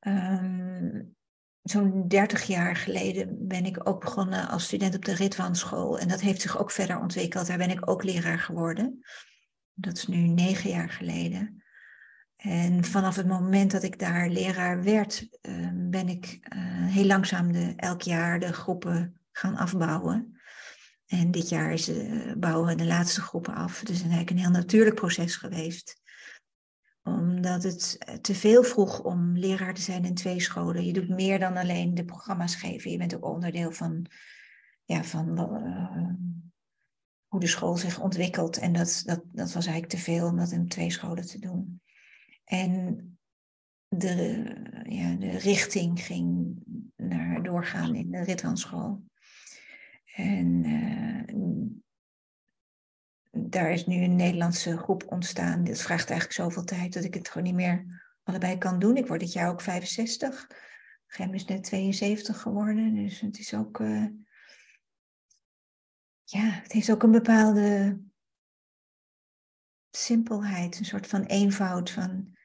Um, 0.00 1.14
Zo'n 1.62 2.08
30 2.08 2.42
jaar 2.42 2.76
geleden 2.76 3.46
ben 3.48 3.64
ik 3.64 3.88
ook 3.88 4.00
begonnen 4.00 4.48
als 4.48 4.64
student 4.64 4.94
op 4.94 5.04
de 5.04 5.14
Ritwanschool. 5.14 5.98
En 5.98 6.08
dat 6.08 6.20
heeft 6.20 6.40
zich 6.40 6.58
ook 6.58 6.70
verder 6.70 7.00
ontwikkeld. 7.00 7.46
Daar 7.46 7.58
ben 7.58 7.70
ik 7.70 7.90
ook 7.90 8.04
leraar 8.04 8.38
geworden. 8.38 9.04
Dat 9.72 9.96
is 9.96 10.06
nu 10.06 10.16
negen 10.16 10.70
jaar 10.70 10.90
geleden. 10.90 11.59
En 12.40 12.84
vanaf 12.84 13.16
het 13.16 13.26
moment 13.26 13.70
dat 13.70 13.82
ik 13.82 13.98
daar 13.98 14.28
leraar 14.28 14.82
werd, 14.82 15.28
ehm, 15.40 15.90
ben 15.90 16.08
ik 16.08 16.38
eh, 16.40 16.58
heel 16.86 17.04
langzaam 17.04 17.52
de, 17.52 17.72
elk 17.76 18.02
jaar 18.02 18.40
de 18.40 18.52
groepen 18.52 19.20
gaan 19.32 19.56
afbouwen. 19.56 20.40
En 21.06 21.30
dit 21.30 21.48
jaar 21.48 21.72
is, 21.72 21.88
uh, 21.88 22.34
bouwen 22.36 22.66
we 22.66 22.74
de 22.74 22.86
laatste 22.86 23.20
groepen 23.20 23.54
af. 23.54 23.80
Dus 23.80 24.00
eigenlijk 24.00 24.30
een 24.30 24.38
heel 24.38 24.50
natuurlijk 24.50 24.96
proces 24.96 25.36
geweest. 25.36 26.00
Omdat 27.02 27.62
het 27.62 27.96
eh, 27.98 28.14
te 28.14 28.34
veel 28.34 28.62
vroeg 28.62 29.00
om 29.02 29.36
leraar 29.36 29.74
te 29.74 29.80
zijn 29.80 30.04
in 30.04 30.14
twee 30.14 30.40
scholen. 30.40 30.84
Je 30.84 30.92
doet 30.92 31.08
meer 31.08 31.38
dan 31.38 31.56
alleen 31.56 31.94
de 31.94 32.04
programma's 32.04 32.54
geven. 32.54 32.90
Je 32.90 32.98
bent 32.98 33.14
ook 33.14 33.24
onderdeel 33.24 33.72
van, 33.72 34.06
ja, 34.84 35.04
van 35.04 35.38
hoe 37.26 37.40
de 37.40 37.46
school 37.46 37.76
zich 37.76 38.00
ontwikkelt. 38.00 38.58
En 38.58 38.72
dat, 38.72 39.02
dat, 39.04 39.20
dat 39.32 39.52
was 39.52 39.66
eigenlijk 39.66 39.88
te 39.88 39.98
veel 40.10 40.26
om 40.26 40.36
dat 40.36 40.50
in 40.50 40.68
twee 40.68 40.90
scholen 40.90 41.26
te 41.26 41.38
doen. 41.38 41.80
En 42.50 43.18
de, 43.88 44.54
ja, 44.88 45.14
de 45.14 45.38
richting 45.38 46.00
ging 46.00 46.56
naar 46.96 47.42
doorgaan 47.42 47.94
in 47.94 48.10
de 48.10 48.24
Ritwanschool. 48.24 49.04
En 50.14 50.64
uh, 50.64 51.22
daar 53.30 53.72
is 53.72 53.86
nu 53.86 54.02
een 54.02 54.16
Nederlandse 54.16 54.78
groep 54.78 55.12
ontstaan. 55.12 55.64
Dit 55.64 55.82
vraagt 55.82 56.10
eigenlijk 56.10 56.40
zoveel 56.40 56.64
tijd 56.64 56.92
dat 56.92 57.04
ik 57.04 57.14
het 57.14 57.28
gewoon 57.28 57.46
niet 57.46 57.54
meer 57.54 58.02
allebei 58.22 58.58
kan 58.58 58.78
doen. 58.78 58.96
Ik 58.96 59.06
word 59.06 59.20
dit 59.20 59.32
jaar 59.32 59.48
ook 59.48 59.60
65. 59.60 60.46
Gem 61.06 61.34
is 61.34 61.44
net 61.44 61.64
72 61.64 62.40
geworden. 62.40 62.94
Dus 62.94 63.20
het 63.20 63.38
is 63.38 63.54
ook. 63.54 63.78
Uh, 63.78 64.06
ja, 66.24 66.50
het 66.50 66.72
heeft 66.72 66.90
ook 66.90 67.02
een 67.02 67.10
bepaalde 67.10 68.00
simpelheid, 69.90 70.78
een 70.78 70.84
soort 70.84 71.06
van 71.06 71.24
eenvoud 71.24 71.90
van 71.90 72.38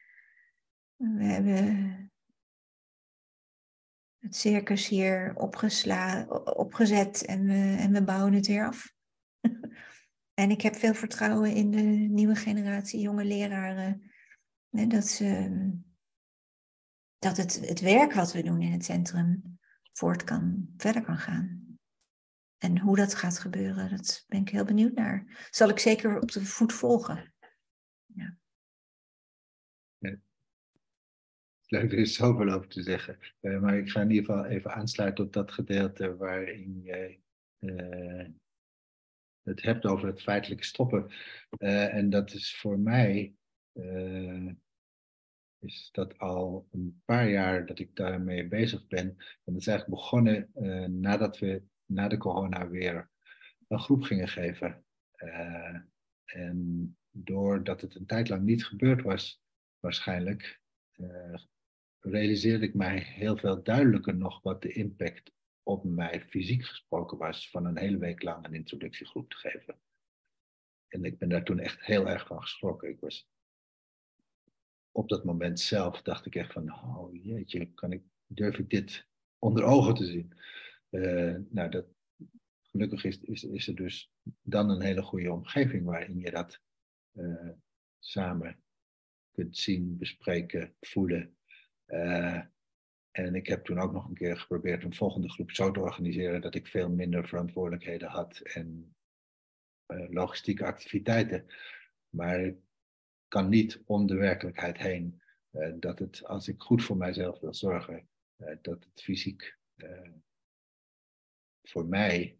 we 0.96 1.24
hebben 1.24 2.10
het 4.18 4.36
circus 4.36 4.88
hier 4.88 5.34
opgesla 5.36 6.24
opgezet 6.44 7.24
en 7.24 7.44
we, 7.44 7.76
en 7.78 7.92
we 7.92 8.04
bouwen 8.04 8.32
het 8.32 8.46
weer 8.46 8.66
af. 8.66 8.92
en 10.42 10.50
ik 10.50 10.60
heb 10.60 10.74
veel 10.74 10.94
vertrouwen 10.94 11.54
in 11.54 11.70
de 11.70 11.82
nieuwe 12.12 12.36
generatie 12.36 13.00
jonge 13.00 13.24
leraren. 13.24 14.10
dat 14.70 15.06
ze 15.06 15.50
dat 17.18 17.36
het, 17.36 17.68
het 17.68 17.80
werk 17.80 18.12
wat 18.12 18.32
we 18.32 18.42
doen 18.42 18.62
in 18.62 18.72
het 18.72 18.84
centrum 18.84 19.58
voort 19.92 20.24
kan, 20.24 20.68
verder 20.76 21.02
kan 21.02 21.18
gaan. 21.18 21.78
En 22.58 22.78
hoe 22.78 22.96
dat 22.96 23.14
gaat 23.14 23.38
gebeuren, 23.38 23.90
dat 23.90 24.24
ben 24.26 24.40
ik 24.40 24.48
heel 24.48 24.64
benieuwd 24.64 24.94
naar. 24.94 25.48
Zal 25.50 25.68
ik 25.68 25.78
zeker 25.78 26.20
op 26.20 26.32
de 26.32 26.44
voet 26.44 26.72
volgen. 26.72 27.34
Ja. 28.04 28.36
Leuk, 31.68 31.92
er 31.92 31.98
is 31.98 32.14
zoveel 32.14 32.50
over 32.50 32.68
te 32.68 32.82
zeggen. 32.82 33.18
Uh, 33.40 33.60
maar 33.60 33.78
ik 33.78 33.90
ga 33.90 34.00
in 34.00 34.10
ieder 34.10 34.24
geval 34.24 34.44
even 34.44 34.74
aansluiten 34.74 35.24
op 35.24 35.32
dat 35.32 35.52
gedeelte 35.52 36.16
waarin 36.16 36.80
jij 36.82 37.20
uh, 37.58 38.26
het 39.42 39.62
hebt 39.62 39.84
over 39.84 40.06
het 40.06 40.22
feitelijke 40.22 40.64
stoppen. 40.64 41.10
Uh, 41.58 41.94
en 41.94 42.10
dat 42.10 42.32
is 42.32 42.56
voor 42.56 42.78
mij, 42.78 43.34
is 45.58 45.88
dat 45.92 46.18
al 46.18 46.68
een 46.70 47.02
paar 47.04 47.28
jaar 47.28 47.66
dat 47.66 47.78
ik 47.78 47.96
daarmee 47.96 48.48
bezig 48.48 48.86
ben. 48.86 49.06
En 49.08 49.52
dat 49.52 49.56
is 49.56 49.66
eigenlijk 49.66 50.00
begonnen 50.00 50.50
nadat 51.00 51.38
we 51.38 51.62
na 51.84 52.08
de 52.08 52.16
corona 52.16 52.68
weer 52.68 53.10
een 53.68 53.78
groep 53.78 54.02
gingen 54.02 54.28
geven. 54.28 54.84
en 56.24 56.96
doordat 57.10 57.80
het 57.80 57.94
een 57.94 58.06
tijd 58.06 58.28
lang 58.28 58.42
niet 58.42 58.66
gebeurd 58.66 59.02
was, 59.02 59.42
waarschijnlijk, 59.80 60.60
realiseerde 62.10 62.66
ik 62.66 62.74
mij 62.74 62.98
heel 62.98 63.36
veel 63.36 63.62
duidelijker 63.62 64.16
nog 64.16 64.42
wat 64.42 64.62
de 64.62 64.72
impact 64.72 65.32
op 65.62 65.84
mij 65.84 66.20
fysiek 66.20 66.64
gesproken 66.64 67.18
was 67.18 67.50
van 67.50 67.64
een 67.64 67.78
hele 67.78 67.98
week 67.98 68.22
lang 68.22 68.44
een 68.44 68.54
introductiegroep 68.54 69.30
te 69.30 69.36
geven. 69.36 69.78
En 70.88 71.04
ik 71.04 71.18
ben 71.18 71.28
daar 71.28 71.44
toen 71.44 71.58
echt 71.58 71.84
heel 71.84 72.08
erg 72.08 72.26
van 72.26 72.40
geschrokken. 72.40 72.88
Ik 72.88 73.00
was 73.00 73.28
op 74.90 75.08
dat 75.08 75.24
moment 75.24 75.60
zelf 75.60 76.02
dacht 76.02 76.26
ik 76.26 76.34
echt 76.34 76.52
van, 76.52 76.72
oh 76.72 77.14
jeetje, 77.24 77.72
kan 77.74 77.92
ik, 77.92 78.02
durf 78.26 78.58
ik 78.58 78.70
dit 78.70 79.06
onder 79.38 79.64
ogen 79.64 79.94
te 79.94 80.04
zien? 80.04 80.32
Uh, 80.90 81.36
nou, 81.48 81.70
dat, 81.70 81.86
gelukkig 82.60 83.04
is, 83.04 83.20
is, 83.20 83.44
is 83.44 83.68
er 83.68 83.74
dus 83.74 84.12
dan 84.42 84.70
een 84.70 84.82
hele 84.82 85.02
goede 85.02 85.32
omgeving 85.32 85.84
waarin 85.84 86.18
je 86.18 86.30
dat 86.30 86.60
uh, 87.12 87.50
samen 87.98 88.62
kunt 89.30 89.56
zien, 89.56 89.96
bespreken, 89.98 90.74
voelen 90.80 91.35
uh, 91.86 92.40
en 93.10 93.34
ik 93.34 93.46
heb 93.46 93.64
toen 93.64 93.78
ook 93.78 93.92
nog 93.92 94.08
een 94.08 94.14
keer 94.14 94.38
geprobeerd 94.38 94.84
een 94.84 94.94
volgende 94.94 95.30
groep 95.30 95.50
zo 95.50 95.70
te 95.70 95.80
organiseren 95.80 96.40
dat 96.40 96.54
ik 96.54 96.66
veel 96.66 96.90
minder 96.90 97.28
verantwoordelijkheden 97.28 98.08
had 98.08 98.38
en 98.38 98.96
uh, 99.86 100.10
logistieke 100.10 100.64
activiteiten. 100.64 101.46
Maar 102.08 102.40
ik 102.40 102.56
kan 103.28 103.48
niet 103.48 103.82
om 103.84 104.06
de 104.06 104.14
werkelijkheid 104.14 104.78
heen 104.78 105.22
uh, 105.50 105.72
dat 105.76 105.98
het, 105.98 106.24
als 106.24 106.48
ik 106.48 106.60
goed 106.62 106.84
voor 106.84 106.96
mijzelf 106.96 107.40
wil 107.40 107.54
zorgen, 107.54 108.08
dat 108.62 108.84
het 108.84 109.02
fysiek 109.02 109.58
voor 111.62 111.86
mij 111.86 112.38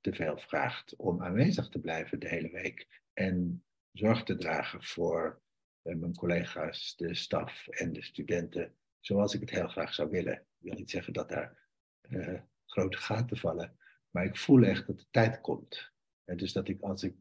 te 0.00 0.12
veel 0.14 0.38
vraagt 0.38 0.96
om 0.96 1.22
aanwezig 1.22 1.68
te 1.68 1.80
blijven 1.80 2.20
de 2.20 2.28
hele 2.28 2.50
week 2.50 3.02
en 3.12 3.64
zorg 3.92 4.22
te 4.22 4.36
dragen 4.36 4.84
voor 4.84 5.42
mijn 5.82 6.14
collega's, 6.14 6.96
de 6.96 7.14
staf 7.14 7.68
en 7.68 7.92
de 7.92 8.02
studenten, 8.02 8.74
zoals 9.00 9.34
ik 9.34 9.40
het 9.40 9.50
heel 9.50 9.68
graag 9.68 9.94
zou 9.94 10.10
willen. 10.10 10.34
Ik 10.34 10.56
wil 10.58 10.74
niet 10.74 10.90
zeggen 10.90 11.12
dat 11.12 11.28
daar 11.28 11.68
uh, 12.08 12.40
grote 12.66 12.96
gaten 12.96 13.36
vallen, 13.36 13.76
maar 14.10 14.24
ik 14.24 14.36
voel 14.36 14.62
echt 14.62 14.86
dat 14.86 14.98
de 14.98 15.06
tijd 15.10 15.40
komt. 15.40 15.92
En 16.24 16.36
dus 16.36 16.52
dat 16.52 16.68
ik, 16.68 16.80
als 16.80 17.02
ik 17.02 17.16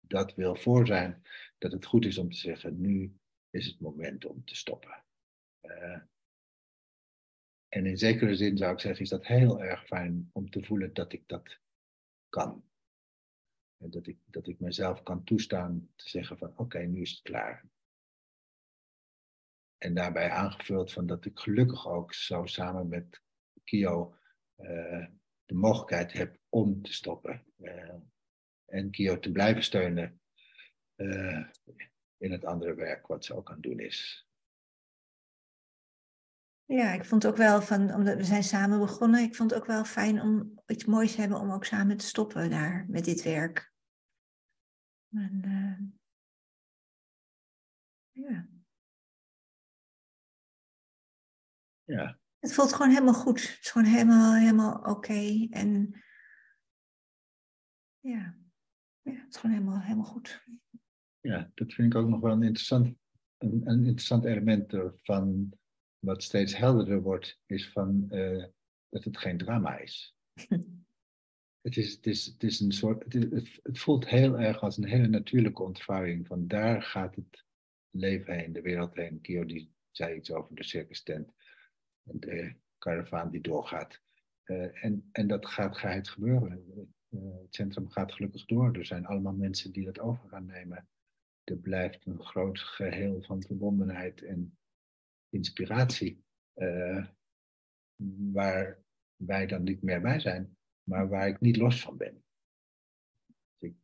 dat 0.00 0.34
wil 0.34 0.56
voor 0.56 0.86
zijn, 0.86 1.22
dat 1.58 1.72
het 1.72 1.86
goed 1.86 2.04
is 2.04 2.18
om 2.18 2.30
te 2.30 2.36
zeggen, 2.36 2.80
nu 2.80 3.18
is 3.50 3.66
het 3.66 3.80
moment 3.80 4.24
om 4.24 4.44
te 4.44 4.54
stoppen. 4.54 5.04
Uh, 5.62 6.00
en 7.68 7.86
in 7.86 7.98
zekere 7.98 8.34
zin 8.34 8.56
zou 8.56 8.72
ik 8.72 8.80
zeggen, 8.80 9.02
is 9.02 9.10
dat 9.10 9.26
heel 9.26 9.62
erg 9.62 9.86
fijn 9.86 10.30
om 10.32 10.50
te 10.50 10.64
voelen 10.64 10.94
dat 10.94 11.12
ik 11.12 11.28
dat 11.28 11.58
kan. 12.28 12.64
En 13.76 13.90
dat 13.90 14.06
ik, 14.06 14.18
dat 14.24 14.46
ik 14.46 14.60
mezelf 14.60 15.02
kan 15.02 15.24
toestaan 15.24 15.90
te 15.96 16.08
zeggen 16.08 16.38
van 16.38 16.52
oké, 16.56 16.78
nu 16.78 17.00
is 17.00 17.10
het 17.10 17.22
klaar. 17.22 17.68
En 19.80 19.94
daarbij 19.94 20.30
aangevuld 20.30 20.92
van 20.92 21.06
dat 21.06 21.24
ik 21.24 21.38
gelukkig 21.38 21.88
ook 21.88 22.14
zo 22.14 22.46
samen 22.46 22.88
met 22.88 23.22
Kio 23.64 24.14
uh, 24.56 25.06
de 25.44 25.54
mogelijkheid 25.54 26.12
heb 26.12 26.38
om 26.48 26.82
te 26.82 26.92
stoppen. 26.92 27.44
Uh, 27.58 27.94
en 28.66 28.90
Kio 28.90 29.18
te 29.18 29.32
blijven 29.32 29.62
steunen 29.62 30.20
uh, 30.96 31.46
in 32.16 32.32
het 32.32 32.44
andere 32.44 32.74
werk 32.74 33.06
wat 33.06 33.24
ze 33.24 33.34
ook 33.34 33.48
aan 33.48 33.54
het 33.54 33.62
doen 33.62 33.78
is. 33.78 34.28
Ja, 36.64 36.92
ik 36.92 37.04
vond 37.04 37.26
ook 37.26 37.36
wel 37.36 37.62
van, 37.62 37.94
omdat 37.94 38.16
we 38.16 38.24
zijn 38.24 38.44
samen 38.44 38.78
begonnen, 38.78 39.22
ik 39.22 39.34
vond 39.34 39.50
het 39.50 39.60
ook 39.60 39.66
wel 39.66 39.84
fijn 39.84 40.20
om 40.20 40.60
iets 40.66 40.84
moois 40.84 41.14
te 41.14 41.20
hebben 41.20 41.38
om 41.38 41.50
ook 41.50 41.64
samen 41.64 41.96
te 41.96 42.06
stoppen 42.06 42.50
daar 42.50 42.86
met 42.88 43.04
dit 43.04 43.22
werk. 43.22 43.72
En, 45.10 46.00
ja. 48.12 48.48
Ja. 51.90 52.18
Het 52.38 52.52
voelt 52.52 52.72
gewoon 52.72 52.90
helemaal 52.90 53.14
goed. 53.14 53.40
Het 53.40 53.58
is 53.62 53.70
gewoon 53.70 53.86
helemaal, 53.86 54.34
helemaal 54.34 54.80
oké. 54.82 55.46
En 55.50 56.02
ja. 58.00 58.38
ja, 59.02 59.12
het 59.12 59.28
is 59.28 59.36
gewoon 59.36 59.56
helemaal, 59.56 59.80
helemaal 59.80 60.04
goed. 60.04 60.44
Ja, 61.20 61.50
dat 61.54 61.72
vind 61.72 61.92
ik 61.94 62.00
ook 62.00 62.08
nog 62.08 62.20
wel 62.20 62.32
een 62.32 62.42
interessant, 62.42 62.96
een, 63.38 63.60
een 63.64 63.78
interessant 63.78 64.24
element 64.24 64.74
van 65.02 65.52
wat 65.98 66.22
steeds 66.22 66.56
helderder 66.56 67.02
wordt, 67.02 67.40
is 67.46 67.72
van 67.72 68.06
uh, 68.10 68.44
dat 68.88 69.04
het 69.04 69.18
geen 69.18 69.38
drama 69.38 69.78
is. 69.78 70.14
het, 71.60 71.76
is, 71.76 71.92
het, 71.92 72.06
is, 72.06 72.26
het 72.26 72.42
is 72.42 72.60
een 72.60 72.72
soort, 72.72 73.04
het, 73.04 73.14
is, 73.14 73.58
het, 73.62 73.78
voelt 73.78 74.08
heel 74.08 74.38
erg 74.38 74.60
als 74.60 74.76
een 74.76 74.88
hele 74.88 75.08
natuurlijke 75.08 75.62
ontvouwing 75.62 76.26
van 76.26 76.46
daar 76.46 76.82
gaat 76.82 77.14
het 77.14 77.44
leven 77.90 78.34
heen, 78.34 78.52
de 78.52 78.62
wereld 78.62 78.94
heen. 78.94 79.20
Kio 79.20 79.44
die 79.44 79.72
zei 79.90 80.16
iets 80.16 80.32
over 80.32 80.54
de 80.54 80.64
circus 80.64 81.02
tent 81.02 81.32
de 82.12 82.54
karavaan 82.78 83.30
die 83.30 83.40
doorgaat. 83.40 84.00
Uh, 84.44 84.84
en, 84.84 85.08
en 85.12 85.26
dat 85.26 85.46
gaat 85.46 85.76
geheid 85.76 86.08
gebeuren. 86.08 86.64
Uh, 87.10 87.20
het 87.42 87.54
centrum 87.54 87.90
gaat 87.90 88.12
gelukkig 88.12 88.44
door. 88.44 88.76
Er 88.76 88.86
zijn 88.86 89.06
allemaal 89.06 89.32
mensen 89.32 89.72
die 89.72 89.84
dat 89.84 89.98
over 89.98 90.28
gaan 90.28 90.46
nemen. 90.46 90.88
Er 91.44 91.56
blijft 91.56 92.06
een 92.06 92.22
groot 92.22 92.58
geheel 92.58 93.22
van 93.22 93.42
verbondenheid 93.42 94.22
en 94.22 94.58
inspiratie. 95.28 96.24
Uh, 96.54 97.06
waar 98.32 98.78
wij 99.16 99.46
dan 99.46 99.62
niet 99.62 99.82
meer 99.82 100.00
bij 100.00 100.20
zijn, 100.20 100.56
maar 100.82 101.08
waar 101.08 101.28
ik 101.28 101.40
niet 101.40 101.56
los 101.56 101.82
van 101.82 101.96
ben. 101.96 102.24
Dus 103.26 103.70
ik, 103.70 103.74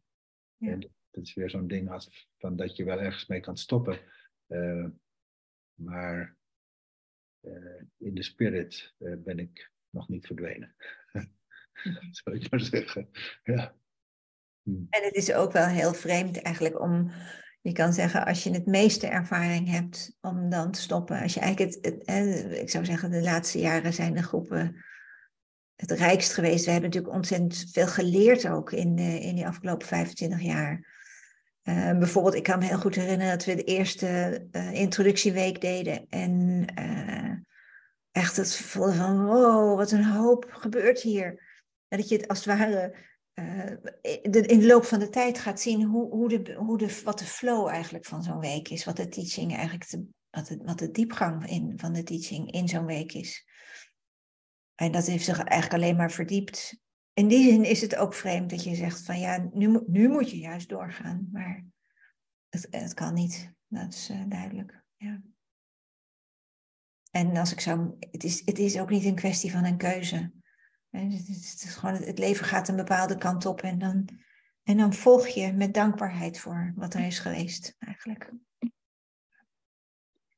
ja. 0.57 0.77
dat 1.11 1.25
is 1.25 1.35
weer 1.35 1.51
zo'n 1.51 1.67
ding 1.67 1.91
als 1.91 2.29
van 2.39 2.57
dat 2.57 2.77
je 2.77 2.85
wel 2.85 3.01
ergens 3.01 3.27
mee 3.27 3.41
kan 3.41 3.57
stoppen. 3.57 3.99
maar 5.75 6.21
eh, 6.21 6.31
in 7.99 8.15
de 8.15 8.23
spirit 8.23 8.95
eh, 8.99 9.13
ben 9.17 9.39
ik 9.39 9.71
nog 9.91 10.09
niet 10.09 10.27
verdwenen. 10.27 10.75
Zou 12.11 12.37
ik 12.37 12.51
maar 12.51 12.61
zeggen. 12.61 13.09
Ja. 13.43 13.75
Hm. 14.63 14.85
En 14.91 15.05
het 15.05 15.15
is 15.15 15.33
ook 15.33 15.53
wel 15.53 15.67
heel 15.67 15.95
vreemd 15.95 16.43
eigenlijk 16.43 16.81
om, 16.81 17.11
je 17.61 17.73
kan 17.73 17.93
zeggen, 17.93 18.25
als 18.25 18.45
je 18.45 18.51
het 18.51 18.67
meeste 18.67 19.07
ervaring 19.07 19.69
hebt, 19.69 20.17
om 20.21 20.51
dan 20.51 20.71
te 20.71 20.81
stoppen. 20.81 21.21
Als 21.21 21.35
je 21.35 21.41
eigenlijk 21.41 21.75
het, 21.75 21.95
ik 22.61 22.71
zou 22.71 22.85
zeggen, 22.85 23.11
de 23.11 23.23
laatste 23.23 23.59
jaren 23.59 23.93
zijn 23.93 24.15
de 24.15 24.23
groepen 24.23 24.85
het 25.77 25.91
rijkst 25.91 26.33
geweest. 26.33 26.65
We 26.65 26.71
hebben 26.71 26.89
natuurlijk 26.91 27.15
ontzettend 27.15 27.67
veel 27.73 27.87
geleerd 27.87 28.49
ook 28.49 28.73
in, 28.73 28.97
de, 28.97 29.21
in 29.21 29.35
die 29.35 29.47
afgelopen 29.47 29.87
25 29.87 30.41
jaar. 30.41 30.95
Bijvoorbeeld, 31.99 32.35
ik 32.35 32.43
kan 32.43 32.59
me 32.59 32.65
heel 32.65 32.79
goed 32.79 32.95
herinneren 32.95 33.33
dat 33.33 33.45
we 33.45 33.55
de 33.55 33.65
eerste 33.65 34.41
introductieweek 34.73 35.61
deden. 35.61 36.07
En 36.09 36.65
echt 38.17 38.37
het 38.37 38.57
voelde 38.57 38.95
van, 38.95 39.25
wow, 39.25 39.77
wat 39.77 39.91
een 39.91 40.05
hoop 40.05 40.47
gebeurt 40.51 41.01
hier. 41.01 41.45
Dat 41.89 42.09
je 42.09 42.17
het 42.17 42.29
als 42.29 42.45
het 42.45 42.59
ware 42.59 43.05
in 44.23 44.59
de 44.59 44.67
loop 44.67 44.85
van 44.85 44.99
de 44.99 45.09
tijd 45.09 45.39
gaat 45.39 45.61
zien 45.61 45.83
hoe, 45.83 46.11
hoe 46.11 46.29
de, 46.29 46.55
hoe 46.55 46.79
de, 46.79 47.01
wat 47.05 47.19
de 47.19 47.25
flow 47.25 47.69
eigenlijk 47.69 48.05
van 48.05 48.23
zo'n 48.23 48.41
week 48.41 48.69
is. 48.69 48.85
Wat 48.85 48.97
de 48.97 49.09
teaching 49.09 49.57
eigenlijk, 49.57 49.91
wat, 50.31 50.57
wat 50.65 50.79
de 50.79 50.91
diepgang 50.91 51.49
in, 51.49 51.73
van 51.77 51.93
de 51.93 52.03
teaching 52.03 52.53
in 52.53 52.69
zo'n 52.69 52.87
week 52.87 53.13
is. 53.13 53.47
En 54.75 54.93
dat 54.93 55.07
heeft 55.07 55.25
zich 55.25 55.43
eigenlijk 55.43 55.83
alleen 55.83 55.97
maar 55.97 56.11
verdiept 56.11 56.85
in 57.17 57.29
die 57.29 57.51
zin 57.51 57.65
is 57.65 57.81
het 57.81 57.97
ook 57.97 58.15
vreemd 58.15 58.51
dat 58.51 58.65
je 58.65 58.75
zegt 58.75 59.05
van 59.05 59.19
ja, 59.19 59.49
nu, 59.53 59.81
nu 59.87 60.09
moet 60.09 60.31
je 60.31 60.39
juist 60.39 60.69
doorgaan. 60.69 61.29
Maar 61.33 61.65
het, 62.49 62.67
het 62.71 62.95
kan 62.95 63.15
niet. 63.15 63.53
Dat 63.69 63.93
is 63.93 64.11
uh, 64.11 64.23
duidelijk. 64.29 64.85
Ja. 64.97 65.23
En 67.17 67.37
als 67.37 67.53
ik 67.53 67.61
zou, 67.61 67.97
het 67.99 68.25
is, 68.25 68.43
het 68.45 68.59
is 68.59 68.79
ook 68.79 68.91
niet 68.91 69.05
een 69.05 69.15
kwestie 69.15 69.51
van 69.51 69.65
een 69.65 69.77
keuze. 69.77 70.33
Het 70.91 71.29
is, 71.29 71.63
het 71.63 71.75
gewoon, 71.75 71.95
het 71.95 72.19
leven 72.19 72.47
gaat 72.47 72.69
een 72.69 72.77
bepaalde 72.77 73.19
kant 73.19 73.47
op 73.47 73.61
en 73.61 73.79
dan, 73.79 74.09
en 74.63 74.77
dan 74.77 74.93
volg 74.93 75.27
je 75.27 75.53
met 75.53 75.75
dankbaarheid 75.75 76.39
voor 76.39 76.73
wat 76.77 76.95
er 76.95 77.07
is 77.07 77.19
geweest 77.19 77.77
eigenlijk. 77.79 78.33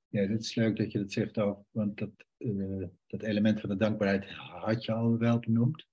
Ja, 0.09 0.21
het 0.21 0.41
is 0.41 0.55
leuk 0.55 0.77
dat 0.77 0.93
je 0.93 0.99
dat 0.99 1.13
zegt 1.13 1.39
ook, 1.39 1.65
want 1.71 1.99
dat, 1.99 2.11
uh, 2.39 2.87
dat 3.07 3.23
element 3.23 3.61
van 3.61 3.69
de 3.69 3.77
dankbaarheid 3.77 4.31
had 4.35 4.85
je 4.85 4.93
al 4.93 5.19
wel 5.19 5.39
benoemd. 5.39 5.87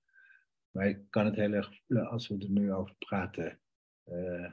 Maar 0.70 0.88
ik 0.88 1.00
kan 1.10 1.24
het 1.24 1.36
heel 1.36 1.52
erg, 1.52 1.80
als 2.10 2.28
we 2.28 2.38
er 2.38 2.50
nu 2.50 2.72
over 2.72 2.94
praten, 2.98 3.60
uh, 4.04 4.52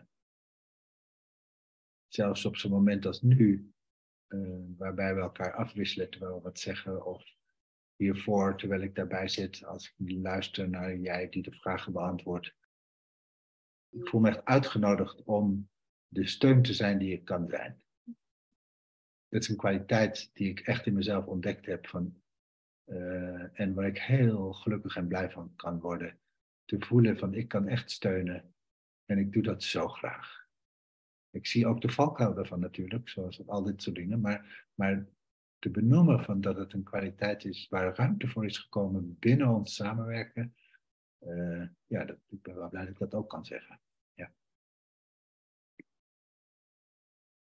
zelfs 2.07 2.45
op 2.45 2.57
zo'n 2.57 2.71
moment 2.71 3.05
als 3.05 3.21
nu, 3.21 3.72
waarbij 4.77 5.15
we 5.15 5.21
elkaar 5.21 5.53
afwisselen 5.53 6.09
terwijl 6.09 6.35
we 6.35 6.41
wat 6.41 6.59
zeggen, 6.59 7.05
of 7.05 7.23
hiervoor, 7.95 8.57
terwijl 8.57 8.81
ik 8.81 8.95
daarbij 8.95 9.27
zit, 9.27 9.65
als 9.65 9.93
ik 9.97 10.11
luister 10.21 10.69
naar 10.69 10.97
jij 10.97 11.29
die 11.29 11.43
de 11.43 11.51
vragen 11.51 11.93
beantwoordt. 11.93 12.55
Ik 13.89 14.07
voel 14.07 14.21
me 14.21 14.29
echt 14.29 14.45
uitgenodigd 14.45 15.23
om 15.23 15.69
de 16.07 16.27
steun 16.27 16.61
te 16.61 16.73
zijn 16.73 16.97
die 16.97 17.13
ik 17.13 17.25
kan 17.25 17.47
zijn. 17.47 17.81
Dat 19.29 19.41
is 19.41 19.49
een 19.49 19.57
kwaliteit 19.57 20.29
die 20.33 20.49
ik 20.49 20.59
echt 20.59 20.85
in 20.85 20.93
mezelf 20.93 21.25
ontdekt 21.25 21.65
heb 21.65 21.87
van, 21.87 22.21
uh, 22.85 23.59
en 23.59 23.73
waar 23.73 23.87
ik 23.87 23.97
heel 23.97 24.53
gelukkig 24.53 24.95
en 24.95 25.07
blij 25.07 25.31
van 25.31 25.55
kan 25.55 25.79
worden. 25.79 26.19
Te 26.65 26.79
voelen 26.79 27.17
van 27.17 27.33
ik 27.33 27.47
kan 27.47 27.67
echt 27.67 27.91
steunen 27.91 28.53
en 29.05 29.17
ik 29.17 29.33
doe 29.33 29.43
dat 29.43 29.63
zo 29.63 29.87
graag. 29.87 30.42
Ik 31.33 31.47
zie 31.47 31.67
ook 31.67 31.81
de 31.81 31.89
valkuil 31.89 32.33
daarvan 32.33 32.59
natuurlijk, 32.59 33.09
zoals 33.09 33.47
al 33.47 33.63
dit 33.63 33.81
soort 33.81 33.95
dingen, 33.95 34.21
maar, 34.21 34.67
maar 34.73 35.07
te 35.59 35.69
benoemen 35.69 36.23
van 36.23 36.41
dat 36.41 36.57
het 36.57 36.73
een 36.73 36.83
kwaliteit 36.83 37.45
is 37.45 37.67
waar 37.69 37.95
ruimte 37.95 38.27
voor 38.27 38.45
is 38.45 38.57
gekomen 38.57 39.17
binnen 39.19 39.47
ons 39.47 39.75
samenwerken, 39.75 40.55
uh, 41.19 41.67
ja, 41.85 42.05
dat, 42.05 42.17
ik 42.29 42.41
ben 42.41 42.55
wel 42.55 42.69
blij 42.69 42.81
dat 42.81 42.91
ik 42.91 42.99
dat 42.99 43.13
ook 43.13 43.29
kan 43.29 43.45
zeggen. 43.45 43.79
Ja. 44.13 44.33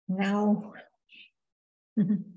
Nou. 0.05 0.77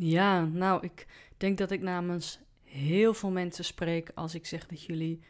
Ja, 0.00 0.44
nou, 0.44 0.84
ik 0.84 1.06
denk 1.36 1.58
dat 1.58 1.70
ik 1.70 1.80
namens 1.80 2.40
heel 2.62 3.14
veel 3.14 3.30
mensen 3.30 3.64
spreek 3.64 4.10
als 4.14 4.34
ik 4.34 4.46
zeg 4.46 4.66
dat 4.66 4.82
jullie 4.82 5.24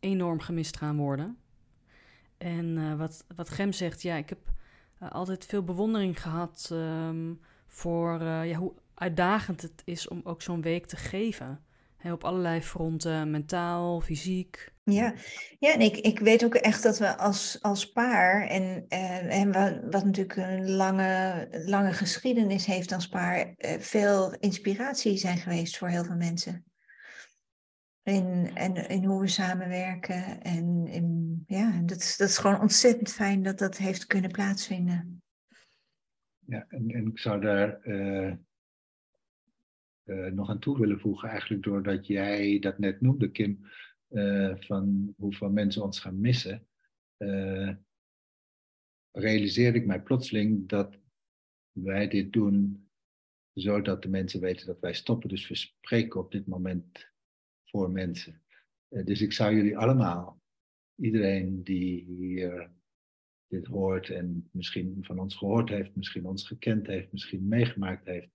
enorm 0.00 0.40
gemist 0.40 0.76
gaan 0.76 0.96
worden. 0.96 1.38
En 2.38 2.76
uh, 2.76 2.98
wat, 2.98 3.26
wat 3.36 3.48
Gem 3.48 3.72
zegt, 3.72 4.02
ja, 4.02 4.16
ik 4.16 4.28
heb 4.28 4.52
uh, 5.02 5.10
altijd 5.10 5.44
veel 5.44 5.64
bewondering 5.64 6.22
gehad 6.22 6.68
um, 6.72 7.40
voor 7.66 8.20
uh, 8.22 8.48
ja, 8.48 8.56
hoe 8.56 8.72
uitdagend 8.94 9.62
het 9.62 9.82
is 9.84 10.08
om 10.08 10.20
ook 10.24 10.42
zo'n 10.42 10.62
week 10.62 10.86
te 10.86 10.96
geven. 10.96 11.64
Op 12.04 12.24
allerlei 12.24 12.62
fronten, 12.62 13.30
mentaal, 13.30 14.00
fysiek. 14.00 14.72
Ja, 14.84 15.14
ja 15.58 15.72
en 15.72 15.80
ik, 15.80 15.96
ik 15.96 16.18
weet 16.18 16.44
ook 16.44 16.54
echt 16.54 16.82
dat 16.82 16.98
we 16.98 17.16
als, 17.16 17.58
als 17.60 17.92
paar, 17.92 18.46
en, 18.46 18.84
uh, 18.88 19.40
en 19.40 19.52
wat, 19.52 19.78
wat 19.90 20.04
natuurlijk 20.04 20.36
een 20.36 20.70
lange, 20.70 21.48
lange 21.66 21.92
geschiedenis 21.92 22.66
heeft 22.66 22.92
als 22.92 23.08
paar, 23.08 23.54
uh, 23.58 23.70
veel 23.78 24.34
inspiratie 24.38 25.16
zijn 25.16 25.38
geweest 25.38 25.78
voor 25.78 25.88
heel 25.88 26.04
veel 26.04 26.16
mensen. 26.16 26.64
En 28.16 28.88
in 28.88 29.04
hoe 29.04 29.20
we 29.20 29.28
samenwerken. 29.28 30.42
En 30.42 30.86
in, 30.86 31.42
ja, 31.46 31.80
dat 31.80 31.98
is, 31.98 32.16
dat 32.16 32.28
is 32.28 32.38
gewoon 32.38 32.60
ontzettend 32.60 33.12
fijn 33.12 33.42
dat 33.42 33.58
dat 33.58 33.76
heeft 33.76 34.06
kunnen 34.06 34.30
plaatsvinden. 34.30 35.22
Ja, 36.38 36.66
en, 36.68 36.90
en 36.90 37.06
ik 37.06 37.18
zou 37.18 37.40
daar 37.40 37.86
uh, 37.86 38.32
uh, 40.04 40.32
nog 40.32 40.48
aan 40.48 40.58
toe 40.58 40.78
willen 40.78 41.00
voegen, 41.00 41.28
eigenlijk 41.28 41.62
doordat 41.62 42.06
jij 42.06 42.58
dat 42.58 42.78
net 42.78 43.00
noemde, 43.00 43.30
Kim, 43.30 43.66
uh, 44.10 44.54
van 44.58 45.14
hoeveel 45.16 45.50
mensen 45.50 45.82
ons 45.82 46.00
gaan 46.00 46.20
missen, 46.20 46.66
realiseerde 49.12 49.78
ik 49.78 49.86
mij 49.86 50.02
plotseling 50.02 50.68
dat 50.68 50.98
wij 51.72 52.08
dit 52.08 52.32
doen 52.32 52.88
zodat 53.54 54.02
de 54.02 54.08
mensen 54.08 54.40
weten 54.40 54.66
dat 54.66 54.80
wij 54.80 54.94
stoppen. 54.94 55.28
Dus 55.28 55.48
we 55.48 55.54
spreken 55.54 56.20
op 56.20 56.32
dit 56.32 56.46
moment 56.46 57.09
voor 57.70 57.90
mensen. 57.90 58.42
dus 58.88 59.20
ik 59.20 59.32
zou 59.32 59.54
jullie 59.54 59.78
allemaal, 59.78 60.42
iedereen 60.94 61.62
die 61.62 62.04
hier 62.04 62.70
dit 63.46 63.66
hoort 63.66 64.10
en 64.10 64.48
misschien 64.52 64.98
van 65.00 65.18
ons 65.18 65.36
gehoord 65.36 65.68
heeft, 65.68 65.96
misschien 65.96 66.26
ons 66.26 66.46
gekend 66.46 66.86
heeft, 66.86 67.12
misschien 67.12 67.48
meegemaakt 67.48 68.06
heeft, 68.06 68.30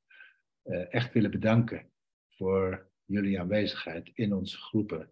uh, 0.64 0.94
echt 0.94 1.14
willen 1.14 1.32
bedanken 1.32 1.92
voor 2.30 2.92
jullie 3.06 3.40
aanwezigheid 3.40 4.12
in 4.14 4.34
onze 4.34 4.58
groepen. 4.58 5.10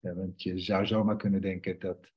Ja, 0.00 0.14
want 0.14 0.42
je 0.42 0.58
zou 0.58 0.86
zomaar 0.86 1.16
kunnen 1.16 1.40
denken 1.40 1.78
dat. 1.78 2.12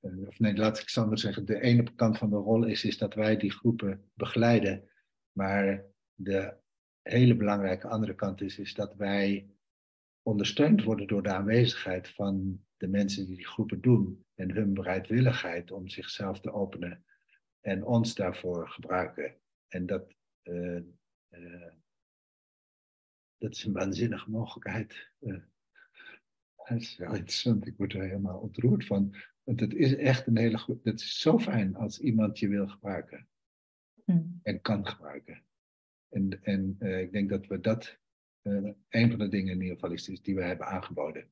Of 0.00 0.38
nee, 0.38 0.56
laat 0.56 0.78
ik 0.78 0.88
Sander 0.88 1.18
zeggen. 1.18 1.44
De 1.44 1.60
ene 1.60 1.94
kant 1.94 2.18
van 2.18 2.30
de 2.30 2.36
rol 2.36 2.64
is, 2.64 2.84
is 2.84 2.98
dat 2.98 3.14
wij 3.14 3.36
die 3.36 3.52
groepen 3.52 4.10
begeleiden. 4.14 4.90
Maar 5.32 5.84
de 6.14 6.56
hele 7.10 7.36
belangrijke 7.36 7.88
andere 7.88 8.14
kant 8.14 8.40
is, 8.40 8.58
is 8.58 8.74
dat 8.74 8.94
wij 8.94 9.50
ondersteund 10.22 10.82
worden 10.82 11.06
door 11.06 11.22
de 11.22 11.32
aanwezigheid 11.32 12.08
van 12.08 12.64
de 12.76 12.88
mensen 12.88 13.26
die 13.26 13.36
die 13.36 13.46
groepen 13.46 13.80
doen 13.80 14.24
en 14.34 14.50
hun 14.50 14.74
bereidwilligheid 14.74 15.70
om 15.70 15.88
zichzelf 15.88 16.40
te 16.40 16.52
openen 16.52 17.04
en 17.60 17.84
ons 17.84 18.14
daarvoor 18.14 18.68
gebruiken. 18.68 19.36
En 19.68 19.86
dat, 19.86 20.14
uh, 20.42 20.80
uh, 21.30 21.72
dat 23.38 23.52
is 23.52 23.64
een 23.64 23.72
waanzinnige 23.72 24.30
mogelijkheid. 24.30 25.10
Uh, 25.20 25.42
dat 26.54 26.80
is 26.80 26.96
wel 26.96 27.14
interessant, 27.14 27.66
ik 27.66 27.76
word 27.76 27.92
er 27.92 28.02
helemaal 28.02 28.38
ontroerd 28.38 28.86
van. 28.86 29.14
Want 29.42 29.60
het 29.60 29.74
is 29.74 29.96
echt 29.96 30.26
een 30.26 30.38
hele 30.38 30.58
goed, 30.58 30.84
het 30.84 31.00
is 31.00 31.18
zo 31.18 31.38
fijn 31.38 31.76
als 31.76 31.98
iemand 31.98 32.38
je 32.38 32.48
wil 32.48 32.68
gebruiken. 32.68 33.28
Hmm. 34.04 34.40
En 34.42 34.60
kan 34.60 34.86
gebruiken. 34.86 35.44
En, 36.08 36.42
en 36.42 36.76
ik 36.80 37.12
denk 37.12 37.28
dat 37.28 37.46
we 37.46 37.60
dat, 37.60 37.98
een 38.88 39.10
van 39.10 39.18
de 39.18 39.28
dingen 39.28 39.52
in 39.52 39.60
ieder 39.60 39.74
geval 39.74 39.92
is, 39.92 40.04
die 40.04 40.34
we 40.34 40.42
hebben 40.42 40.66
aangeboden 40.66 41.30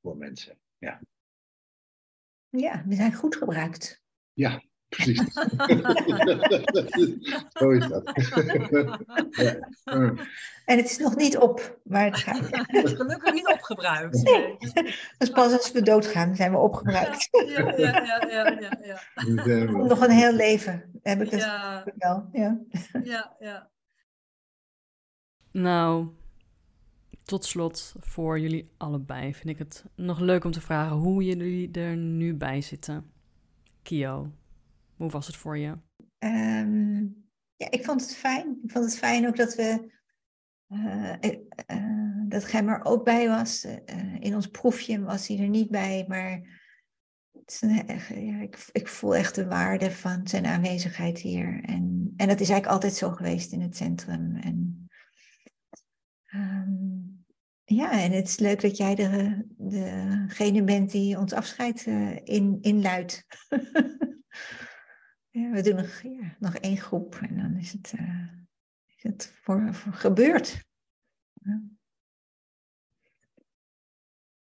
voor 0.00 0.16
mensen. 0.16 0.58
Ja. 0.78 1.00
ja, 2.48 2.84
we 2.86 2.94
zijn 2.94 3.14
goed 3.14 3.36
gebruikt. 3.36 4.04
Ja, 4.32 4.62
precies. 4.96 5.32
Zo 7.58 7.70
is 7.70 7.88
dat. 7.88 8.12
ja. 9.30 9.58
En 10.64 10.76
het 10.76 10.90
is 10.90 10.98
nog 10.98 11.16
niet 11.16 11.38
op, 11.38 11.78
maar 11.84 12.04
het 12.04 12.16
gaat. 12.16 12.48
Het 12.66 12.84
is 12.84 12.92
gelukkig 12.92 13.32
niet 13.32 13.48
opgebruikt. 13.48 14.22
Nee. 14.22 14.56
Dus 15.18 15.30
pas 15.30 15.52
als 15.52 15.72
we 15.72 15.82
doodgaan, 15.82 16.36
zijn 16.36 16.50
we 16.50 16.58
opgebruikt. 16.58 17.28
Ja, 17.30 17.60
ja, 17.60 17.76
ja, 17.76 18.26
ja, 18.28 18.58
ja, 18.60 18.78
ja. 19.44 19.64
Nog 19.64 20.00
een 20.00 20.10
heel 20.10 20.32
leven 20.32 21.00
heb 21.02 21.20
ik 21.22 21.30
het 21.30 21.40
ja. 21.40 21.84
wel. 21.96 22.28
Ja. 22.32 22.58
ja, 23.02 23.36
ja. 23.38 23.70
Nou, 25.50 26.08
tot 27.24 27.44
slot 27.44 27.94
voor 28.00 28.40
jullie 28.40 28.70
allebei 28.76 29.34
vind 29.34 29.48
ik 29.48 29.58
het 29.58 29.84
nog 29.94 30.18
leuk 30.18 30.44
om 30.44 30.50
te 30.50 30.60
vragen 30.60 30.96
hoe 30.96 31.24
jullie 31.24 31.70
er 31.70 31.96
nu 31.96 32.34
bij 32.34 32.60
zitten. 32.60 33.10
Kio, 33.82 34.30
hoe 34.96 35.10
was 35.10 35.26
het 35.26 35.36
voor 35.36 35.58
je? 35.58 35.78
Um, 36.18 37.24
ja, 37.56 37.70
ik 37.70 37.84
vond 37.84 38.00
het 38.00 38.16
fijn. 38.16 38.58
Ik 38.62 38.70
vond 38.70 38.84
het 38.84 38.98
fijn 38.98 39.26
ook 39.26 39.36
dat 39.36 39.54
we 39.54 39.94
uh, 40.68 41.14
uh, 41.70 42.28
dat 42.28 42.44
Gem 42.44 42.68
er 42.68 42.84
ook 42.84 43.04
bij 43.04 43.28
was. 43.28 43.66
In 44.18 44.34
ons 44.34 44.46
proefje 44.46 45.02
was 45.02 45.28
hij 45.28 45.38
er 45.38 45.48
niet 45.48 45.70
bij, 45.70 46.04
maar 46.08 46.60
het 47.32 47.62
ja, 48.08 48.40
ik, 48.40 48.68
ik, 48.72 48.88
voel 48.88 49.16
echt 49.16 49.34
de 49.34 49.46
waarde 49.46 49.90
van 49.90 50.28
zijn 50.28 50.46
aanwezigheid 50.46 51.18
hier. 51.18 51.62
En, 51.64 52.12
en 52.16 52.28
dat 52.28 52.40
is 52.40 52.48
eigenlijk 52.48 52.66
altijd 52.66 52.94
zo 52.94 53.10
geweest 53.10 53.52
in 53.52 53.60
het 53.60 53.76
centrum. 53.76 54.36
En, 54.36 54.88
um, 56.34 57.24
ja, 57.64 58.02
en 58.02 58.12
het 58.12 58.28
is 58.28 58.38
leuk 58.38 58.60
dat 58.60 58.76
jij 58.76 58.94
de, 58.94 59.44
degene 59.56 60.64
bent 60.64 60.90
die 60.90 61.18
ons 61.18 61.32
afscheid 61.32 61.86
in, 62.24 62.58
inluidt. 62.60 63.26
ja, 65.36 65.50
we 65.50 65.62
doen 65.62 65.76
nog, 65.76 66.00
ja, 66.00 66.36
nog 66.38 66.54
één 66.54 66.76
groep 66.76 67.14
en 67.14 67.36
dan 67.36 67.56
is 67.56 67.72
het, 67.72 67.92
uh, 67.98 68.32
is 68.86 69.02
het 69.02 69.26
voor, 69.26 69.74
voor 69.74 69.92
gebeurd. 69.92 70.64
Ja. 71.32 71.62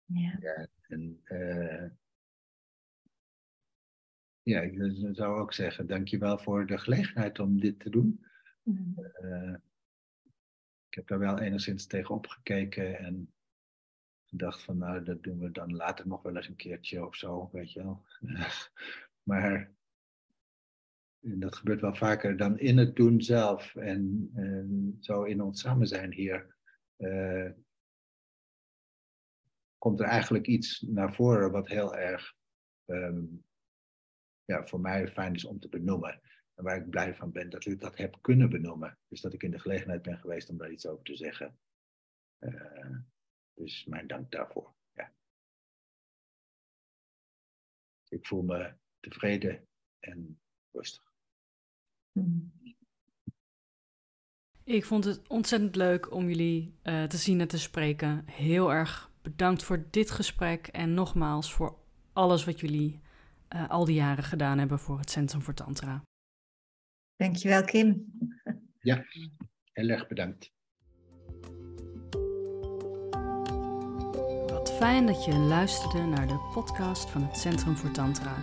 Ja. 0.06 0.68
en 0.88 1.22
uh, 1.26 1.90
ja, 4.42 4.62
ik 4.62 4.76
zou 5.12 5.40
ook 5.40 5.54
zeggen, 5.54 5.88
dankjewel 5.88 6.38
voor 6.38 6.66
de 6.66 6.78
gelegenheid 6.78 7.40
om 7.40 7.60
dit 7.60 7.80
te 7.80 7.90
doen. 7.90 8.26
Mm. 8.64 8.96
Uh, 9.22 9.56
ik 10.88 10.94
heb 10.94 11.08
daar 11.08 11.20
wel 11.20 11.40
enigszins 11.40 11.88
tegen 11.88 12.16
opgekeken 12.16 12.98
en 12.98 13.34
gedacht 14.24 14.64
van 14.64 14.78
nou, 14.78 15.04
dat 15.04 15.24
doen 15.24 15.40
we 15.40 15.52
dan 15.52 15.76
later 15.76 16.08
nog 16.08 16.22
wel 16.22 16.36
eens 16.36 16.48
een 16.48 16.56
keertje 16.56 17.06
of 17.06 17.16
zo, 17.16 17.50
weet 17.52 17.72
je 17.72 17.84
wel. 17.84 18.06
maar 19.30 19.72
dat 21.24 21.56
gebeurt 21.56 21.82
wel 21.82 21.96
vaker 21.96 22.38
dan 22.38 22.60
in 22.60 22.78
het 22.78 22.96
doen 22.96 23.22
zelf 23.22 23.76
en, 23.76 24.30
en 24.34 24.98
zo 25.00 25.24
in 25.24 25.42
ons 25.42 25.62
samen 25.62 25.88
zijn 25.88 26.14
hier. 26.14 26.56
Uh, 26.98 27.52
komt 29.78 30.00
er 30.00 30.06
eigenlijk 30.06 30.48
iets 30.48 30.82
naar 30.82 31.14
voren 31.14 31.52
wat 31.52 31.68
heel 31.68 31.96
erg 31.96 32.36
um, 32.86 33.46
ja, 34.46 34.66
voor 34.68 34.80
mij 34.80 35.08
fijn 35.08 35.34
is 35.34 35.46
om 35.46 35.60
te 35.60 35.70
benoemen. 35.70 36.22
En 36.54 36.64
waar 36.64 36.78
ik 36.78 36.90
blij 36.90 37.16
van 37.16 37.32
ben 37.32 37.50
dat 37.50 37.66
ik 37.66 37.80
dat 37.80 37.98
heb 37.98 38.18
kunnen 38.22 38.50
benoemen. 38.50 38.98
Dus 39.08 39.22
dat 39.22 39.34
ik 39.34 39.44
in 39.44 39.52
de 39.52 39.60
gelegenheid 39.60 40.02
ben 40.02 40.18
geweest 40.18 40.50
om 40.50 40.58
daar 40.58 40.72
iets 40.72 40.86
over 40.86 41.04
te 41.04 41.16
zeggen. 41.16 41.60
Uh, 42.40 42.98
dus 43.54 43.86
mijn 43.86 44.08
dank 44.08 44.32
daarvoor. 44.32 44.76
Ja. 44.94 45.14
Ik 48.08 48.26
voel 48.28 48.42
me 48.42 48.74
tevreden 49.00 49.68
en 50.00 50.40
rustig. 50.72 51.13
Ik 54.64 54.86
vond 54.86 55.04
het 55.04 55.28
ontzettend 55.28 55.76
leuk 55.76 56.12
om 56.12 56.28
jullie 56.28 56.80
uh, 56.84 57.04
te 57.04 57.18
zien 57.18 57.42
en 57.42 57.48
te 57.48 57.60
spreken. 57.60 58.24
Heel 58.26 58.72
erg 58.72 59.12
bedankt 59.22 59.64
voor 59.64 59.88
dit 59.90 60.12
gesprek 60.12 60.68
en 60.68 60.94
nogmaals 60.94 61.54
voor 61.54 61.78
alles 62.14 62.46
wat 62.46 62.60
jullie 62.60 63.02
uh, 63.56 63.70
al 63.70 63.86
die 63.86 63.96
jaren 63.96 64.24
gedaan 64.24 64.58
hebben 64.58 64.80
voor 64.80 65.00
het 65.00 65.10
Centrum 65.10 65.42
voor 65.42 65.54
Tantra. 65.54 66.02
Dankjewel, 67.16 67.64
Kim. 67.64 68.06
Ja, 68.80 69.04
heel 69.72 69.90
erg 69.90 70.08
bedankt. 70.08 70.52
Wat 74.48 74.74
fijn 74.74 75.06
dat 75.06 75.26
je 75.26 75.34
luisterde 75.34 76.02
naar 76.02 76.28
de 76.28 76.50
podcast 76.54 77.10
van 77.10 77.24
het 77.24 77.38
Centrum 77.38 77.76
voor 77.76 77.92
Tantra. 77.92 78.36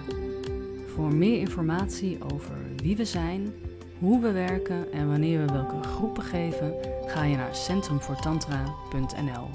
Voor 1.00 1.14
meer 1.14 1.38
informatie 1.38 2.18
over 2.32 2.56
wie 2.76 2.96
we 2.96 3.04
zijn, 3.04 3.52
hoe 3.98 4.20
we 4.20 4.32
werken 4.32 4.92
en 4.92 5.08
wanneer 5.08 5.46
we 5.46 5.52
welke 5.52 5.82
groepen 5.82 6.22
geven, 6.22 6.74
ga 7.06 7.24
je 7.24 7.36
naar 7.36 7.54
centrumvoortantra.nl. 7.54 9.48